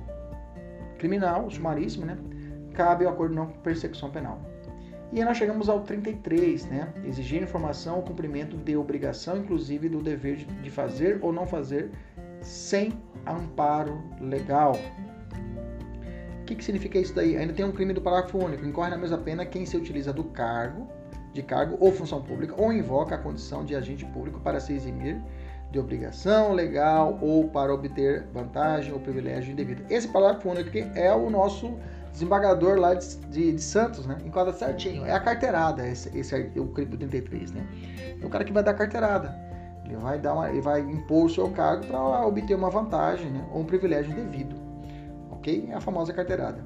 criminal, 0.98 1.50
sumaríssimo, 1.50 2.06
né? 2.06 2.16
Cabe 2.72 3.04
o 3.04 3.08
acordo 3.08 3.34
não 3.34 3.48
persecução 3.48 4.10
penal. 4.10 4.51
E 5.12 5.22
nós 5.22 5.36
chegamos 5.36 5.68
ao 5.68 5.80
33, 5.80 6.64
né? 6.66 6.88
Exigir 7.04 7.42
informação 7.42 7.96
ou 7.96 8.02
cumprimento 8.02 8.56
de 8.56 8.74
obrigação, 8.74 9.36
inclusive 9.36 9.86
do 9.86 10.00
dever 10.00 10.36
de 10.36 10.70
fazer 10.70 11.18
ou 11.20 11.30
não 11.30 11.46
fazer, 11.46 11.90
sem 12.40 12.94
amparo 13.26 14.02
legal. 14.18 14.72
O 16.40 16.44
que, 16.46 16.54
que 16.54 16.64
significa 16.64 16.98
isso 16.98 17.14
daí? 17.14 17.36
Ainda 17.36 17.52
tem 17.52 17.64
um 17.64 17.72
crime 17.72 17.92
do 17.92 18.00
parágrafo 18.00 18.38
único. 18.38 18.64
Incorre 18.64 18.88
na 18.88 18.96
mesma 18.96 19.18
pena 19.18 19.44
quem 19.44 19.66
se 19.66 19.76
utiliza 19.76 20.14
do 20.14 20.24
cargo, 20.24 20.88
de 21.34 21.42
cargo 21.42 21.76
ou 21.78 21.92
função 21.92 22.22
pública, 22.22 22.54
ou 22.56 22.72
invoca 22.72 23.14
a 23.14 23.18
condição 23.18 23.66
de 23.66 23.76
agente 23.76 24.06
público 24.06 24.40
para 24.40 24.60
se 24.60 24.72
eximir 24.72 25.20
de 25.70 25.78
obrigação 25.78 26.52
legal 26.52 27.18
ou 27.20 27.48
para 27.48 27.72
obter 27.72 28.26
vantagem 28.32 28.92
ou 28.92 28.98
privilégio 28.98 29.52
indevido. 29.52 29.84
Esse 29.90 30.08
parágrafo 30.08 30.48
único 30.48 30.70
é 30.94 31.14
o 31.14 31.28
nosso 31.28 31.74
desembargador 32.12 32.78
lá 32.78 32.94
de, 32.94 33.16
de, 33.28 33.52
de, 33.52 33.62
Santos, 33.62 34.06
né? 34.06 34.18
Enquadra 34.24 34.52
certinho. 34.52 35.04
É 35.04 35.12
a 35.12 35.20
carteirada, 35.20 35.86
esse, 35.86 36.16
esse 36.16 36.34
é 36.34 36.60
o 36.60 36.66
crime 36.66 36.96
33, 36.96 37.52
né? 37.52 37.66
É 38.20 38.24
o 38.24 38.28
cara 38.28 38.44
que 38.44 38.52
vai 38.52 38.62
dar 38.62 38.74
carteirada. 38.74 39.34
Ele 39.84 39.96
vai, 39.96 40.18
dar 40.18 40.34
uma, 40.34 40.48
ele 40.48 40.60
vai 40.60 40.80
impor 40.80 41.26
o 41.26 41.30
seu 41.30 41.48
cargo 41.50 41.86
para 41.86 42.26
obter 42.26 42.54
uma 42.54 42.70
vantagem 42.70 43.30
né? 43.30 43.44
ou 43.52 43.60
um 43.60 43.64
privilégio 43.64 44.14
devido. 44.14 44.54
Ok? 45.30 45.68
É 45.70 45.74
a 45.74 45.80
famosa 45.80 46.12
carteirada. 46.12 46.64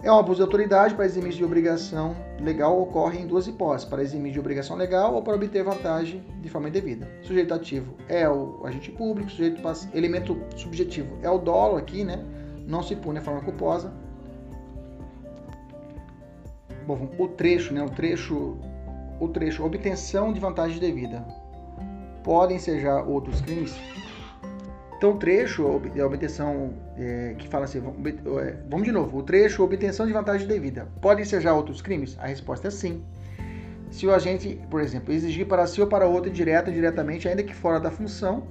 É 0.00 0.12
um 0.12 0.18
abuso 0.18 0.36
de 0.36 0.42
autoridade 0.42 0.94
para 0.94 1.04
eximir 1.04 1.32
de 1.32 1.44
obrigação 1.44 2.14
legal 2.40 2.80
ocorre 2.80 3.18
em 3.18 3.26
duas 3.26 3.48
hipóteses: 3.48 3.84
para 3.84 4.00
eximir 4.00 4.32
de 4.32 4.38
obrigação 4.38 4.76
legal 4.76 5.14
ou 5.14 5.22
para 5.22 5.34
obter 5.34 5.64
vantagem 5.64 6.24
de 6.40 6.48
forma 6.48 6.68
indevida. 6.68 7.08
Sujeito 7.22 7.52
ativo 7.52 7.94
é 8.08 8.28
o 8.28 8.64
agente 8.64 8.92
público, 8.92 9.28
sujeito 9.28 9.60
elemento 9.92 10.40
subjetivo 10.56 11.18
é 11.20 11.28
o 11.28 11.38
dolo 11.38 11.76
aqui, 11.76 12.04
né? 12.04 12.24
Não 12.64 12.80
se 12.80 12.94
pune 12.94 13.18
a 13.18 13.22
forma 13.22 13.40
culposa, 13.40 13.92
Bom, 16.88 17.06
o 17.18 17.28
trecho, 17.28 17.74
né? 17.74 17.82
O 17.82 17.90
trecho, 17.90 18.56
o 19.20 19.28
trecho, 19.28 19.62
obtenção 19.62 20.32
de 20.32 20.40
vantagem 20.40 20.80
devida. 20.80 21.22
Podem 22.24 22.58
já 22.58 23.02
outros 23.02 23.42
crimes? 23.42 23.76
Então, 24.96 25.10
o 25.10 25.18
trecho, 25.18 25.66
a 25.66 26.06
obtenção, 26.06 26.72
é, 26.96 27.34
que 27.36 27.46
fala 27.46 27.66
assim, 27.66 27.76
é, 27.78 28.56
vamos 28.70 28.86
de 28.86 28.90
novo, 28.90 29.18
o 29.18 29.22
trecho, 29.22 29.62
obtenção 29.62 30.06
de 30.06 30.14
vantagem 30.14 30.48
devida. 30.48 30.88
Podem 31.02 31.26
já 31.26 31.52
outros 31.52 31.82
crimes? 31.82 32.16
A 32.18 32.26
resposta 32.26 32.68
é 32.68 32.70
sim. 32.70 33.04
Se 33.90 34.06
o 34.06 34.14
agente, 34.14 34.58
por 34.70 34.80
exemplo, 34.80 35.12
exigir 35.12 35.46
para 35.46 35.66
si 35.66 35.82
ou 35.82 35.86
para 35.86 36.06
outro, 36.06 36.30
direta 36.30 36.70
ou 36.70 36.72
indiretamente, 36.74 37.28
ainda 37.28 37.42
que 37.42 37.54
fora 37.54 37.78
da 37.78 37.90
função, 37.90 38.46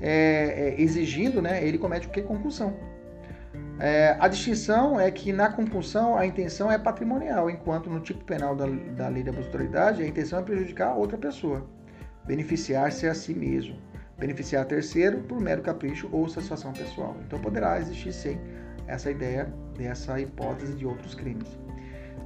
é, 0.00 0.70
é, 0.78 0.80
exigindo, 0.80 1.42
né, 1.42 1.62
ele 1.62 1.76
comete 1.76 2.06
o 2.06 2.10
que? 2.10 2.22
Concussão. 2.22 2.74
É, 3.80 4.14
a 4.20 4.28
distinção 4.28 5.00
é 5.00 5.10
que 5.10 5.32
na 5.32 5.50
compulsão 5.50 6.14
a 6.14 6.26
intenção 6.26 6.70
é 6.70 6.78
patrimonial, 6.78 7.48
enquanto 7.48 7.88
no 7.88 7.98
tipo 7.98 8.22
penal 8.24 8.54
da, 8.54 8.66
da 8.66 9.08
lei 9.08 9.22
da 9.22 9.32
autoridade 9.32 10.02
a 10.02 10.06
intenção 10.06 10.38
é 10.38 10.42
prejudicar 10.42 10.94
outra 10.94 11.16
pessoa, 11.16 11.66
beneficiar-se 12.26 13.06
a 13.06 13.14
si 13.14 13.32
mesmo, 13.32 13.74
beneficiar 14.18 14.66
terceiro 14.66 15.22
por 15.22 15.40
mero 15.40 15.62
capricho 15.62 16.10
ou 16.12 16.28
satisfação 16.28 16.74
pessoal. 16.74 17.16
Então 17.26 17.40
poderá 17.40 17.78
existir 17.78 18.12
sim 18.12 18.38
essa 18.86 19.10
ideia 19.10 19.50
dessa 19.78 20.20
hipótese 20.20 20.74
de 20.74 20.84
outros 20.84 21.14
crimes. 21.14 21.48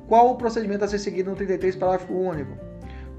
Qual 0.08 0.32
o 0.32 0.36
procedimento 0.36 0.84
a 0.84 0.88
ser 0.88 0.98
seguido 0.98 1.30
no 1.30 1.36
33, 1.36 1.76
parágrafo 1.76 2.12
único? 2.12 2.63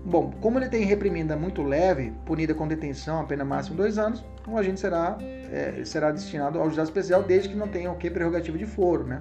Bom, 0.06 0.32
como 0.40 0.60
ele 0.60 0.70
tem 0.70 0.86
reprimenda 0.86 1.36
muito 1.36 1.64
leve, 1.64 2.14
punida 2.26 2.54
com 2.54 2.68
detenção, 2.68 3.22
a 3.22 3.24
pena 3.24 3.44
máxima 3.44 3.76
dois 3.76 3.98
anos, 3.98 4.24
o 4.48 4.56
agente 4.56 4.80
será, 4.80 5.18
é, 5.20 5.82
será 5.84 6.12
destinado 6.12 6.60
ao 6.60 6.66
juizado 6.66 6.90
especial 6.90 7.24
desde 7.24 7.50
que 7.50 7.56
não 7.56 7.68
tenha 7.68 7.92
o 7.92 7.98
que 7.98 8.12
prerrogativa 8.12 8.56
de 8.56 8.68
foro, 8.68 9.04
né? 9.04 9.20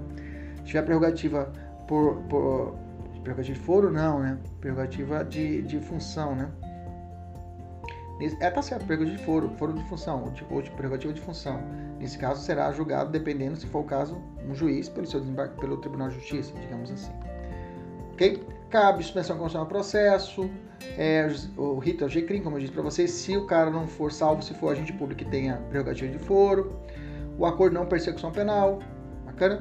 Se 0.58 0.64
tiver 0.64 0.82
prerrogativa 0.82 1.50
por, 1.88 2.16
por 2.28 2.74
prerrogativa 3.22 3.58
de 3.58 3.64
foro, 3.64 3.90
não, 3.90 4.20
né? 4.20 4.38
Prerrogativa 4.60 5.24
de, 5.24 5.62
de 5.62 5.80
função, 5.80 6.36
né? 6.36 6.50
É, 8.40 8.50
tá 8.50 8.60
certo, 8.60 8.84
prerrogativa 8.84 9.16
de 9.18 9.24
foro, 9.24 9.48
foro 9.56 9.72
de 9.72 9.82
função, 9.84 10.24
ou 10.24 10.30
de, 10.32 10.46
ou 10.50 10.60
de 10.60 10.70
prerrogativa 10.72 11.14
de 11.14 11.20
função. 11.22 11.62
Nesse 11.98 12.18
caso, 12.18 12.42
será 12.42 12.70
julgado, 12.72 13.10
dependendo, 13.10 13.56
se 13.56 13.66
for 13.66 13.80
o 13.80 13.84
caso, 13.84 14.20
um 14.46 14.54
juiz 14.54 14.90
pelo 14.90 15.06
seu 15.06 15.22
pelo 15.58 15.78
Tribunal 15.78 16.10
de 16.10 16.16
Justiça, 16.16 16.52
digamos 16.60 16.92
assim. 16.92 17.12
Ok? 18.12 18.53
Cabe 18.74 19.04
suspensão 19.04 19.36
constitucional 19.36 19.68
processo, 19.68 20.50
é, 20.98 21.28
o 21.56 21.78
rito 21.78 22.02
é 22.02 22.08
o 22.08 22.10
GCRIM, 22.10 22.42
como 22.42 22.56
eu 22.56 22.60
disse 22.60 22.72
para 22.72 22.82
vocês, 22.82 23.08
se 23.12 23.36
o 23.36 23.46
cara 23.46 23.70
não 23.70 23.86
for 23.86 24.10
salvo, 24.10 24.42
se 24.42 24.52
for 24.52 24.72
agente 24.72 24.92
público 24.92 25.22
que 25.22 25.30
tenha 25.30 25.58
prerrogativa 25.70 26.10
de 26.10 26.18
foro, 26.18 26.74
o 27.38 27.46
acordo 27.46 27.74
não 27.74 27.86
persecução 27.86 28.32
penal, 28.32 28.80
bacana? 29.26 29.60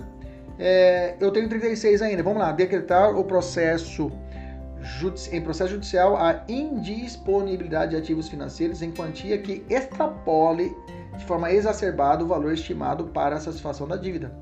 É, 0.57 1.15
eu 1.19 1.29
tenho 1.29 1.47
36 1.47 2.01
ainda, 2.01 2.23
vamos 2.23 2.39
lá, 2.39 2.51
decretar 2.53 3.15
o 3.15 3.23
processo 3.23 4.11
em 5.31 5.41
processo 5.41 5.73
judicial 5.73 6.17
a 6.17 6.43
indisponibilidade 6.49 7.91
de 7.91 7.97
ativos 7.97 8.27
financeiros 8.27 8.81
em 8.81 8.89
quantia 8.89 9.37
que 9.37 9.63
extrapole 9.69 10.75
de 11.15 11.23
forma 11.25 11.51
exacerbada 11.51 12.23
o 12.23 12.27
valor 12.27 12.51
estimado 12.51 13.05
para 13.05 13.35
a 13.35 13.39
satisfação 13.39 13.87
da 13.87 13.95
dívida 13.95 14.33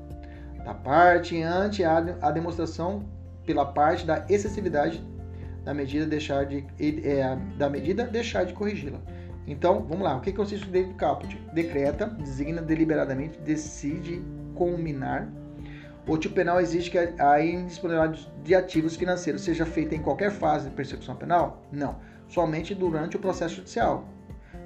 da 0.64 0.72
parte 0.72 1.42
ante 1.42 1.84
a 1.84 2.30
demonstração 2.30 3.04
pela 3.44 3.66
parte 3.66 4.06
da 4.06 4.24
excessividade 4.28 5.04
da 5.64 5.72
medida 5.72 6.06
deixar 6.06 6.44
de 6.44 6.66
é, 6.80 7.36
da 7.56 7.68
medida 7.68 8.04
deixar 8.04 8.44
de 8.44 8.52
corrigi-la. 8.52 9.00
Então, 9.46 9.84
vamos 9.88 10.04
lá. 10.04 10.16
O 10.16 10.20
que 10.20 10.32
consiste 10.32 10.62
o 10.64 10.66
direito 10.66 10.90
do 10.90 10.94
caput? 10.94 11.36
Decreta, 11.52 12.06
designa 12.06 12.62
deliberadamente, 12.62 13.38
decide 13.40 14.22
culminar. 14.54 15.28
O 16.06 16.16
tipo 16.16 16.34
penal 16.34 16.60
exige 16.60 16.90
que 16.90 16.98
a 16.98 17.44
indisponibilidade 17.44 18.32
de 18.42 18.54
ativos 18.54 18.96
financeiros 18.96 19.42
seja 19.42 19.64
feita 19.64 19.94
em 19.94 20.00
qualquer 20.00 20.30
fase 20.30 20.68
de 20.68 20.74
persecução 20.74 21.14
penal? 21.14 21.62
Não. 21.70 21.96
Somente 22.28 22.74
durante 22.74 23.16
o 23.16 23.20
processo 23.20 23.56
judicial, 23.56 24.08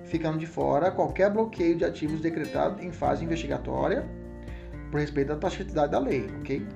ficando 0.05 0.39
de 0.39 0.47
fora 0.47 0.91
qualquer 0.91 1.31
bloqueio 1.31 1.77
de 1.77 1.85
ativos 1.85 2.21
decretado 2.21 2.83
em 2.83 2.91
fase 2.91 3.25
investigatória 3.25 4.07
por 4.91 5.01
respeito 5.01 5.33
à 5.33 5.37
taxatividade 5.37 5.93
da 5.93 5.99
lei, 5.99 6.27
ok? 6.41 6.67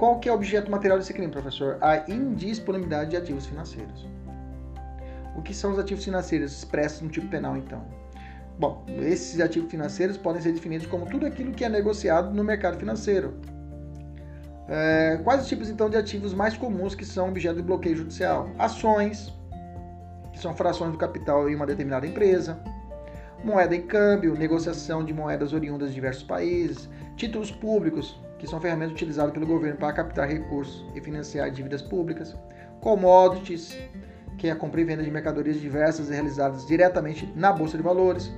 Qual 0.00 0.18
que 0.18 0.30
é 0.30 0.32
o 0.32 0.34
objeto 0.34 0.70
material 0.70 0.98
desse 0.98 1.12
crime, 1.12 1.30
professor? 1.30 1.76
A 1.78 2.10
indisponibilidade 2.10 3.10
de 3.10 3.18
ativos 3.18 3.44
financeiros. 3.44 4.08
O 5.36 5.42
que 5.42 5.52
são 5.52 5.72
os 5.72 5.78
ativos 5.78 6.02
financeiros 6.02 6.56
expressos 6.56 7.02
no 7.02 7.10
tipo 7.10 7.28
penal, 7.28 7.54
então? 7.54 7.84
Bom, 8.58 8.82
esses 8.88 9.38
ativos 9.42 9.70
financeiros 9.70 10.16
podem 10.16 10.40
ser 10.40 10.52
definidos 10.52 10.86
como 10.86 11.04
tudo 11.04 11.26
aquilo 11.26 11.52
que 11.52 11.66
é 11.66 11.68
negociado 11.68 12.34
no 12.34 12.42
mercado 12.42 12.78
financeiro. 12.78 13.34
É, 14.68 15.20
quais 15.22 15.42
os 15.42 15.48
tipos, 15.48 15.68
então, 15.68 15.90
de 15.90 15.98
ativos 15.98 16.32
mais 16.32 16.56
comuns 16.56 16.94
que 16.94 17.04
são 17.04 17.28
objeto 17.28 17.56
de 17.56 17.62
bloqueio 17.62 17.96
judicial? 17.96 18.48
Ações, 18.58 19.30
que 20.32 20.38
são 20.38 20.56
frações 20.56 20.92
do 20.92 20.96
capital 20.96 21.46
em 21.46 21.54
uma 21.54 21.66
determinada 21.66 22.06
empresa. 22.06 22.58
Moeda 23.44 23.76
em 23.76 23.82
câmbio, 23.82 24.34
negociação 24.34 25.04
de 25.04 25.12
moedas 25.12 25.52
oriundas 25.52 25.90
de 25.90 25.94
diversos 25.96 26.22
países. 26.22 26.88
Títulos 27.16 27.50
públicos, 27.50 28.18
que 28.40 28.46
são 28.46 28.58
ferramentas 28.58 28.92
utilizadas 28.92 29.32
pelo 29.32 29.46
governo 29.46 29.76
para 29.76 29.92
captar 29.92 30.26
recursos 30.26 30.84
e 30.94 31.00
financiar 31.00 31.50
dívidas 31.50 31.82
públicas, 31.82 32.34
commodities, 32.80 33.78
que 34.38 34.48
é 34.48 34.50
a 34.52 34.56
compra 34.56 34.80
e 34.80 34.84
venda 34.84 35.02
de 35.02 35.10
mercadorias 35.10 35.60
diversas 35.60 36.08
realizadas 36.08 36.66
diretamente 36.66 37.30
na 37.36 37.52
Bolsa 37.52 37.76
de 37.76 37.82
Valores. 37.82 38.32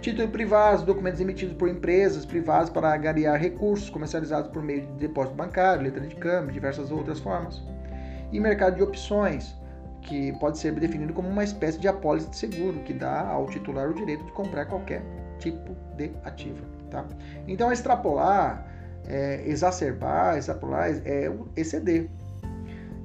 Títulos 0.00 0.30
privados, 0.32 0.82
documentos 0.82 1.20
emitidos 1.20 1.54
por 1.54 1.68
empresas 1.68 2.26
privadas 2.26 2.68
para 2.68 2.92
agariar 2.92 3.40
recursos 3.40 3.88
comercializados 3.88 4.50
por 4.50 4.62
meio 4.62 4.84
de 4.88 4.92
depósito 4.94 5.36
bancário, 5.36 5.84
letra 5.84 6.04
de 6.04 6.16
câmbio, 6.16 6.52
diversas 6.52 6.90
outras 6.90 7.20
formas. 7.20 7.62
E 8.32 8.40
mercado 8.40 8.74
de 8.74 8.82
opções, 8.82 9.56
que 10.02 10.32
pode 10.40 10.58
ser 10.58 10.72
definido 10.72 11.12
como 11.12 11.28
uma 11.28 11.44
espécie 11.44 11.78
de 11.78 11.86
apólice 11.86 12.28
de 12.28 12.36
seguro, 12.36 12.80
que 12.80 12.92
dá 12.92 13.28
ao 13.28 13.46
titular 13.46 13.88
o 13.88 13.94
direito 13.94 14.24
de 14.24 14.32
comprar 14.32 14.66
qualquer 14.66 15.02
tipo 15.38 15.76
de 15.96 16.10
ativo. 16.24 16.64
Tá? 16.90 17.04
Então, 17.46 17.72
extrapolar, 17.72 18.75
é, 19.08 19.42
exacerbar, 19.46 20.36
extrapolar 20.36 20.90
é 21.04 21.32
exceder. 21.56 22.08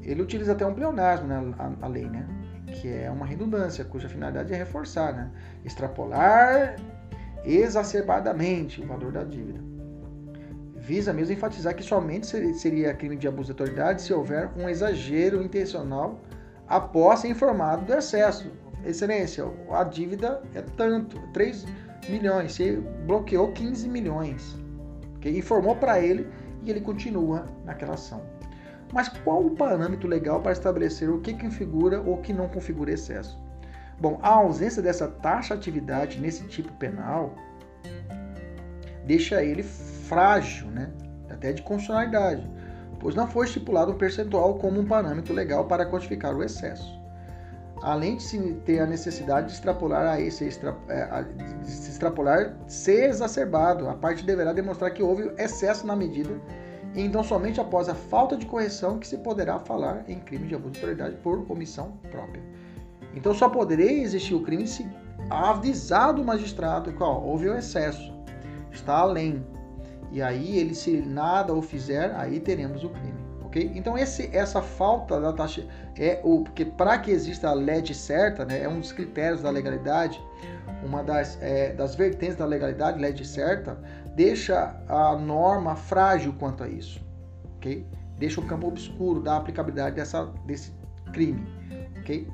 Ele 0.03 0.21
utiliza 0.21 0.53
até 0.53 0.65
um 0.65 0.73
pleonasmo, 0.73 1.27
né, 1.27 1.39
lei, 1.87 2.05
né? 2.05 2.27
que 2.71 2.87
é 2.87 3.09
uma 3.11 3.25
redundância, 3.25 3.83
cuja 3.83 4.07
finalidade 4.07 4.53
é 4.53 4.57
reforçar, 4.57 5.13
né? 5.13 5.29
extrapolar 5.63 6.77
exacerbadamente 7.45 8.81
o 8.81 8.87
valor 8.87 9.11
da 9.11 9.23
dívida. 9.23 9.59
Visa 10.75 11.13
mesmo 11.13 11.33
enfatizar 11.33 11.75
que 11.75 11.83
somente 11.83 12.25
seria 12.25 12.93
crime 12.93 13.15
de 13.15 13.27
abuso 13.27 13.53
de 13.53 13.61
autoridade 13.61 14.01
se 14.01 14.13
houver 14.13 14.49
um 14.57 14.67
exagero 14.67 15.41
intencional 15.43 16.19
após 16.67 17.19
ser 17.19 17.27
informado 17.27 17.85
do 17.85 17.93
excesso. 17.93 18.51
Excelência, 18.83 19.45
a 19.69 19.83
dívida 19.83 20.41
é 20.55 20.61
tanto, 20.75 21.19
3 21.33 21.67
milhões, 22.09 22.53
você 22.53 22.77
bloqueou 23.05 23.51
15 23.51 23.87
milhões. 23.87 24.60
Okay? 25.21 25.37
Informou 25.37 25.75
para 25.75 25.99
ele 25.99 26.27
e 26.63 26.71
ele 26.71 26.81
continua 26.81 27.45
naquela 27.63 27.93
ação. 27.93 28.23
Mas 28.91 29.07
qual 29.07 29.45
o 29.45 29.51
parâmetro 29.51 30.09
legal 30.09 30.41
para 30.41 30.51
estabelecer 30.51 31.09
o 31.09 31.21
que 31.21 31.33
configura 31.33 32.01
ou 32.01 32.17
que 32.17 32.33
não 32.33 32.49
configura 32.49 32.91
excesso? 32.91 33.39
Bom, 33.99 34.19
a 34.21 34.29
ausência 34.29 34.81
dessa 34.81 35.07
taxa 35.07 35.53
atividade 35.53 36.19
nesse 36.19 36.43
tipo 36.47 36.73
penal 36.73 37.35
deixa 39.05 39.43
ele 39.43 39.63
frágil, 39.63 40.67
né? 40.67 40.91
até 41.29 41.53
de 41.53 41.61
constitucionalidade, 41.61 42.49
pois 42.99 43.15
não 43.15 43.27
foi 43.27 43.45
estipulado 43.45 43.91
um 43.91 43.97
percentual 43.97 44.55
como 44.55 44.79
um 44.79 44.85
parâmetro 44.85 45.33
legal 45.33 45.65
para 45.65 45.85
quantificar 45.85 46.35
o 46.35 46.43
excesso. 46.43 47.00
Além 47.81 48.15
de 48.15 48.23
se 48.23 48.37
ter 48.65 48.79
a 48.79 48.85
necessidade 48.85 49.47
de 49.47 49.53
extrapolar 49.53 50.05
a 50.05 50.19
esse 50.19 50.45
extra, 50.45 50.77
é, 50.87 51.23
de 51.63 51.69
se 51.69 51.89
extrapolar 51.89 52.55
ser 52.67 53.09
exacerbado, 53.09 53.89
a 53.89 53.95
parte 53.95 54.23
deverá 54.23 54.53
demonstrar 54.53 54.91
que 54.91 55.01
houve 55.01 55.31
excesso 55.37 55.87
na 55.87 55.95
medida 55.95 56.39
e 56.93 57.01
então 57.01 57.23
somente 57.23 57.59
após 57.59 57.87
a 57.87 57.95
falta 57.95 58.35
de 58.35 58.45
correção 58.45 58.99
que 58.99 59.07
se 59.07 59.17
poderá 59.17 59.59
falar 59.59 60.03
em 60.09 60.19
crime 60.19 60.47
de 60.47 60.55
abuso 60.55 60.73
de 60.73 60.79
autoridade 60.79 61.15
por 61.17 61.45
omissão 61.49 61.93
própria. 62.11 62.43
Então 63.15 63.33
só 63.33 63.49
poderia 63.49 63.91
existir 63.91 64.35
o 64.35 64.41
crime 64.41 64.67
se 64.67 64.87
avisado 65.29 66.21
o 66.21 66.25
magistrado 66.25 66.91
que 66.91 67.01
ó, 67.01 67.19
houve 67.19 67.49
o 67.49 67.57
excesso, 67.57 68.13
está 68.71 68.97
além. 68.97 69.45
E 70.11 70.21
aí 70.21 70.57
ele 70.57 70.75
se 70.75 71.01
nada 71.01 71.53
o 71.53 71.61
fizer, 71.61 72.13
aí 72.15 72.39
teremos 72.39 72.83
o 72.83 72.89
crime, 72.89 73.10
ok? 73.51 73.71
Então 73.75 73.97
esse, 73.97 74.29
essa 74.33 74.61
falta 74.61 75.19
da 75.19 75.33
taxa 75.33 75.67
é 75.97 76.21
o 76.23 76.41
porque 76.41 76.63
para 76.63 76.97
que 76.97 77.11
exista 77.11 77.49
a 77.49 77.53
LED 77.53 77.93
certa, 77.93 78.45
né, 78.45 78.63
é 78.63 78.69
um 78.69 78.79
dos 78.79 78.93
critérios 78.93 79.41
da 79.41 79.49
legalidade, 79.49 80.19
uma 80.83 81.03
das, 81.03 81.37
é, 81.41 81.73
das 81.73 81.93
vertentes 81.93 82.37
da 82.37 82.45
legalidade, 82.45 82.99
LED 82.99 83.27
certa, 83.27 83.77
deixa 84.15 84.81
a 84.87 85.15
norma 85.17 85.75
frágil 85.75 86.33
quanto 86.39 86.63
a 86.63 86.69
isso, 86.69 87.05
ok? 87.57 87.85
Deixa 88.17 88.39
o 88.39 88.45
campo 88.45 88.67
obscuro 88.67 89.21
da 89.21 89.35
aplicabilidade 89.35 89.97
dessa, 89.97 90.25
desse 90.45 90.71
crime, 91.11 91.45
ok? 91.99 92.27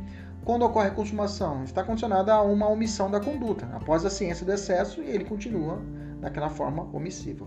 Quando 0.45 0.63
ocorre 0.63 0.88
a 0.88 0.91
consumação, 0.91 1.63
está 1.63 1.84
condicionada 1.84 2.34
a 2.34 2.41
uma 2.41 2.70
omissão 2.70 3.11
da 3.11 3.20
conduta. 3.20 3.68
Após 3.74 4.05
a 4.05 4.09
ciência 4.09 4.45
do 4.45 4.53
excesso, 4.53 5.01
ele 5.01 5.26
continua 5.26 5.82
daquela 6.22 6.49
forma 6.49 6.84
omissiva. 6.93 7.45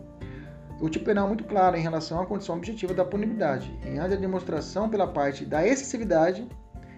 O 0.81 0.89
tipo 0.89 1.05
penal 1.05 1.26
é 1.26 1.28
muito 1.28 1.45
claro 1.45 1.76
em 1.76 1.81
relação 1.81 2.20
à 2.20 2.26
condição 2.26 2.57
objetiva 2.57 2.95
da 2.95 3.05
punibilidade. 3.05 3.70
Em 3.85 3.99
área 3.99 4.16
de 4.16 4.22
demonstração 4.22 4.89
pela 4.89 5.07
parte 5.07 5.45
da 5.45 5.66
excessividade, 5.66 6.49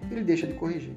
ele 0.09 0.23
deixa 0.23 0.47
de 0.47 0.53
corrigir. 0.53 0.95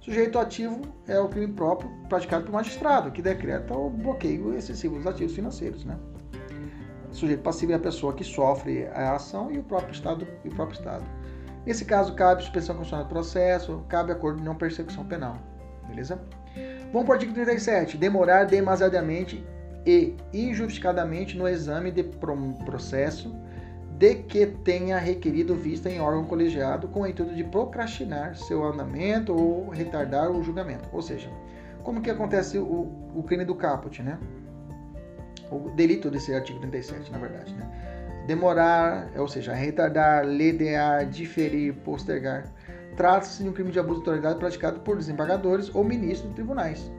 Sujeito 0.00 0.38
ativo 0.38 0.82
é 1.08 1.18
o 1.18 1.28
crime 1.28 1.52
próprio 1.52 1.90
praticado 2.08 2.44
por 2.44 2.52
magistrado, 2.52 3.10
que 3.10 3.20
decreta 3.20 3.76
o 3.76 3.90
bloqueio 3.90 4.54
excessivo 4.54 4.96
dos 4.96 5.06
ativos 5.06 5.34
financeiros. 5.34 5.84
Né? 5.84 5.98
Sujeito 7.10 7.42
passivo 7.42 7.72
é 7.72 7.74
a 7.74 7.80
pessoa 7.80 8.14
que 8.14 8.22
sofre 8.22 8.86
a 8.86 9.16
ação 9.16 9.50
e 9.50 9.58
o 9.58 9.62
próprio 9.64 9.92
Estado. 9.92 10.26
E 10.44 10.48
o 10.48 10.54
próprio 10.54 10.78
estado. 10.78 11.04
Nesse 11.66 11.84
caso, 11.84 12.14
cabe 12.14 12.42
suspensão 12.42 12.74
constitucional 12.74 13.04
do 13.04 13.08
processo, 13.08 13.84
cabe 13.88 14.12
acordo 14.12 14.38
de 14.38 14.44
não 14.44 14.54
persecução 14.54 15.04
penal. 15.04 15.36
Beleza? 15.86 16.20
Vamos 16.92 17.06
para 17.06 17.10
o 17.10 17.12
artigo 17.12 17.32
37. 17.32 17.96
Demorar 17.96 18.44
demasiadamente 18.44 19.44
e 19.84 20.16
injustificadamente 20.32 21.36
no 21.36 21.48
exame 21.48 21.90
de 21.90 22.04
processo 22.64 23.34
de 23.98 24.14
que 24.16 24.46
tenha 24.46 24.98
requerido 24.98 25.54
vista 25.54 25.88
em 25.88 26.00
órgão 26.00 26.24
colegiado 26.24 26.88
com 26.88 27.02
o 27.02 27.06
intuito 27.06 27.34
de 27.34 27.44
procrastinar 27.44 28.36
seu 28.36 28.64
andamento 28.64 29.34
ou 29.34 29.68
retardar 29.68 30.30
o 30.30 30.42
julgamento. 30.42 30.88
Ou 30.92 31.02
seja, 31.02 31.30
como 31.82 32.00
que 32.00 32.10
acontece 32.10 32.58
o, 32.58 32.90
o 33.14 33.22
crime 33.22 33.44
do 33.44 33.54
caput, 33.54 34.02
né? 34.02 34.18
O 35.50 35.70
delito 35.70 36.10
desse 36.10 36.34
artigo 36.34 36.58
37, 36.60 37.12
na 37.12 37.18
verdade, 37.18 37.54
né? 37.54 38.24
Demorar, 38.26 39.10
ou 39.16 39.28
seja, 39.28 39.52
retardar, 39.52 40.24
ledear, 40.24 41.06
diferir, 41.06 41.74
postergar. 41.84 42.44
Trata-se 42.96 43.42
de 43.42 43.48
um 43.48 43.52
crime 43.52 43.70
de 43.70 43.78
abuso 43.78 44.02
de 44.02 44.08
autoridade 44.08 44.38
praticado 44.38 44.80
por 44.80 44.96
desembargadores 44.96 45.74
ou 45.74 45.84
ministros 45.84 46.28
de 46.30 46.34
tribunais 46.36 46.90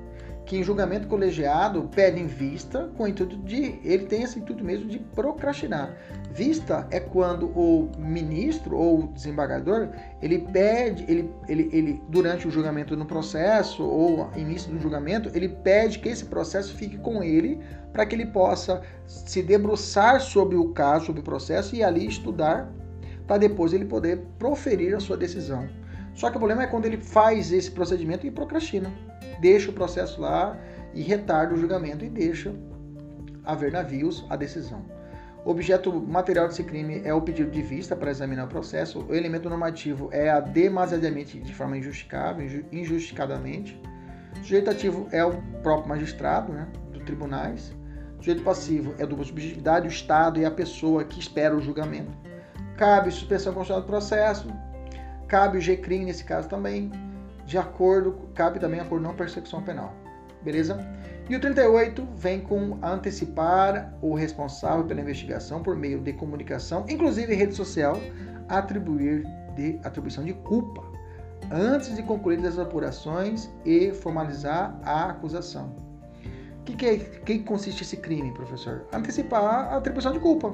que 0.46 0.58
em 0.58 0.64
julgamento 0.64 1.08
colegiado 1.08 1.90
pedem 1.96 2.28
vista 2.28 2.90
com 2.98 3.04
o 3.04 3.08
intuito 3.08 3.38
de. 3.38 3.80
Ele 3.84 4.06
tem 4.06 4.24
esse 4.24 4.40
intuito 4.40 4.64
mesmo 4.64 4.88
de 4.88 5.00
procrastinar. 5.00 5.96
Vista 6.32 6.88
é 6.92 7.00
quando 7.00 7.48
o 7.48 7.92
ministro 7.98 8.76
ou 8.76 9.00
o 9.00 9.08
desembargador 9.08 9.90
ele 10.22 10.40
pede, 10.40 11.04
ele, 11.08 11.32
ele, 11.48 11.70
ele 11.72 12.02
durante 12.10 12.48
o 12.48 12.52
julgamento 12.52 12.96
no 12.98 13.06
processo 13.06 13.84
ou 13.84 14.30
início 14.36 14.72
do 14.72 14.80
julgamento, 14.80 15.30
ele 15.34 15.48
pede 15.48 16.00
que 16.00 16.10
esse 16.10 16.26
processo 16.26 16.74
fique 16.76 16.98
com 16.98 17.24
ele 17.24 17.60
para 17.92 18.06
que 18.06 18.16
ele 18.16 18.26
possa 18.26 18.82
se 19.06 19.42
debruçar 19.42 20.20
sobre 20.20 20.56
o 20.56 20.70
caso, 20.70 21.06
sobre 21.06 21.22
o 21.22 21.24
processo 21.24 21.76
e 21.76 21.84
ali 21.84 22.08
estudar 22.08 22.70
para 23.28 23.38
depois 23.38 23.74
ele 23.74 23.86
poder 23.86 24.22
proferir 24.38 24.96
a 24.96 25.00
sua 25.00 25.16
decisão. 25.16 25.68
Só 26.14 26.30
que 26.30 26.38
o 26.38 26.40
problema 26.40 26.64
é 26.64 26.68
quando 26.68 26.86
ele 26.86 26.98
faz 26.98 27.52
esse 27.52 27.72
procedimento 27.72 28.26
e 28.26 28.32
procrastina. 28.32 28.92
Deixa 29.40 29.72
o 29.72 29.74
processo 29.74 30.22
lá 30.22 30.58
e 30.94 31.02
retarda 31.02 31.54
o 31.54 31.58
julgamento 31.58 32.06
e 32.06 32.10
deixa 32.10 32.54
haver 33.44 33.72
navios 33.72 34.26
a 34.30 34.36
decisão. 34.36 34.86
O 35.46 35.52
objeto 35.52 35.92
material 35.92 36.48
desse 36.48 36.64
crime 36.64 37.02
é 37.04 37.14
o 37.14 37.22
pedido 37.22 37.52
de 37.52 37.62
vista 37.62 37.96
para 37.96 38.10
examinar 38.10 38.46
o 38.46 38.48
processo. 38.48 39.06
O 39.10 39.14
elemento 39.14 39.50
normativo 39.50 40.08
é 40.14 40.30
a 40.30 40.40
demasiadamente 40.40 41.38
de 41.40 41.54
forma 41.54 41.78
injustificável, 41.78 42.64
injustificadamente. 42.72 43.78
O 44.36 44.38
sujeito 44.38 44.70
ativo 44.70 45.08
é 45.12 45.24
o 45.26 45.34
próprio 45.62 45.90
magistrado, 45.90 46.54
né, 46.54 46.68
dos 46.94 47.04
tribunais. 47.04 47.76
O 48.14 48.18
sujeito 48.20 48.42
passivo 48.42 48.96
é 48.98 49.06
dupla 49.06 49.26
subjetividade, 49.26 49.86
o 49.86 49.92
Estado 49.92 50.40
e 50.40 50.46
a 50.46 50.52
pessoa 50.52 51.04
que 51.04 51.20
espera 51.20 51.54
o 51.54 51.62
julgamento. 51.62 52.12
Cabe 52.78 53.12
suspensão 53.12 53.54
constitucional 53.54 53.82
do 53.82 53.88
processo, 53.88 54.48
Cabe 55.34 55.58
o 55.58 55.62
GCRIM 55.62 56.06
nesse 56.06 56.24
caso 56.24 56.48
também, 56.48 56.92
de 57.44 57.58
acordo, 57.58 58.30
cabe 58.36 58.60
também 58.60 58.80
acordo 58.80 59.02
não 59.02 59.16
persecução 59.16 59.64
penal. 59.64 59.92
Beleza? 60.44 60.78
E 61.28 61.36
o 61.36 61.40
38 61.40 62.08
vem 62.16 62.40
com 62.40 62.78
antecipar 62.84 63.92
o 64.00 64.14
responsável 64.14 64.86
pela 64.86 65.02
investigação 65.02 65.64
por 65.64 65.76
meio 65.76 66.00
de 66.02 66.14
comunicação, 66.14 66.86
inclusive 66.88 67.34
rede 67.34 67.56
social, 67.56 68.00
atribuir 68.48 69.26
de 69.56 69.80
atribuição 69.84 70.24
de 70.24 70.34
culpa 70.34 70.84
antes 71.52 71.96
de 71.96 72.04
concluir 72.04 72.46
as 72.46 72.60
apurações 72.60 73.50
e 73.66 73.92
formalizar 73.92 74.80
a 74.84 75.06
acusação. 75.06 75.76
O 76.60 76.64
que, 76.64 76.76
que, 76.76 76.86
é, 76.86 76.98
que 76.98 77.40
consiste 77.40 77.82
esse 77.82 77.98
crime, 77.98 78.32
professor? 78.36 78.86
Antecipar 78.94 79.44
a 79.44 79.78
atribuição 79.78 80.14
de 80.14 80.20
culpa 80.20 80.54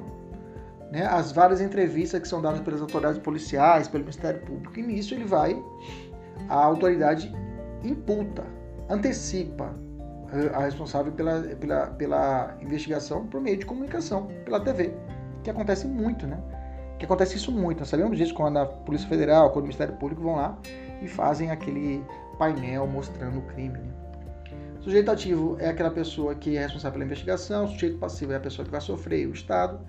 né, 0.91 1.05
as 1.05 1.31
várias 1.31 1.61
entrevistas 1.61 2.19
que 2.21 2.27
são 2.27 2.41
dadas 2.41 2.61
pelas 2.61 2.81
autoridades 2.81 3.19
policiais, 3.21 3.87
pelo 3.87 4.03
Ministério 4.03 4.41
Público, 4.41 4.79
e 4.79 4.81
nisso 4.81 5.13
ele 5.13 5.25
vai, 5.25 5.61
a 6.47 6.55
autoridade 6.55 7.31
imputa, 7.83 8.43
antecipa 8.89 9.73
eh, 10.33 10.51
a 10.53 10.59
responsável 10.61 11.11
pela, 11.11 11.41
pela, 11.41 11.87
pela 11.87 12.57
investigação 12.61 13.27
por 13.27 13.39
meio 13.39 13.57
de 13.57 13.65
comunicação, 13.65 14.27
pela 14.45 14.59
TV, 14.59 14.93
que 15.43 15.49
acontece 15.49 15.87
muito, 15.87 16.25
né? 16.25 16.39
Que 16.97 17.05
acontece 17.05 17.37
isso 17.37 17.51
muito. 17.51 17.79
Nós 17.79 17.89
sabemos 17.89 18.17
disso 18.17 18.33
quando 18.33 18.57
a 18.57 18.65
Polícia 18.65 19.07
Federal, 19.07 19.51
quando 19.51 19.65
o 19.65 19.67
Ministério 19.67 19.95
Público 19.95 20.21
vão 20.21 20.35
lá 20.35 20.57
e 21.01 21.07
fazem 21.07 21.49
aquele 21.49 22.03
painel 22.37 22.85
mostrando 22.87 23.39
o 23.39 23.41
crime. 23.43 23.77
Né? 23.77 23.93
Sujeito 24.81 25.09
ativo 25.09 25.55
é 25.59 25.69
aquela 25.69 25.91
pessoa 25.91 26.35
que 26.35 26.57
é 26.57 26.61
responsável 26.61 26.93
pela 26.93 27.05
investigação, 27.05 27.65
o 27.65 27.67
sujeito 27.69 27.97
passivo 27.99 28.33
é 28.33 28.35
a 28.35 28.39
pessoa 28.39 28.65
que 28.65 28.71
vai 28.71 28.81
sofrer, 28.81 29.27
o 29.27 29.33
Estado 29.33 29.79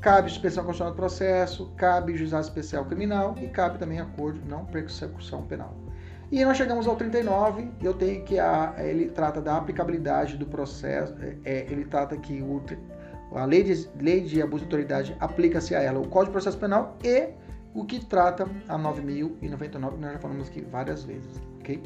cabe 0.00 0.30
suspensão 0.30 0.64
constitucional 0.64 0.94
do 0.94 0.96
processo, 0.96 1.70
cabe 1.76 2.16
juizado 2.16 2.44
especial 2.44 2.84
criminal 2.84 3.34
e 3.40 3.48
cabe 3.48 3.78
também 3.78 4.00
acordo 4.00 4.40
não 4.48 4.64
persecução 4.64 5.42
penal. 5.42 5.76
E 6.32 6.44
nós 6.44 6.56
chegamos 6.56 6.86
ao 6.86 6.94
39, 6.94 7.70
eu 7.82 7.92
tenho 7.92 8.24
que 8.24 8.38
a, 8.38 8.74
ele 8.78 9.06
trata 9.06 9.40
da 9.40 9.56
aplicabilidade 9.56 10.36
do 10.36 10.46
processo, 10.46 11.14
é, 11.44 11.66
ele 11.68 11.84
trata 11.84 12.16
que 12.16 12.40
o, 12.40 12.62
a 13.36 13.44
lei 13.44 13.64
de, 13.64 13.88
lei 14.00 14.20
de 14.20 14.40
abuso 14.40 14.58
de 14.58 14.64
autoridade 14.66 15.16
aplica-se 15.18 15.74
a 15.74 15.80
ela 15.80 15.98
o 15.98 16.06
Código 16.08 16.26
de 16.26 16.32
Processo 16.32 16.58
Penal 16.58 16.96
e 17.02 17.30
o 17.74 17.84
que 17.84 18.04
trata 18.04 18.48
a 18.68 18.78
9.099, 18.78 19.70
que 19.70 19.78
nós 19.78 20.12
já 20.12 20.18
falamos 20.18 20.48
aqui 20.48 20.60
várias 20.60 21.04
vezes, 21.04 21.40
ok? 21.58 21.82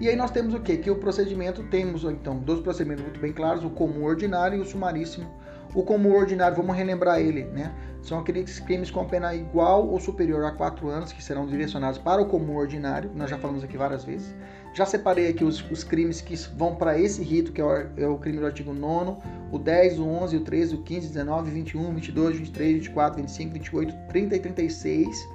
E 0.00 0.08
aí 0.08 0.16
nós 0.16 0.30
temos 0.30 0.54
o 0.54 0.60
quê? 0.60 0.78
Que 0.78 0.90
o 0.90 0.96
procedimento, 0.96 1.62
temos 1.64 2.04
então 2.04 2.38
dois 2.38 2.60
procedimentos 2.60 3.04
muito 3.04 3.20
bem 3.20 3.32
claros, 3.32 3.64
o 3.64 3.70
comum 3.70 4.04
ordinário 4.04 4.58
e 4.58 4.60
o 4.62 4.64
sumaríssimo. 4.64 5.30
O 5.74 5.82
comum 5.82 6.14
ordinário, 6.14 6.56
vamos 6.56 6.76
relembrar 6.76 7.20
ele, 7.20 7.44
né? 7.44 7.72
São 8.02 8.18
aqueles 8.18 8.58
crimes 8.60 8.90
com 8.90 9.04
pena 9.04 9.34
igual 9.34 9.86
ou 9.86 10.00
superior 10.00 10.44
a 10.44 10.50
4 10.52 10.88
anos 10.88 11.12
que 11.12 11.22
serão 11.22 11.46
direcionados 11.46 11.98
para 11.98 12.20
o 12.20 12.26
comum 12.26 12.56
ordinário, 12.56 13.10
nós 13.14 13.28
já 13.28 13.38
falamos 13.38 13.62
aqui 13.62 13.76
várias 13.76 14.04
vezes. 14.04 14.34
Já 14.72 14.86
separei 14.86 15.28
aqui 15.28 15.44
os, 15.44 15.68
os 15.70 15.82
crimes 15.82 16.20
que 16.20 16.34
vão 16.56 16.76
para 16.76 16.98
esse 16.98 17.22
rito, 17.22 17.52
que 17.52 17.60
é 17.60 17.64
o, 17.64 17.72
é 17.96 18.06
o, 18.06 18.16
crime 18.18 18.38
do 18.38 18.46
artigo 18.46 18.72
9, 18.72 19.20
o 19.50 19.58
10, 19.58 19.98
o 19.98 20.06
11, 20.06 20.36
o 20.36 20.40
13, 20.40 20.74
o 20.76 20.82
15, 20.82 21.08
19, 21.08 21.50
21, 21.50 21.94
22, 21.94 22.36
23, 22.38 22.74
24, 22.74 23.20
25, 23.20 23.52
28, 23.52 23.94
30 24.08 24.36
e 24.36 24.40
36. 24.40 25.28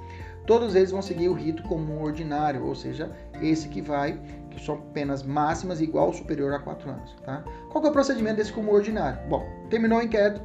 Todos 0.46 0.74
eles 0.74 0.90
vão 0.90 1.02
seguir 1.02 1.28
o 1.28 1.34
rito 1.34 1.62
comum 1.64 2.02
ordinário, 2.02 2.64
ou 2.64 2.74
seja, 2.74 3.10
esse 3.42 3.68
que 3.68 3.82
vai, 3.82 4.18
são 4.64 4.80
penas 4.92 5.22
máximas 5.22 5.80
igual 5.80 6.08
ou 6.08 6.12
superior 6.12 6.52
a 6.54 6.58
4 6.58 6.90
anos. 6.90 7.16
Tá? 7.24 7.44
Qual 7.70 7.84
é 7.84 7.88
o 7.88 7.92
procedimento 7.92 8.36
desse 8.36 8.52
comum 8.52 8.72
ordinário? 8.72 9.18
Bom, 9.28 9.44
terminou 9.70 9.98
o 9.98 10.02
inquérito, 10.02 10.40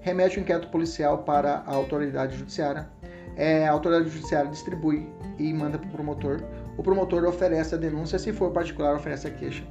remete 0.00 0.38
o 0.38 0.40
inquérito 0.40 0.68
policial 0.68 1.18
para 1.18 1.62
a 1.66 1.74
autoridade 1.74 2.36
judiciária. 2.36 2.88
É, 3.36 3.66
a 3.66 3.72
autoridade 3.72 4.10
judiciária 4.10 4.50
distribui 4.50 5.08
e 5.38 5.52
manda 5.52 5.78
para 5.78 5.88
o 5.88 5.92
promotor. 5.92 6.42
O 6.76 6.82
promotor 6.82 7.24
oferece 7.24 7.74
a 7.74 7.78
denúncia, 7.78 8.18
se 8.18 8.32
for 8.32 8.50
particular, 8.50 8.94
oferece 8.94 9.28
a 9.28 9.30
queixa. 9.30 9.64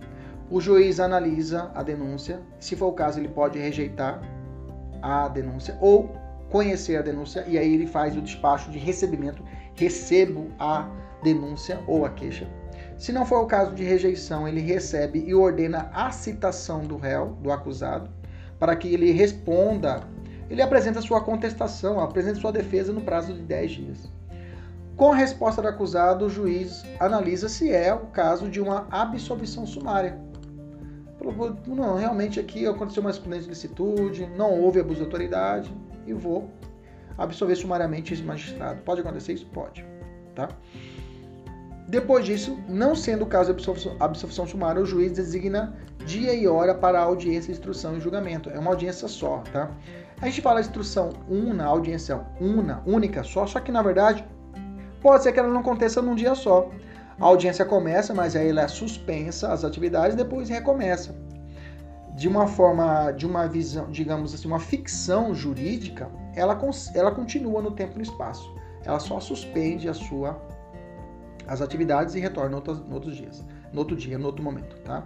O 0.49 0.59
juiz 0.59 0.99
analisa 0.99 1.71
a 1.75 1.83
denúncia, 1.83 2.41
se 2.59 2.75
for 2.75 2.87
o 2.87 2.93
caso, 2.93 3.19
ele 3.19 3.27
pode 3.27 3.59
rejeitar 3.59 4.21
a 5.01 5.27
denúncia 5.27 5.77
ou 5.79 6.11
conhecer 6.49 6.97
a 6.97 7.01
denúncia 7.01 7.45
e 7.47 7.57
aí 7.57 7.73
ele 7.73 7.85
faz 7.85 8.17
o 8.17 8.21
despacho 8.21 8.71
de 8.71 8.79
recebimento, 8.79 9.43
recebo 9.75 10.47
a 10.59 10.89
denúncia 11.23 11.79
ou 11.87 12.05
a 12.05 12.09
queixa. 12.09 12.47
Se 12.99 13.11
não 13.11 13.25
for 13.25 13.41
o 13.41 13.47
caso 13.47 13.73
de 13.73 13.83
rejeição, 13.83 14.47
ele 14.47 14.61
recebe 14.61 15.23
e 15.25 15.33
ordena 15.33 15.89
a 15.91 16.11
citação 16.11 16.81
do 16.81 16.97
réu, 16.97 17.37
do 17.41 17.51
acusado, 17.51 18.11
para 18.59 18.75
que 18.75 18.93
ele 18.93 19.11
responda 19.11 20.05
ele 20.49 20.61
apresenta 20.63 21.01
sua 21.01 21.21
contestação, 21.21 21.99
apresenta 21.99 22.39
sua 22.39 22.51
defesa 22.51 22.91
no 22.91 23.01
prazo 23.01 23.33
de 23.33 23.41
10 23.41 23.71
dias. 23.71 24.11
Com 24.95 25.13
a 25.13 25.15
resposta 25.15 25.61
do 25.61 25.67
acusado, 25.67 26.25
o 26.25 26.29
juiz 26.29 26.83
analisa 26.99 27.47
se 27.47 27.71
é 27.71 27.93
o 27.93 28.07
caso 28.07 28.49
de 28.49 28.59
uma 28.59 28.87
absolvição 28.89 29.65
sumária. 29.65 30.19
Não, 31.67 31.95
realmente 31.95 32.39
aqui 32.39 32.65
aconteceu 32.65 33.01
uma 33.01 33.11
excludente 33.11 33.43
de 33.43 33.49
licitude, 33.49 34.25
não 34.35 34.59
houve 34.59 34.79
abuso 34.79 34.97
de 34.97 35.03
autoridade 35.03 35.73
e 36.07 36.13
vou 36.13 36.49
absolver 37.17 37.55
sumariamente 37.55 38.13
esse 38.13 38.23
magistrado. 38.23 38.81
Pode 38.81 39.01
acontecer 39.01 39.33
isso? 39.33 39.45
Pode. 39.47 39.85
Tá? 40.33 40.49
Depois 41.89 42.23
disso, 42.23 42.55
não 42.67 42.95
sendo 42.95 43.23
o 43.23 43.25
caso 43.25 43.51
de 43.51 43.67
absolvição, 43.99 44.45
sumária, 44.45 44.79
o 44.79 44.85
juiz 44.85 45.11
designa 45.11 45.75
dia 46.05 46.35
e 46.35 46.47
hora 46.47 46.75
para 46.75 46.99
a 46.99 47.03
audiência, 47.03 47.51
instrução 47.51 47.97
e 47.97 47.99
julgamento. 47.99 48.47
É 48.51 48.59
uma 48.59 48.69
audiência 48.69 49.07
só, 49.07 49.39
tá? 49.51 49.71
A 50.21 50.27
gente 50.27 50.39
fala 50.39 50.59
instrução 50.59 51.09
una, 51.27 51.65
audiência 51.65 52.21
una, 52.39 52.83
única 52.85 53.23
só, 53.23 53.47
só 53.47 53.59
que 53.59 53.71
na 53.71 53.81
verdade 53.81 54.23
pode 55.01 55.23
ser 55.23 55.31
que 55.31 55.39
ela 55.39 55.47
não 55.47 55.61
aconteça 55.61 55.99
num 55.99 56.13
dia 56.13 56.35
só. 56.35 56.69
A 57.19 57.25
audiência 57.25 57.65
começa, 57.65 58.13
mas 58.13 58.35
aí 58.35 58.49
ela 58.49 58.61
é 58.61 58.67
suspensa 58.67 59.51
as 59.51 59.65
atividades 59.65 60.15
depois 60.15 60.47
recomeça. 60.47 61.15
De 62.15 62.27
uma 62.27 62.45
forma, 62.45 63.11
de 63.13 63.25
uma 63.25 63.47
visão, 63.47 63.89
digamos 63.89 64.35
assim, 64.35 64.47
uma 64.47 64.59
ficção 64.59 65.33
jurídica, 65.33 66.07
ela, 66.35 66.55
ela 66.93 67.11
continua 67.11 67.63
no 67.63 67.71
tempo 67.71 67.93
e 67.93 67.97
no 67.97 68.03
espaço. 68.03 68.47
Ela 68.85 68.99
só 68.99 69.19
suspende 69.19 69.89
a 69.89 69.93
sua 69.93 70.39
as 71.47 71.61
atividades 71.61 72.15
e 72.15 72.19
retorna 72.19 72.49
no 72.49 72.93
outros 72.93 73.15
dias, 73.15 73.43
no 73.71 73.79
outro 73.79 73.95
dia, 73.95 74.17
no 74.17 74.25
outro 74.25 74.43
momento, 74.43 74.75
tá? 74.81 75.03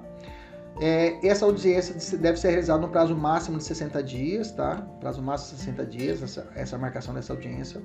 É, 0.81 1.25
essa 1.25 1.45
audiência 1.45 2.17
deve 2.17 2.39
ser 2.39 2.49
realizada 2.49 2.81
no 2.81 2.89
prazo 2.89 3.15
máximo 3.15 3.57
de 3.57 3.63
60 3.63 4.01
dias, 4.03 4.51
tá? 4.51 4.77
Prazo 4.99 5.21
máximo 5.21 5.57
de 5.57 5.63
60 5.63 5.85
dias, 5.85 6.23
essa, 6.23 6.47
essa 6.55 6.77
marcação 6.77 7.13
dessa 7.13 7.31
audiência. 7.33 7.81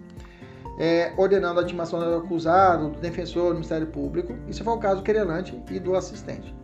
É, 0.78 1.12
ordenando 1.16 1.60
a 1.60 1.62
intimação 1.62 1.98
do 1.98 2.14
acusado, 2.16 2.90
do 2.90 3.00
defensor, 3.00 3.48
do 3.48 3.54
Ministério 3.54 3.88
Público, 3.88 4.34
e 4.46 4.54
se 4.54 4.62
for 4.62 4.76
o 4.76 4.78
caso, 4.78 5.00
do 5.00 5.02
querelante 5.02 5.60
e 5.70 5.78
do 5.78 5.94
assistente. 5.94 6.54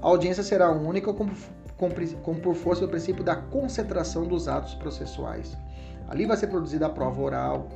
A 0.00 0.06
audiência 0.06 0.42
será 0.42 0.70
única 0.70 1.12
como, 1.12 1.32
com, 1.76 2.34
por 2.34 2.54
força 2.54 2.82
do 2.82 2.88
princípio 2.88 3.24
da 3.24 3.34
concentração 3.34 4.24
dos 4.24 4.46
atos 4.46 4.74
processuais. 4.74 5.56
Ali 6.08 6.26
vai 6.26 6.36
ser 6.36 6.46
produzida 6.46 6.86
a 6.86 6.90
prova 6.90 7.20
oral, 7.20 7.68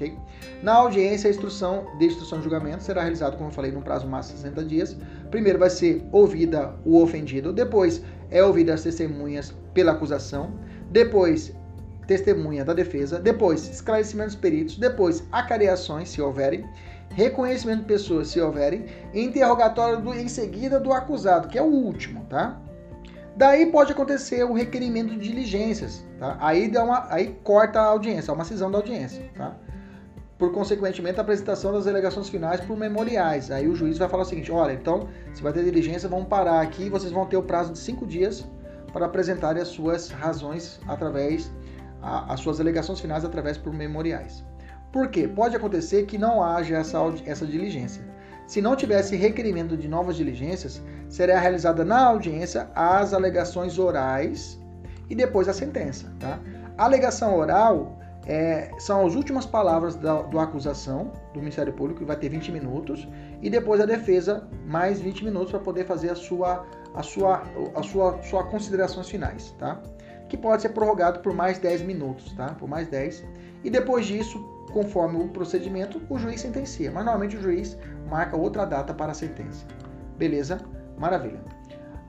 ok? 0.00 0.16
Na 0.62 0.74
audiência, 0.74 1.28
a 1.28 1.30
instrução 1.30 1.86
de 1.98 2.06
instrução 2.06 2.38
de 2.38 2.44
julgamento 2.44 2.82
será 2.82 3.02
realizada, 3.02 3.36
como 3.36 3.50
eu 3.50 3.54
falei, 3.54 3.70
num 3.70 3.82
prazo 3.82 4.06
máximo 4.06 4.36
de 4.36 4.42
60 4.42 4.64
dias. 4.64 4.96
Primeiro 5.30 5.58
vai 5.58 5.70
ser 5.70 6.02
ouvida 6.10 6.74
o 6.84 7.00
ofendido, 7.02 7.52
depois 7.52 8.02
é 8.30 8.42
ouvida 8.42 8.74
as 8.74 8.82
testemunhas 8.82 9.54
pela 9.74 9.92
acusação, 9.92 10.52
depois 10.90 11.54
testemunha 12.06 12.64
da 12.64 12.72
defesa, 12.72 13.20
depois 13.20 13.68
esclarecimentos 13.68 14.34
peritos, 14.34 14.76
depois 14.76 15.22
acareações, 15.30 16.08
se 16.08 16.20
houverem, 16.20 16.64
reconhecimento 17.10 17.80
de 17.80 17.86
pessoas, 17.86 18.28
se 18.28 18.40
houverem, 18.40 18.86
interrogatório 19.14 20.00
do, 20.00 20.12
em 20.12 20.26
seguida 20.26 20.80
do 20.80 20.92
acusado, 20.92 21.48
que 21.48 21.56
é 21.56 21.62
o 21.62 21.66
último, 21.66 22.24
tá? 22.28 22.60
Daí 23.36 23.66
pode 23.66 23.92
acontecer 23.92 24.44
o 24.44 24.52
requerimento 24.52 25.10
de 25.10 25.28
diligências, 25.28 26.04
tá? 26.18 26.36
Aí 26.40 26.68
dá 26.68 26.82
uma, 26.82 27.06
aí 27.12 27.38
corta 27.44 27.80
a 27.80 27.86
audiência, 27.86 28.34
uma 28.34 28.44
cisão 28.44 28.70
da 28.70 28.78
audiência, 28.78 29.30
tá? 29.36 29.56
Por 30.40 30.50
consequentemente 30.52 31.18
a 31.18 31.22
apresentação 31.22 31.70
das 31.70 31.86
alegações 31.86 32.30
finais 32.30 32.62
por 32.62 32.74
memoriais. 32.74 33.50
Aí 33.50 33.68
o 33.68 33.76
juiz 33.76 33.98
vai 33.98 34.08
falar 34.08 34.22
o 34.22 34.26
seguinte: 34.26 34.50
olha, 34.50 34.72
então, 34.72 35.06
se 35.34 35.42
vai 35.42 35.52
ter 35.52 35.62
diligência, 35.62 36.08
vamos 36.08 36.28
parar 36.28 36.62
aqui, 36.62 36.88
vocês 36.88 37.12
vão 37.12 37.26
ter 37.26 37.36
o 37.36 37.42
prazo 37.42 37.74
de 37.74 37.78
cinco 37.78 38.06
dias 38.06 38.48
para 38.90 39.04
apresentarem 39.04 39.60
as 39.60 39.68
suas 39.68 40.08
razões 40.08 40.80
através, 40.88 41.52
a, 42.00 42.32
as 42.32 42.40
suas 42.40 42.58
alegações 42.58 42.98
finais 42.98 43.22
através 43.22 43.58
por 43.58 43.70
memoriais. 43.72 44.42
Por 44.90 45.08
quê? 45.08 45.28
Pode 45.28 45.54
acontecer 45.54 46.06
que 46.06 46.16
não 46.16 46.42
haja 46.42 46.78
essa, 46.78 46.98
essa 47.26 47.46
diligência. 47.46 48.02
Se 48.46 48.62
não 48.62 48.74
tivesse 48.74 49.14
requerimento 49.14 49.76
de 49.76 49.86
novas 49.86 50.16
diligências, 50.16 50.82
será 51.08 51.38
realizada 51.38 51.84
na 51.84 52.02
audiência 52.06 52.68
as 52.74 53.12
alegações 53.12 53.78
orais 53.78 54.58
e 55.08 55.14
depois 55.14 55.48
a 55.48 55.52
sentença. 55.52 56.10
Tá? 56.18 56.40
A 56.76 56.84
alegação 56.84 57.36
oral 57.36 57.99
é, 58.30 58.70
são 58.78 59.04
as 59.04 59.16
últimas 59.16 59.44
palavras 59.44 59.96
da 59.96 60.22
do 60.22 60.38
acusação 60.38 61.10
do 61.34 61.40
Ministério 61.40 61.72
Público, 61.72 61.98
que 61.98 62.06
vai 62.06 62.14
ter 62.14 62.28
20 62.28 62.52
minutos, 62.52 63.08
e 63.42 63.50
depois 63.50 63.80
a 63.80 63.84
defesa 63.84 64.48
mais 64.64 65.00
20 65.00 65.24
minutos 65.24 65.50
para 65.50 65.58
poder 65.58 65.84
fazer 65.84 66.10
a 66.10 66.14
sua, 66.14 66.64
a 66.94 67.02
sua, 67.02 67.42
a 67.74 67.82
sua, 67.82 68.22
sua 68.22 68.44
considerações 68.44 69.08
finais, 69.08 69.52
tá? 69.58 69.82
Que 70.28 70.36
pode 70.36 70.62
ser 70.62 70.68
prorrogado 70.68 71.18
por 71.18 71.34
mais 71.34 71.58
10 71.58 71.82
minutos, 71.82 72.32
tá? 72.34 72.54
Por 72.54 72.68
mais 72.68 72.86
10. 72.86 73.24
E 73.64 73.70
depois 73.70 74.06
disso, 74.06 74.38
conforme 74.72 75.18
o 75.18 75.26
procedimento, 75.30 76.00
o 76.08 76.16
juiz 76.16 76.40
sentencia. 76.40 76.92
Mas 76.92 77.04
normalmente 77.04 77.36
o 77.36 77.42
juiz 77.42 77.76
marca 78.08 78.36
outra 78.36 78.64
data 78.64 78.94
para 78.94 79.10
a 79.10 79.14
sentença. 79.14 79.66
Beleza? 80.16 80.60
Maravilha. 80.96 81.40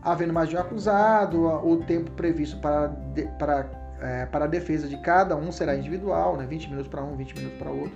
Havendo 0.04 0.34
mais 0.34 0.50
de 0.50 0.56
um 0.56 0.60
acusado, 0.60 1.48
o 1.48 1.78
tempo 1.78 2.12
previsto 2.12 2.60
para, 2.60 2.90
para 3.40 3.81
é, 4.02 4.26
para 4.26 4.46
a 4.46 4.48
defesa 4.48 4.88
de 4.88 4.98
cada 4.98 5.36
um 5.36 5.52
será 5.52 5.76
individual, 5.76 6.38
né? 6.38 6.46
20 6.46 6.70
minutos 6.70 6.88
para 6.88 7.04
um, 7.04 7.16
20 7.16 7.36
minutos 7.36 7.58
para 7.58 7.70
outro. 7.70 7.94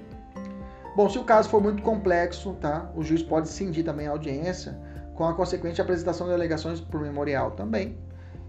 Bom, 0.96 1.10
se 1.10 1.18
o 1.18 1.24
caso 1.24 1.50
for 1.50 1.62
muito 1.62 1.84
complexo, 1.84 2.54
tá? 2.54 2.90
O 2.96 3.04
juiz 3.04 3.22
pode 3.22 3.50
cindir 3.50 3.84
também 3.84 4.08
a 4.08 4.12
audiência 4.12 4.80
com 5.16 5.26
a 5.26 5.34
consequente 5.34 5.82
apresentação 5.82 6.28
de 6.28 6.34
alegações 6.34 6.80
por 6.80 7.02
memorial 7.02 7.52
também. 7.52 7.98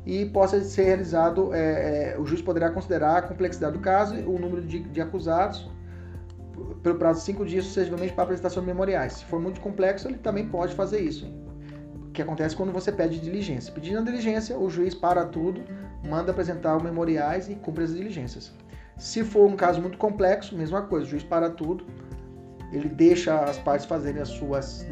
E 0.05 0.27
possa 0.27 0.61
ser 0.61 0.85
realizado, 0.85 1.53
é, 1.53 2.13
é, 2.15 2.19
o 2.19 2.25
juiz 2.25 2.41
poderá 2.41 2.71
considerar 2.71 3.17
a 3.17 3.23
complexidade 3.23 3.73
do 3.73 3.81
caso 3.81 4.15
o 4.15 4.39
número 4.39 4.63
de, 4.63 4.81
de 4.81 5.01
acusados 5.01 5.69
pelo 6.83 6.97
prazo 6.97 7.21
de 7.21 7.27
cinco 7.27 7.45
dias, 7.45 7.65
sucessivamente, 7.65 8.13
para 8.13 8.25
apresentação 8.25 8.63
de 8.63 8.69
memoriais. 8.69 9.15
Se 9.15 9.25
for 9.25 9.41
muito 9.41 9.61
complexo, 9.61 10.09
ele 10.09 10.19
também 10.19 10.49
pode 10.49 10.75
fazer 10.75 11.01
isso. 11.01 11.33
Que 12.13 12.23
acontece 12.23 12.57
quando 12.57 12.73
você 12.73 12.93
pede 12.93 13.21
diligência. 13.21 13.73
Pedindo 13.73 13.99
a 13.99 14.03
diligência, 14.03 14.57
o 14.57 14.71
juiz 14.71 14.95
para 14.95 15.25
tudo, 15.25 15.63
manda 16.05 16.31
apresentar 16.31 16.83
memoriais 16.83 17.49
e 17.49 17.55
cumpre 17.55 17.85
as 17.85 17.95
diligências. 17.95 18.53
Se 18.97 19.23
for 19.23 19.47
um 19.47 19.57
caso 19.57 19.81
muito 19.81 19.99
complexo, 19.99 20.57
mesma 20.57 20.83
coisa, 20.83 21.07
o 21.07 21.09
juiz 21.09 21.23
para 21.23 21.51
tudo, 21.51 21.85
ele 22.73 22.89
deixa 22.89 23.39
as 23.41 23.59
partes 23.59 23.87
fazerem 23.87 24.21
as 24.21 24.29
suas, 24.29 24.87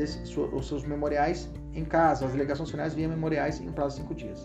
os 0.52 0.68
seus 0.68 0.84
memoriais 0.84 1.48
em 1.74 1.84
casa, 1.84 2.26
as 2.26 2.32
delegações 2.32 2.70
finais 2.70 2.94
via 2.94 3.08
memoriais 3.08 3.60
em 3.60 3.72
prazo 3.72 3.96
de 3.96 4.02
cinco 4.02 4.14
dias. 4.14 4.44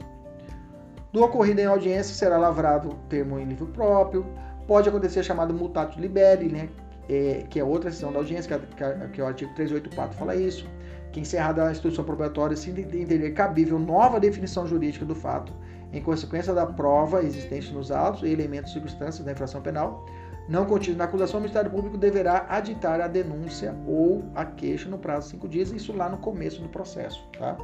Do 1.11 1.23
ocorrido 1.23 1.59
em 1.59 1.65
audiência 1.65 2.13
será 2.15 2.37
lavrado 2.37 2.95
termo 3.09 3.39
em 3.39 3.45
livro 3.45 3.67
próprio, 3.67 4.25
pode 4.67 4.87
acontecer 4.87 5.23
chamado 5.23 5.53
mutatis 5.53 5.97
liberi, 5.97 6.47
né, 6.47 6.69
é, 7.09 7.43
que 7.49 7.59
é 7.59 7.63
outra 7.63 7.89
decisão 7.89 8.11
da 8.11 8.19
audiência, 8.19 8.59
que 8.59 8.83
é, 8.83 9.07
que 9.07 9.19
é 9.19 9.23
o 9.23 9.27
artigo 9.27 9.51
384 9.55 10.17
fala 10.17 10.35
isso, 10.35 10.67
que 11.11 11.19
encerrada 11.19 11.67
a 11.67 11.71
instituição 11.71 12.05
probatória 12.05 12.55
se 12.55 12.69
entender 12.69 13.31
cabível 13.31 13.79
nova 13.79 14.19
definição 14.19 14.67
jurídica 14.67 15.05
do 15.05 15.15
fato, 15.15 15.51
em 15.91 16.01
consequência 16.01 16.53
da 16.53 16.65
prova 16.65 17.23
existente 17.23 17.73
nos 17.73 17.91
autos 17.91 18.23
e 18.23 18.27
elementos 18.27 18.71
e 18.71 18.73
circunstâncias 18.73 19.25
da 19.25 19.31
infração 19.31 19.61
penal, 19.61 20.05
não 20.47 20.65
contido 20.65 20.97
na 20.97 21.03
acusação, 21.03 21.39
o 21.39 21.41
Ministério 21.41 21.69
Público 21.69 21.97
deverá 21.97 22.45
aditar 22.49 22.99
a 23.01 23.07
denúncia 23.07 23.75
ou 23.87 24.23
a 24.33 24.43
queixa 24.45 24.89
no 24.89 24.97
prazo 24.97 25.27
de 25.27 25.31
cinco 25.31 25.47
dias, 25.47 25.71
isso 25.71 25.93
lá 25.93 26.09
no 26.09 26.17
começo 26.17 26.61
do 26.61 26.69
processo, 26.69 27.23
tá? 27.37 27.55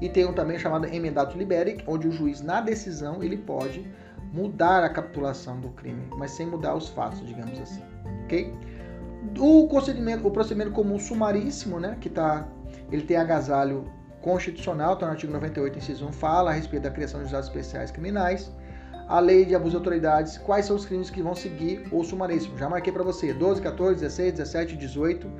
E 0.00 0.08
tem 0.08 0.24
um 0.24 0.32
também 0.32 0.58
chamado 0.58 0.86
emendato 0.86 1.36
libere, 1.36 1.82
onde 1.86 2.08
o 2.08 2.12
juiz, 2.12 2.40
na 2.40 2.60
decisão, 2.60 3.22
ele 3.22 3.36
pode 3.36 3.86
mudar 4.32 4.84
a 4.84 4.88
capitulação 4.88 5.60
do 5.60 5.68
crime, 5.70 6.02
mas 6.16 6.30
sem 6.30 6.46
mudar 6.46 6.74
os 6.74 6.88
fatos, 6.88 7.26
digamos 7.26 7.60
assim, 7.60 7.82
ok? 8.24 8.54
O 9.38 9.68
procedimento, 9.68 10.26
o 10.26 10.30
procedimento 10.30 10.70
comum 10.70 10.98
sumaríssimo, 10.98 11.80
né, 11.80 11.96
que 12.00 12.08
tá, 12.08 12.48
ele 12.90 13.02
tem 13.02 13.16
agasalho 13.16 13.84
constitucional, 14.28 14.92
está 14.92 15.06
no 15.06 15.12
artigo 15.12 15.32
98, 15.32 15.78
inciso 15.78 16.06
1, 16.06 16.12
fala 16.12 16.50
a 16.50 16.52
respeito 16.52 16.82
da 16.82 16.90
criação 16.90 17.24
de 17.24 17.32
dados 17.32 17.48
especiais 17.48 17.90
criminais, 17.90 18.52
a 19.08 19.20
lei 19.20 19.46
de 19.46 19.54
abuso 19.54 19.70
de 19.70 19.76
autoridades, 19.78 20.36
quais 20.36 20.66
são 20.66 20.76
os 20.76 20.84
crimes 20.84 21.08
que 21.08 21.22
vão 21.22 21.34
seguir 21.34 21.88
o 21.90 22.04
sumaríssimo. 22.04 22.58
Já 22.58 22.68
marquei 22.68 22.92
para 22.92 23.02
você: 23.02 23.32
12, 23.32 23.62
14, 23.62 23.94
16, 23.94 24.32
17, 24.32 24.76
18, 24.76 25.30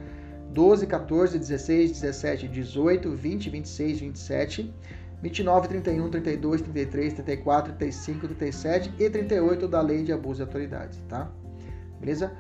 12, 0.53 0.87
14, 0.87 1.39
16, 1.39 1.91
17, 2.01 2.49
18, 2.49 3.11
20, 3.15 3.51
26, 3.51 4.01
27, 4.01 4.75
29, 5.21 5.69
31, 5.69 6.11
32, 6.11 6.63
33, 6.63 7.13
34, 7.13 7.73
35, 7.75 8.27
37 8.29 8.95
e 8.99 9.11
38 9.11 9.69
da 9.69 9.83
lei 9.83 10.03
de 10.03 10.15
abuso 10.15 10.37
de 10.37 10.43
autoridades, 10.45 10.99
tá? 11.07 11.31
Beleza? 12.01 12.33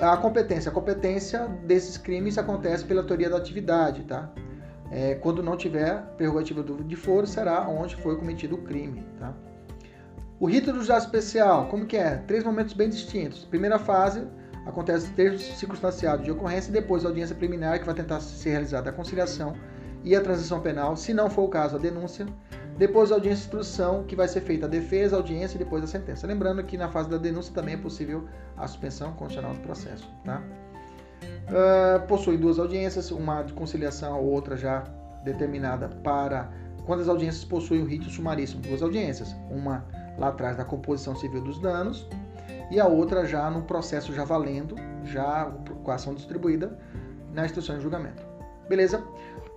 A 0.00 0.16
competência. 0.16 0.70
A 0.70 0.72
competência 0.74 1.46
desses 1.66 1.98
crimes 1.98 2.38
acontece 2.38 2.82
pela 2.82 3.02
teoria 3.02 3.28
da 3.28 3.36
atividade, 3.36 4.04
tá? 4.04 4.32
É, 4.90 5.14
quando 5.16 5.42
não 5.42 5.56
tiver 5.56 6.00
prerrogativa 6.16 6.62
de 6.62 6.96
foro, 6.96 7.26
será 7.26 7.68
onde 7.68 7.96
foi 7.96 8.16
cometido 8.16 8.54
o 8.54 8.62
crime, 8.62 9.04
tá? 9.18 9.34
O 10.38 10.46
rito 10.46 10.70
do 10.70 10.78
juizado 10.78 11.04
especial, 11.04 11.66
como 11.68 11.86
que 11.86 11.96
é? 11.96 12.16
Três 12.26 12.44
momentos 12.44 12.74
bem 12.74 12.90
distintos. 12.90 13.44
Primeira 13.44 13.78
fase, 13.78 14.26
acontece 14.66 15.10
ter 15.12 15.38
circunstanciado 15.38 16.22
de 16.22 16.30
ocorrência 16.30 16.70
depois 16.70 17.04
a 17.04 17.08
audiência 17.08 17.34
preliminar 17.34 17.78
que 17.78 17.86
vai 17.86 17.94
tentar 17.94 18.20
ser 18.20 18.50
realizada 18.50 18.90
a 18.90 18.92
conciliação 18.92 19.54
e 20.04 20.14
a 20.14 20.20
transição 20.20 20.60
penal, 20.60 20.96
se 20.96 21.14
não 21.14 21.30
for 21.30 21.42
o 21.42 21.48
caso, 21.48 21.76
a 21.76 21.78
denúncia. 21.78 22.26
Depois 22.76 23.10
a 23.10 23.14
audiência 23.14 23.40
de 23.40 23.46
instrução, 23.46 24.04
que 24.04 24.14
vai 24.14 24.28
ser 24.28 24.42
feita 24.42 24.66
a 24.66 24.68
defesa, 24.68 25.16
a 25.16 25.18
audiência 25.18 25.56
e 25.56 25.58
depois 25.58 25.82
a 25.82 25.86
sentença. 25.86 26.26
Lembrando 26.26 26.62
que 26.62 26.76
na 26.76 26.88
fase 26.88 27.08
da 27.08 27.16
denúncia 27.16 27.54
também 27.54 27.74
é 27.74 27.78
possível 27.78 28.28
a 28.56 28.68
suspensão 28.68 29.12
condicional 29.14 29.54
do 29.54 29.60
processo. 29.60 30.06
Tá? 30.22 30.42
Uh, 31.46 32.04
possui 32.06 32.36
duas 32.36 32.58
audiências, 32.58 33.10
uma 33.10 33.42
de 33.42 33.52
conciliação, 33.52 34.20
outra 34.20 34.56
já 34.56 34.84
determinada 35.24 35.88
para 36.02 36.50
quando 36.84 37.00
as 37.00 37.08
audiências 37.08 37.44
possuem 37.44 37.82
o 37.82 37.84
rito 37.84 38.08
sumaríssimo. 38.08 38.62
Duas 38.62 38.82
audiências, 38.82 39.34
uma 39.50 39.84
lá 40.18 40.28
atrás 40.28 40.56
da 40.56 40.64
composição 40.64 41.14
civil 41.14 41.42
dos 41.42 41.60
danos, 41.60 42.08
e 42.70 42.80
a 42.80 42.86
outra 42.86 43.26
já 43.26 43.50
no 43.50 43.62
processo 43.62 44.12
já 44.12 44.24
valendo, 44.24 44.76
já 45.04 45.52
com 45.84 45.90
a 45.90 45.94
ação 45.94 46.14
distribuída 46.14 46.76
na 47.32 47.44
instrução 47.44 47.76
de 47.76 47.82
julgamento. 47.82 48.22
Beleza? 48.68 49.02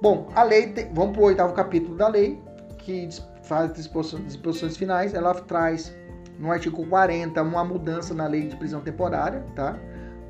Bom, 0.01 0.30
a 0.36 0.43
lei, 0.43 0.74
vamos 0.93 1.14
para 1.14 1.22
o 1.22 1.26
oitavo 1.26 1.53
capítulo 1.53 1.95
da 1.95 2.07
lei, 2.07 2.41
que 2.78 3.10
faz 3.43 3.74
disposições 3.74 4.78
finais, 4.78 5.14
ela 5.14 5.34
traz 5.34 5.95
no 6.38 6.51
artigo 6.51 6.86
40 6.86 7.41
uma 7.41 7.64
mudança 7.64 8.14
na 8.14 8.28
lei 8.28 8.47
de 8.47 8.55
prisão 8.55 8.82
temporária, 8.82 9.43
tá? 9.55 9.78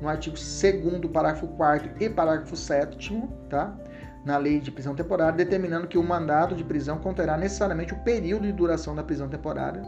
No 0.00 0.08
artigo 0.08 0.36
2 0.36 1.12
parágrafo 1.12 1.46
4 1.48 1.90
e 2.00 2.08
parágrafo 2.08 2.56
7 2.56 3.22
tá? 3.48 3.76
Na 4.24 4.36
lei 4.36 4.60
de 4.60 4.70
prisão 4.70 4.94
temporária, 4.94 5.32
determinando 5.32 5.86
que 5.86 5.96
o 5.96 6.02
mandato 6.02 6.54
de 6.54 6.62
prisão 6.62 6.98
conterá 6.98 7.36
necessariamente 7.36 7.94
o 7.94 7.98
período 7.98 8.46
de 8.46 8.52
duração 8.52 8.94
da 8.94 9.02
prisão 9.02 9.28
temporária 9.28 9.82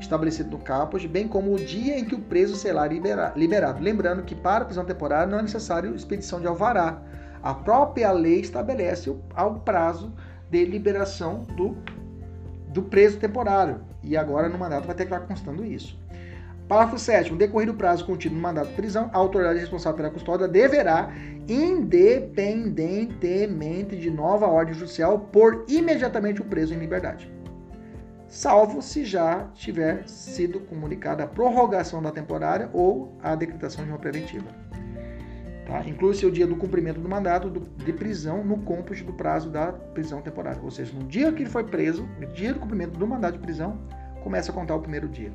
estabelecido 0.00 0.50
no 0.50 0.58
caput, 0.58 1.06
bem 1.06 1.28
como 1.28 1.54
o 1.54 1.58
dia 1.58 1.98
em 1.98 2.04
que 2.04 2.14
o 2.14 2.20
preso 2.20 2.56
será 2.56 2.86
liberado. 2.86 3.80
Lembrando 3.80 4.22
que 4.22 4.34
para 4.34 4.62
a 4.62 4.66
prisão 4.66 4.84
temporária 4.84 5.26
não 5.26 5.38
é 5.38 5.42
necessário 5.42 5.94
expedição 5.94 6.40
de 6.40 6.46
alvará. 6.46 7.00
A 7.42 7.54
própria 7.54 8.10
lei 8.10 8.40
estabelece 8.40 9.08
o, 9.08 9.22
o 9.36 9.60
prazo 9.60 10.12
de 10.50 10.64
liberação 10.64 11.44
do, 11.56 11.76
do 12.68 12.82
preso 12.82 13.18
temporário. 13.18 13.80
E 14.02 14.16
agora 14.16 14.48
no 14.48 14.58
mandato 14.58 14.86
vai 14.86 14.94
ter 14.94 15.06
que 15.06 15.14
estar 15.14 15.26
constando 15.26 15.64
isso. 15.64 15.98
Parágrafo 16.68 16.98
7. 16.98 17.34
Decorrido 17.34 17.72
o 17.72 17.76
prazo 17.76 18.04
contido 18.04 18.34
no 18.34 18.40
mandato 18.40 18.68
de 18.68 18.74
prisão, 18.74 19.08
a 19.12 19.18
autoridade 19.18 19.60
responsável 19.60 19.96
pela 19.96 20.10
custódia 20.10 20.48
deverá, 20.48 21.12
independentemente 21.48 23.96
de 23.96 24.10
nova 24.10 24.46
ordem 24.46 24.74
judicial, 24.74 25.18
pôr 25.18 25.64
imediatamente 25.68 26.40
o 26.40 26.44
preso 26.44 26.74
em 26.74 26.78
liberdade 26.78 27.36
salvo 28.28 28.82
se 28.82 29.04
já 29.04 29.48
tiver 29.54 30.06
sido 30.06 30.60
comunicada 30.60 31.24
a 31.24 31.26
prorrogação 31.26 32.02
da 32.02 32.10
temporária 32.10 32.68
ou 32.72 33.16
a 33.22 33.34
decretação 33.34 33.84
de 33.84 33.90
uma 33.90 33.98
preventiva. 33.98 34.46
Tá? 35.66 35.82
Inclui-se 35.86 36.24
o 36.24 36.30
dia 36.30 36.46
do 36.46 36.54
cumprimento 36.54 37.00
do 37.00 37.08
mandato 37.08 37.50
de 37.50 37.92
prisão 37.92 38.44
no 38.44 38.58
cômputo 38.58 39.02
do 39.04 39.12
prazo 39.12 39.50
da 39.50 39.72
prisão 39.72 40.22
temporária. 40.22 40.60
Ou 40.62 40.70
seja, 40.70 40.92
no 40.92 41.04
dia 41.04 41.32
que 41.32 41.42
ele 41.42 41.50
foi 41.50 41.64
preso, 41.64 42.08
no 42.20 42.26
dia 42.28 42.52
do 42.52 42.60
cumprimento 42.60 42.98
do 42.98 43.06
mandato 43.06 43.34
de 43.34 43.40
prisão, 43.40 43.80
começa 44.22 44.52
a 44.52 44.54
contar 44.54 44.76
o 44.76 44.80
primeiro 44.80 45.08
dia. 45.08 45.32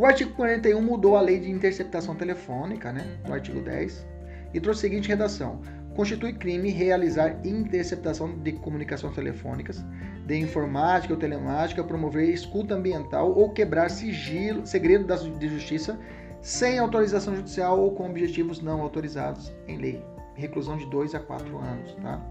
O 0.00 0.06
artigo 0.06 0.32
41 0.32 0.80
mudou 0.80 1.14
a 1.14 1.20
lei 1.20 1.38
de 1.38 1.50
interceptação 1.50 2.14
telefônica, 2.14 2.90
né, 2.90 3.18
do 3.22 3.34
artigo 3.34 3.60
10, 3.60 4.06
e 4.54 4.58
trouxe 4.58 4.86
a 4.86 4.88
seguinte 4.88 5.10
redação: 5.10 5.60
constitui 5.94 6.32
crime 6.32 6.70
realizar 6.70 7.36
interceptação 7.44 8.38
de 8.38 8.52
comunicações 8.52 9.14
telefônicas, 9.14 9.84
de 10.24 10.38
informática 10.38 11.12
ou 11.12 11.20
telemática, 11.20 11.84
promover 11.84 12.30
escuta 12.30 12.76
ambiental 12.76 13.30
ou 13.36 13.50
quebrar 13.50 13.90
sigilo, 13.90 14.66
segredo 14.66 15.06
de 15.38 15.48
justiça 15.48 16.00
sem 16.40 16.78
autorização 16.78 17.36
judicial 17.36 17.78
ou 17.78 17.92
com 17.92 18.08
objetivos 18.08 18.62
não 18.62 18.80
autorizados 18.80 19.52
em 19.68 19.76
lei. 19.76 20.02
Reclusão 20.34 20.78
de 20.78 20.86
2 20.86 21.14
a 21.14 21.20
4 21.20 21.58
anos. 21.58 21.92
Tá? 21.96 22.26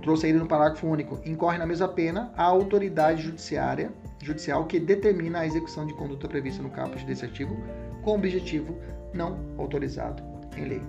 Trouxe 0.00 0.26
aí 0.26 0.32
no 0.32 0.46
parágrafo 0.46 0.86
único. 0.86 1.18
Incorre 1.26 1.58
na 1.58 1.66
mesma 1.66 1.88
pena 1.88 2.32
a 2.36 2.44
autoridade 2.44 3.22
judiciária, 3.22 3.90
judicial 4.22 4.66
que 4.66 4.78
determina 4.78 5.40
a 5.40 5.46
execução 5.46 5.86
de 5.86 5.94
conduta 5.94 6.28
prevista 6.28 6.62
no 6.62 6.70
caput 6.70 7.04
desse 7.04 7.24
artigo 7.24 7.56
com 8.02 8.14
objetivo 8.14 8.76
não 9.12 9.38
autorizado 9.58 10.22
em 10.56 10.64
lei. 10.64 10.82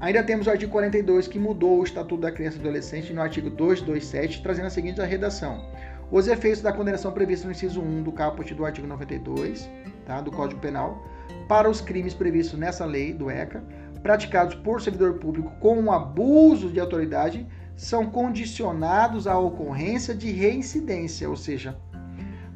Ainda 0.00 0.22
temos 0.22 0.46
o 0.46 0.50
artigo 0.50 0.72
42 0.72 1.28
que 1.28 1.38
mudou 1.38 1.78
o 1.78 1.84
Estatuto 1.84 2.22
da 2.22 2.32
Criança 2.32 2.56
e 2.56 2.60
do 2.60 2.68
Adolescente 2.68 3.12
no 3.12 3.22
artigo 3.22 3.48
227, 3.48 4.42
trazendo 4.42 4.66
a 4.66 4.70
seguinte 4.70 5.00
redação: 5.00 5.64
os 6.10 6.26
efeitos 6.26 6.60
da 6.60 6.72
condenação 6.72 7.12
prevista 7.12 7.46
no 7.46 7.52
inciso 7.52 7.80
1 7.80 8.02
do 8.02 8.12
caput 8.12 8.52
do 8.52 8.64
artigo 8.64 8.86
92, 8.86 9.70
tá, 10.04 10.20
do 10.20 10.32
Código 10.32 10.60
Penal, 10.60 11.06
para 11.46 11.70
os 11.70 11.80
crimes 11.80 12.14
previstos 12.14 12.58
nessa 12.58 12.84
lei 12.84 13.12
do 13.12 13.30
ECA, 13.30 13.62
praticados 14.02 14.56
por 14.56 14.82
servidor 14.82 15.14
público 15.14 15.52
com 15.60 15.78
um 15.78 15.92
abuso 15.92 16.68
de 16.68 16.80
autoridade, 16.80 17.46
são 17.76 18.06
condicionados 18.06 19.28
à 19.28 19.38
ocorrência 19.38 20.14
de 20.14 20.32
reincidência, 20.32 21.30
ou 21.30 21.36
seja, 21.36 21.78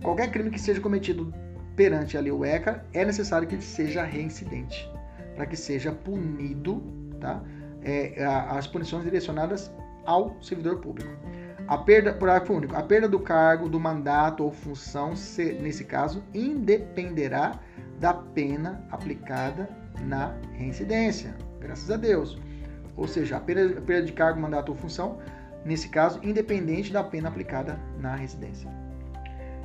qualquer 0.03 0.31
crime 0.31 0.51
que 0.51 0.61
seja 0.61 0.81
cometido 0.81 1.33
perante 1.75 2.17
a 2.17 2.21
lei 2.21 2.33
ECA 2.45 2.85
é 2.93 3.05
necessário 3.05 3.47
que 3.47 3.55
ele 3.55 3.63
seja 3.63 4.03
reincidente, 4.03 4.91
para 5.35 5.47
que 5.47 5.57
seja 5.57 5.93
punido 5.93 6.83
tá? 7.21 7.43
É, 7.83 8.25
as 8.25 8.67
punições 8.67 9.05
direcionadas 9.05 9.71
ao 10.05 10.37
servidor 10.43 10.79
público. 10.79 11.11
A 11.69 11.79
perda, 11.79 12.13
parágrafo 12.13 12.55
único, 12.55 12.77
a 12.77 12.83
perda 12.83 13.09
do 13.09 13.19
cargo, 13.19 13.69
do 13.69 13.79
mandato 13.79 14.45
ou 14.45 14.53
função, 14.53 15.17
se, 15.17 15.53
nesse 15.55 15.85
caso, 15.85 16.23
independerá 16.33 17.59
da 17.99 18.15
pena 18.15 18.87
aplicada 18.91 19.69
na 20.03 20.35
reincidência. 20.53 21.35
Graças 21.61 21.91
a 21.91 21.97
Deus. 21.97 22.41
Ou 22.97 23.09
seja, 23.09 23.37
a 23.37 23.41
perda, 23.41 23.79
a 23.79 23.83
perda 23.83 24.07
de 24.07 24.13
cargo, 24.13 24.41
mandato 24.41 24.71
ou 24.71 24.77
função, 24.77 25.19
nesse 25.65 25.89
caso, 25.89 26.21
independente 26.23 26.93
da 26.93 27.03
pena 27.03 27.29
aplicada 27.29 27.81
na 27.99 28.15
residência. 28.15 28.71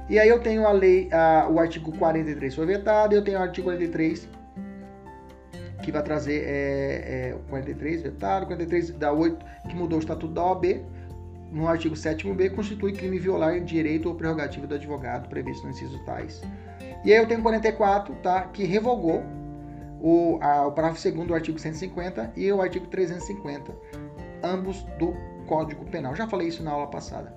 E 0.09 0.19
aí 0.19 0.27
eu 0.27 0.39
tenho 0.39 0.67
a 0.67 0.71
lei, 0.71 1.09
a, 1.11 1.47
o 1.49 1.59
artigo 1.59 1.95
43 1.97 2.53
foi 2.53 2.65
vetado, 2.65 3.15
eu 3.15 3.23
tenho 3.23 3.39
o 3.39 3.41
artigo 3.41 3.65
43 3.65 4.27
que 5.81 5.91
vai 5.91 6.03
trazer 6.03 6.43
é, 6.45 7.29
é, 7.29 7.35
o 7.35 7.39
43 7.49 8.03
vetado, 8.03 8.45
43 8.45 8.91
da 8.91 9.11
8 9.11 9.43
que 9.67 9.75
mudou 9.75 9.97
o 9.97 10.01
estatuto 10.01 10.33
da 10.33 10.43
OAB, 10.43 10.81
no 11.51 11.67
artigo 11.67 11.95
7b 11.95 12.55
constitui 12.55 12.93
crime 12.93 13.19
violar 13.19 13.59
direito 13.59 14.07
ou 14.07 14.15
prerrogativa 14.15 14.65
do 14.65 14.75
advogado 14.75 15.27
previsto 15.27 15.63
no 15.65 15.71
inciso 15.71 15.99
tais. 16.05 16.41
E 17.03 17.11
aí 17.11 17.17
eu 17.17 17.27
tenho 17.27 17.41
44, 17.41 18.13
tá, 18.15 18.43
que 18.43 18.63
revogou 18.63 19.23
o, 19.99 20.39
a, 20.41 20.67
o 20.67 20.71
parágrafo 20.71 21.01
2 21.11 21.27
do 21.27 21.33
artigo 21.33 21.59
150 21.59 22.33
e 22.35 22.51
o 22.51 22.61
artigo 22.61 22.87
350, 22.87 23.73
ambos 24.43 24.83
do 24.97 25.13
Código 25.47 25.83
Penal. 25.85 26.15
Já 26.15 26.27
falei 26.27 26.47
isso 26.47 26.63
na 26.63 26.71
aula 26.71 26.87
passada. 26.87 27.33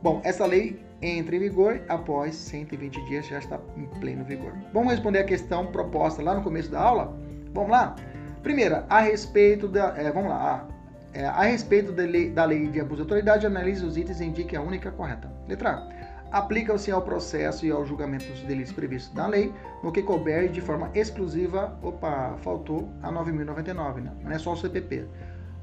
Bom, 0.00 0.20
essa 0.24 0.46
lei 0.46 0.80
entra 1.02 1.36
em 1.36 1.40
vigor 1.40 1.80
após 1.88 2.34
120 2.34 3.04
dias, 3.06 3.26
já 3.26 3.38
está 3.38 3.58
em 3.76 3.86
pleno 4.00 4.24
vigor. 4.24 4.52
Vamos 4.72 4.92
responder 4.92 5.18
a 5.18 5.24
questão 5.24 5.66
proposta 5.66 6.22
lá 6.22 6.34
no 6.34 6.42
começo 6.42 6.70
da 6.70 6.80
aula? 6.80 7.16
Vamos 7.52 7.70
lá? 7.70 7.96
Primeira, 8.42 8.86
a 8.88 9.00
respeito 9.00 9.68
da. 9.68 9.94
É, 9.96 10.10
vamos 10.10 10.30
lá. 10.30 10.66
A, 11.14 11.18
é, 11.18 11.26
a 11.26 11.42
respeito 11.42 11.92
da 11.92 12.04
lei, 12.04 12.30
da 12.30 12.44
lei 12.44 12.68
de 12.68 12.80
abuso 12.80 12.96
de 12.96 13.02
autoridade, 13.02 13.46
analise 13.46 13.84
os 13.84 13.96
itens 13.96 14.20
e 14.20 14.24
indique 14.24 14.56
a 14.56 14.62
única 14.62 14.90
correta. 14.90 15.30
Letra 15.46 15.70
A 15.70 16.12
aplicam-se 16.32 16.90
ao 16.90 17.02
processo 17.02 17.66
e 17.66 17.70
ao 17.70 17.84
julgamento 17.84 18.24
dos 18.24 18.40
delitos 18.42 18.72
previstos 18.72 19.14
na 19.14 19.26
lei, 19.26 19.52
no 19.82 19.92
que 19.92 20.02
couber 20.02 20.48
de 20.50 20.60
forma 20.60 20.90
exclusiva. 20.94 21.78
Opa, 21.82 22.34
faltou 22.38 22.90
a 23.02 23.12
9.099, 23.12 24.00
né? 24.00 24.12
não 24.24 24.32
é 24.32 24.38
só 24.38 24.54
o 24.54 24.56
CPP. 24.56 25.06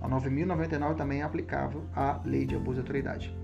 A 0.01 0.07
9.099 0.07 0.95
também 0.95 1.21
é 1.21 1.23
aplicável 1.23 1.83
à 1.95 2.19
lei 2.23 2.45
de 2.45 2.55
abuso 2.55 2.75
de 2.75 2.81
autoridade. 2.81 3.35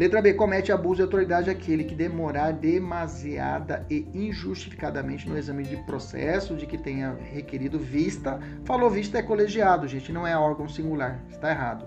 Letra 0.00 0.22
B. 0.22 0.32
Comete 0.32 0.72
abuso 0.72 0.96
de 0.96 1.02
autoridade 1.02 1.50
aquele 1.50 1.84
que 1.84 1.94
demorar 1.94 2.52
demasiada 2.52 3.84
e 3.90 4.08
injustificadamente 4.14 5.28
no 5.28 5.36
exame 5.36 5.62
de 5.62 5.76
processo 5.76 6.56
de 6.56 6.64
que 6.64 6.78
tenha 6.78 7.18
requerido 7.30 7.78
vista. 7.78 8.40
Falou 8.64 8.88
vista 8.88 9.18
é 9.18 9.22
colegiado, 9.22 9.86
gente, 9.86 10.10
não 10.10 10.26
é 10.26 10.34
órgão 10.34 10.66
singular. 10.66 11.22
Está 11.28 11.50
errado. 11.50 11.86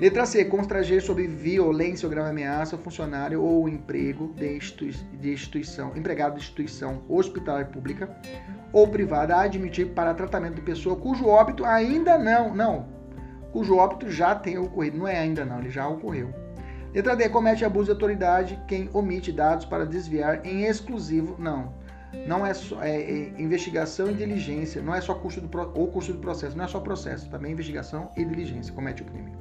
Letra 0.00 0.24
C. 0.24 0.44
Constranger 0.44 1.02
sob 1.02 1.26
violência 1.26 2.06
ou 2.06 2.10
grave 2.10 2.30
ameaça 2.30 2.76
o 2.76 2.78
funcionário 2.78 3.42
ou 3.42 3.68
emprego 3.68 4.32
de, 4.36 4.56
de 5.18 5.32
instituição, 5.32 5.96
empregado 5.96 6.34
de 6.34 6.42
instituição 6.42 7.02
hospitalar 7.08 7.72
pública 7.72 8.08
ou 8.72 8.86
privada 8.86 9.34
a 9.34 9.42
admitir 9.42 9.88
para 9.88 10.14
tratamento 10.14 10.54
de 10.54 10.62
pessoa 10.62 10.94
cujo 10.94 11.26
óbito 11.26 11.64
ainda 11.64 12.16
não, 12.16 12.54
não, 12.54 12.86
cujo 13.50 13.74
óbito 13.74 14.08
já 14.08 14.32
tenha 14.32 14.62
ocorrido. 14.62 14.96
Não 14.96 15.08
é 15.08 15.18
ainda 15.18 15.44
não, 15.44 15.58
ele 15.58 15.70
já 15.70 15.88
ocorreu. 15.88 16.32
Letra 16.92 17.14
D. 17.14 17.28
Comete 17.28 17.64
abuso 17.64 17.86
de 17.86 17.92
autoridade 17.92 18.60
quem 18.66 18.90
omite 18.92 19.30
dados 19.30 19.64
para 19.64 19.86
desviar 19.86 20.44
em 20.44 20.64
exclusivo. 20.64 21.36
Não. 21.38 21.72
Não 22.26 22.44
é 22.44 22.52
só 22.52 22.82
é, 22.82 23.00
é, 23.00 23.32
investigação 23.38 24.10
e 24.10 24.14
diligência. 24.14 24.82
Não 24.82 24.94
é 24.94 25.00
só 25.00 25.14
custo 25.14 25.40
do 25.40 25.58
ou 25.74 25.86
custo 25.88 26.12
do 26.12 26.18
processo. 26.18 26.56
Não 26.56 26.64
é 26.64 26.68
só 26.68 26.80
processo. 26.80 27.30
Também 27.30 27.52
investigação 27.52 28.10
e 28.16 28.24
diligência. 28.24 28.74
Comete 28.74 29.02
o 29.02 29.04
crime. 29.04 29.32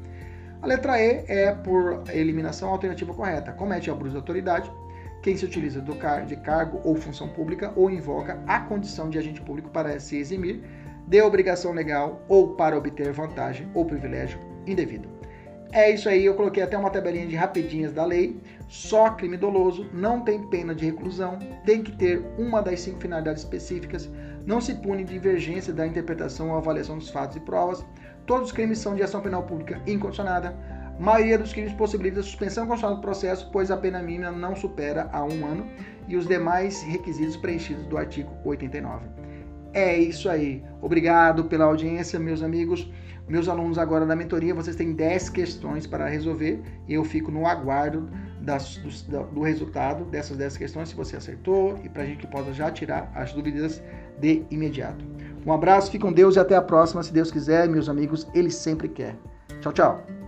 A 0.61 0.67
letra 0.67 1.01
E 1.01 1.25
é 1.27 1.51
por 1.51 2.03
eliminação 2.09 2.69
alternativa 2.69 3.13
correta. 3.13 3.51
Comete 3.53 3.89
abuso 3.89 4.11
de 4.11 4.17
autoridade 4.17 4.71
quem 5.23 5.35
se 5.35 5.45
utiliza 5.45 5.83
car 5.99 6.25
de 6.25 6.35
cargo 6.35 6.79
ou 6.83 6.95
função 6.95 7.27
pública 7.29 7.73
ou 7.75 7.89
invoca 7.89 8.41
a 8.47 8.59
condição 8.59 9.09
de 9.09 9.17
agente 9.17 9.41
público 9.41 9.69
para 9.69 9.99
se 9.99 10.17
eximir 10.17 10.63
de 11.07 11.21
obrigação 11.21 11.73
legal 11.73 12.23
ou 12.29 12.55
para 12.55 12.77
obter 12.77 13.11
vantagem 13.11 13.67
ou 13.73 13.85
privilégio 13.85 14.39
indevido. 14.65 15.18
É 15.71 15.91
isso 15.91 16.09
aí, 16.09 16.25
eu 16.25 16.33
coloquei 16.33 16.63
até 16.63 16.75
uma 16.75 16.89
tabelinha 16.89 17.27
de 17.27 17.35
rapidinhas 17.35 17.93
da 17.93 18.03
lei. 18.03 18.39
Só 18.67 19.11
crime 19.11 19.37
doloso, 19.37 19.87
não 19.93 20.21
tem 20.21 20.47
pena 20.47 20.73
de 20.73 20.85
reclusão, 20.85 21.37
tem 21.63 21.83
que 21.83 21.91
ter 21.91 22.23
uma 22.37 22.61
das 22.61 22.81
cinco 22.81 22.99
finalidades 22.99 23.43
específicas, 23.43 24.09
não 24.45 24.59
se 24.59 24.73
pune 24.75 25.03
divergência 25.03 25.71
da 25.73 25.85
interpretação 25.85 26.49
ou 26.49 26.57
avaliação 26.57 26.97
dos 26.97 27.09
fatos 27.09 27.37
e 27.37 27.39
provas. 27.39 27.85
Todos 28.25 28.47
os 28.47 28.51
crimes 28.51 28.79
são 28.79 28.95
de 28.95 29.03
ação 29.03 29.21
penal 29.21 29.43
pública 29.43 29.79
incondicionada. 29.85 30.55
Maioria 30.99 31.37
dos 31.37 31.53
crimes 31.53 31.73
possibilita 31.73 32.21
suspensão 32.21 32.67
condicional 32.67 32.97
do 32.97 33.01
processo, 33.01 33.49
pois 33.51 33.71
a 33.71 33.77
pena 33.77 34.01
mínima 34.01 34.31
não 34.31 34.55
supera 34.55 35.07
a 35.13 35.23
um 35.23 35.45
ano 35.45 35.67
e 36.07 36.15
os 36.15 36.27
demais 36.27 36.81
requisitos 36.81 37.37
preenchidos 37.37 37.85
do 37.85 37.97
artigo 37.97 38.31
89. 38.43 39.05
É 39.73 39.95
isso 39.97 40.29
aí. 40.29 40.63
Obrigado 40.81 41.45
pela 41.45 41.65
audiência, 41.65 42.19
meus 42.19 42.41
amigos. 42.41 42.91
Meus 43.29 43.47
alunos 43.47 43.77
agora 43.77 44.07
da 44.07 44.15
mentoria, 44.15 44.55
vocês 44.55 44.75
têm 44.75 44.91
10 44.91 45.29
questões 45.29 45.85
para 45.85 46.07
resolver 46.07 46.59
e 46.87 46.95
eu 46.95 47.03
fico 47.03 47.29
no 47.29 47.45
aguardo 47.45 48.09
das, 48.41 48.77
do, 48.77 49.23
do, 49.25 49.41
resultado 49.41 50.03
dessas 50.05 50.35
10 50.35 50.57
questões, 50.57 50.89
se 50.89 50.95
você 50.95 51.15
acertou 51.15 51.79
e 51.83 51.89
para 51.89 52.01
a 52.01 52.05
gente 52.07 52.17
que 52.17 52.27
possa 52.27 52.51
já 52.51 52.71
tirar 52.71 53.11
as 53.13 53.31
dúvidas 53.31 53.83
de 54.19 54.43
imediato. 54.49 55.05
Um 55.45 55.53
abraço, 55.53 55.91
fique 55.91 56.03
com 56.03 56.11
Deus 56.11 56.37
e 56.37 56.39
até 56.39 56.55
a 56.55 56.61
próxima, 56.61 57.03
se 57.03 57.13
Deus 57.13 57.29
quiser, 57.29 57.69
meus 57.69 57.87
amigos, 57.87 58.27
Ele 58.33 58.49
sempre 58.49 58.89
quer. 58.89 59.15
Tchau, 59.61 59.73
tchau. 59.73 60.18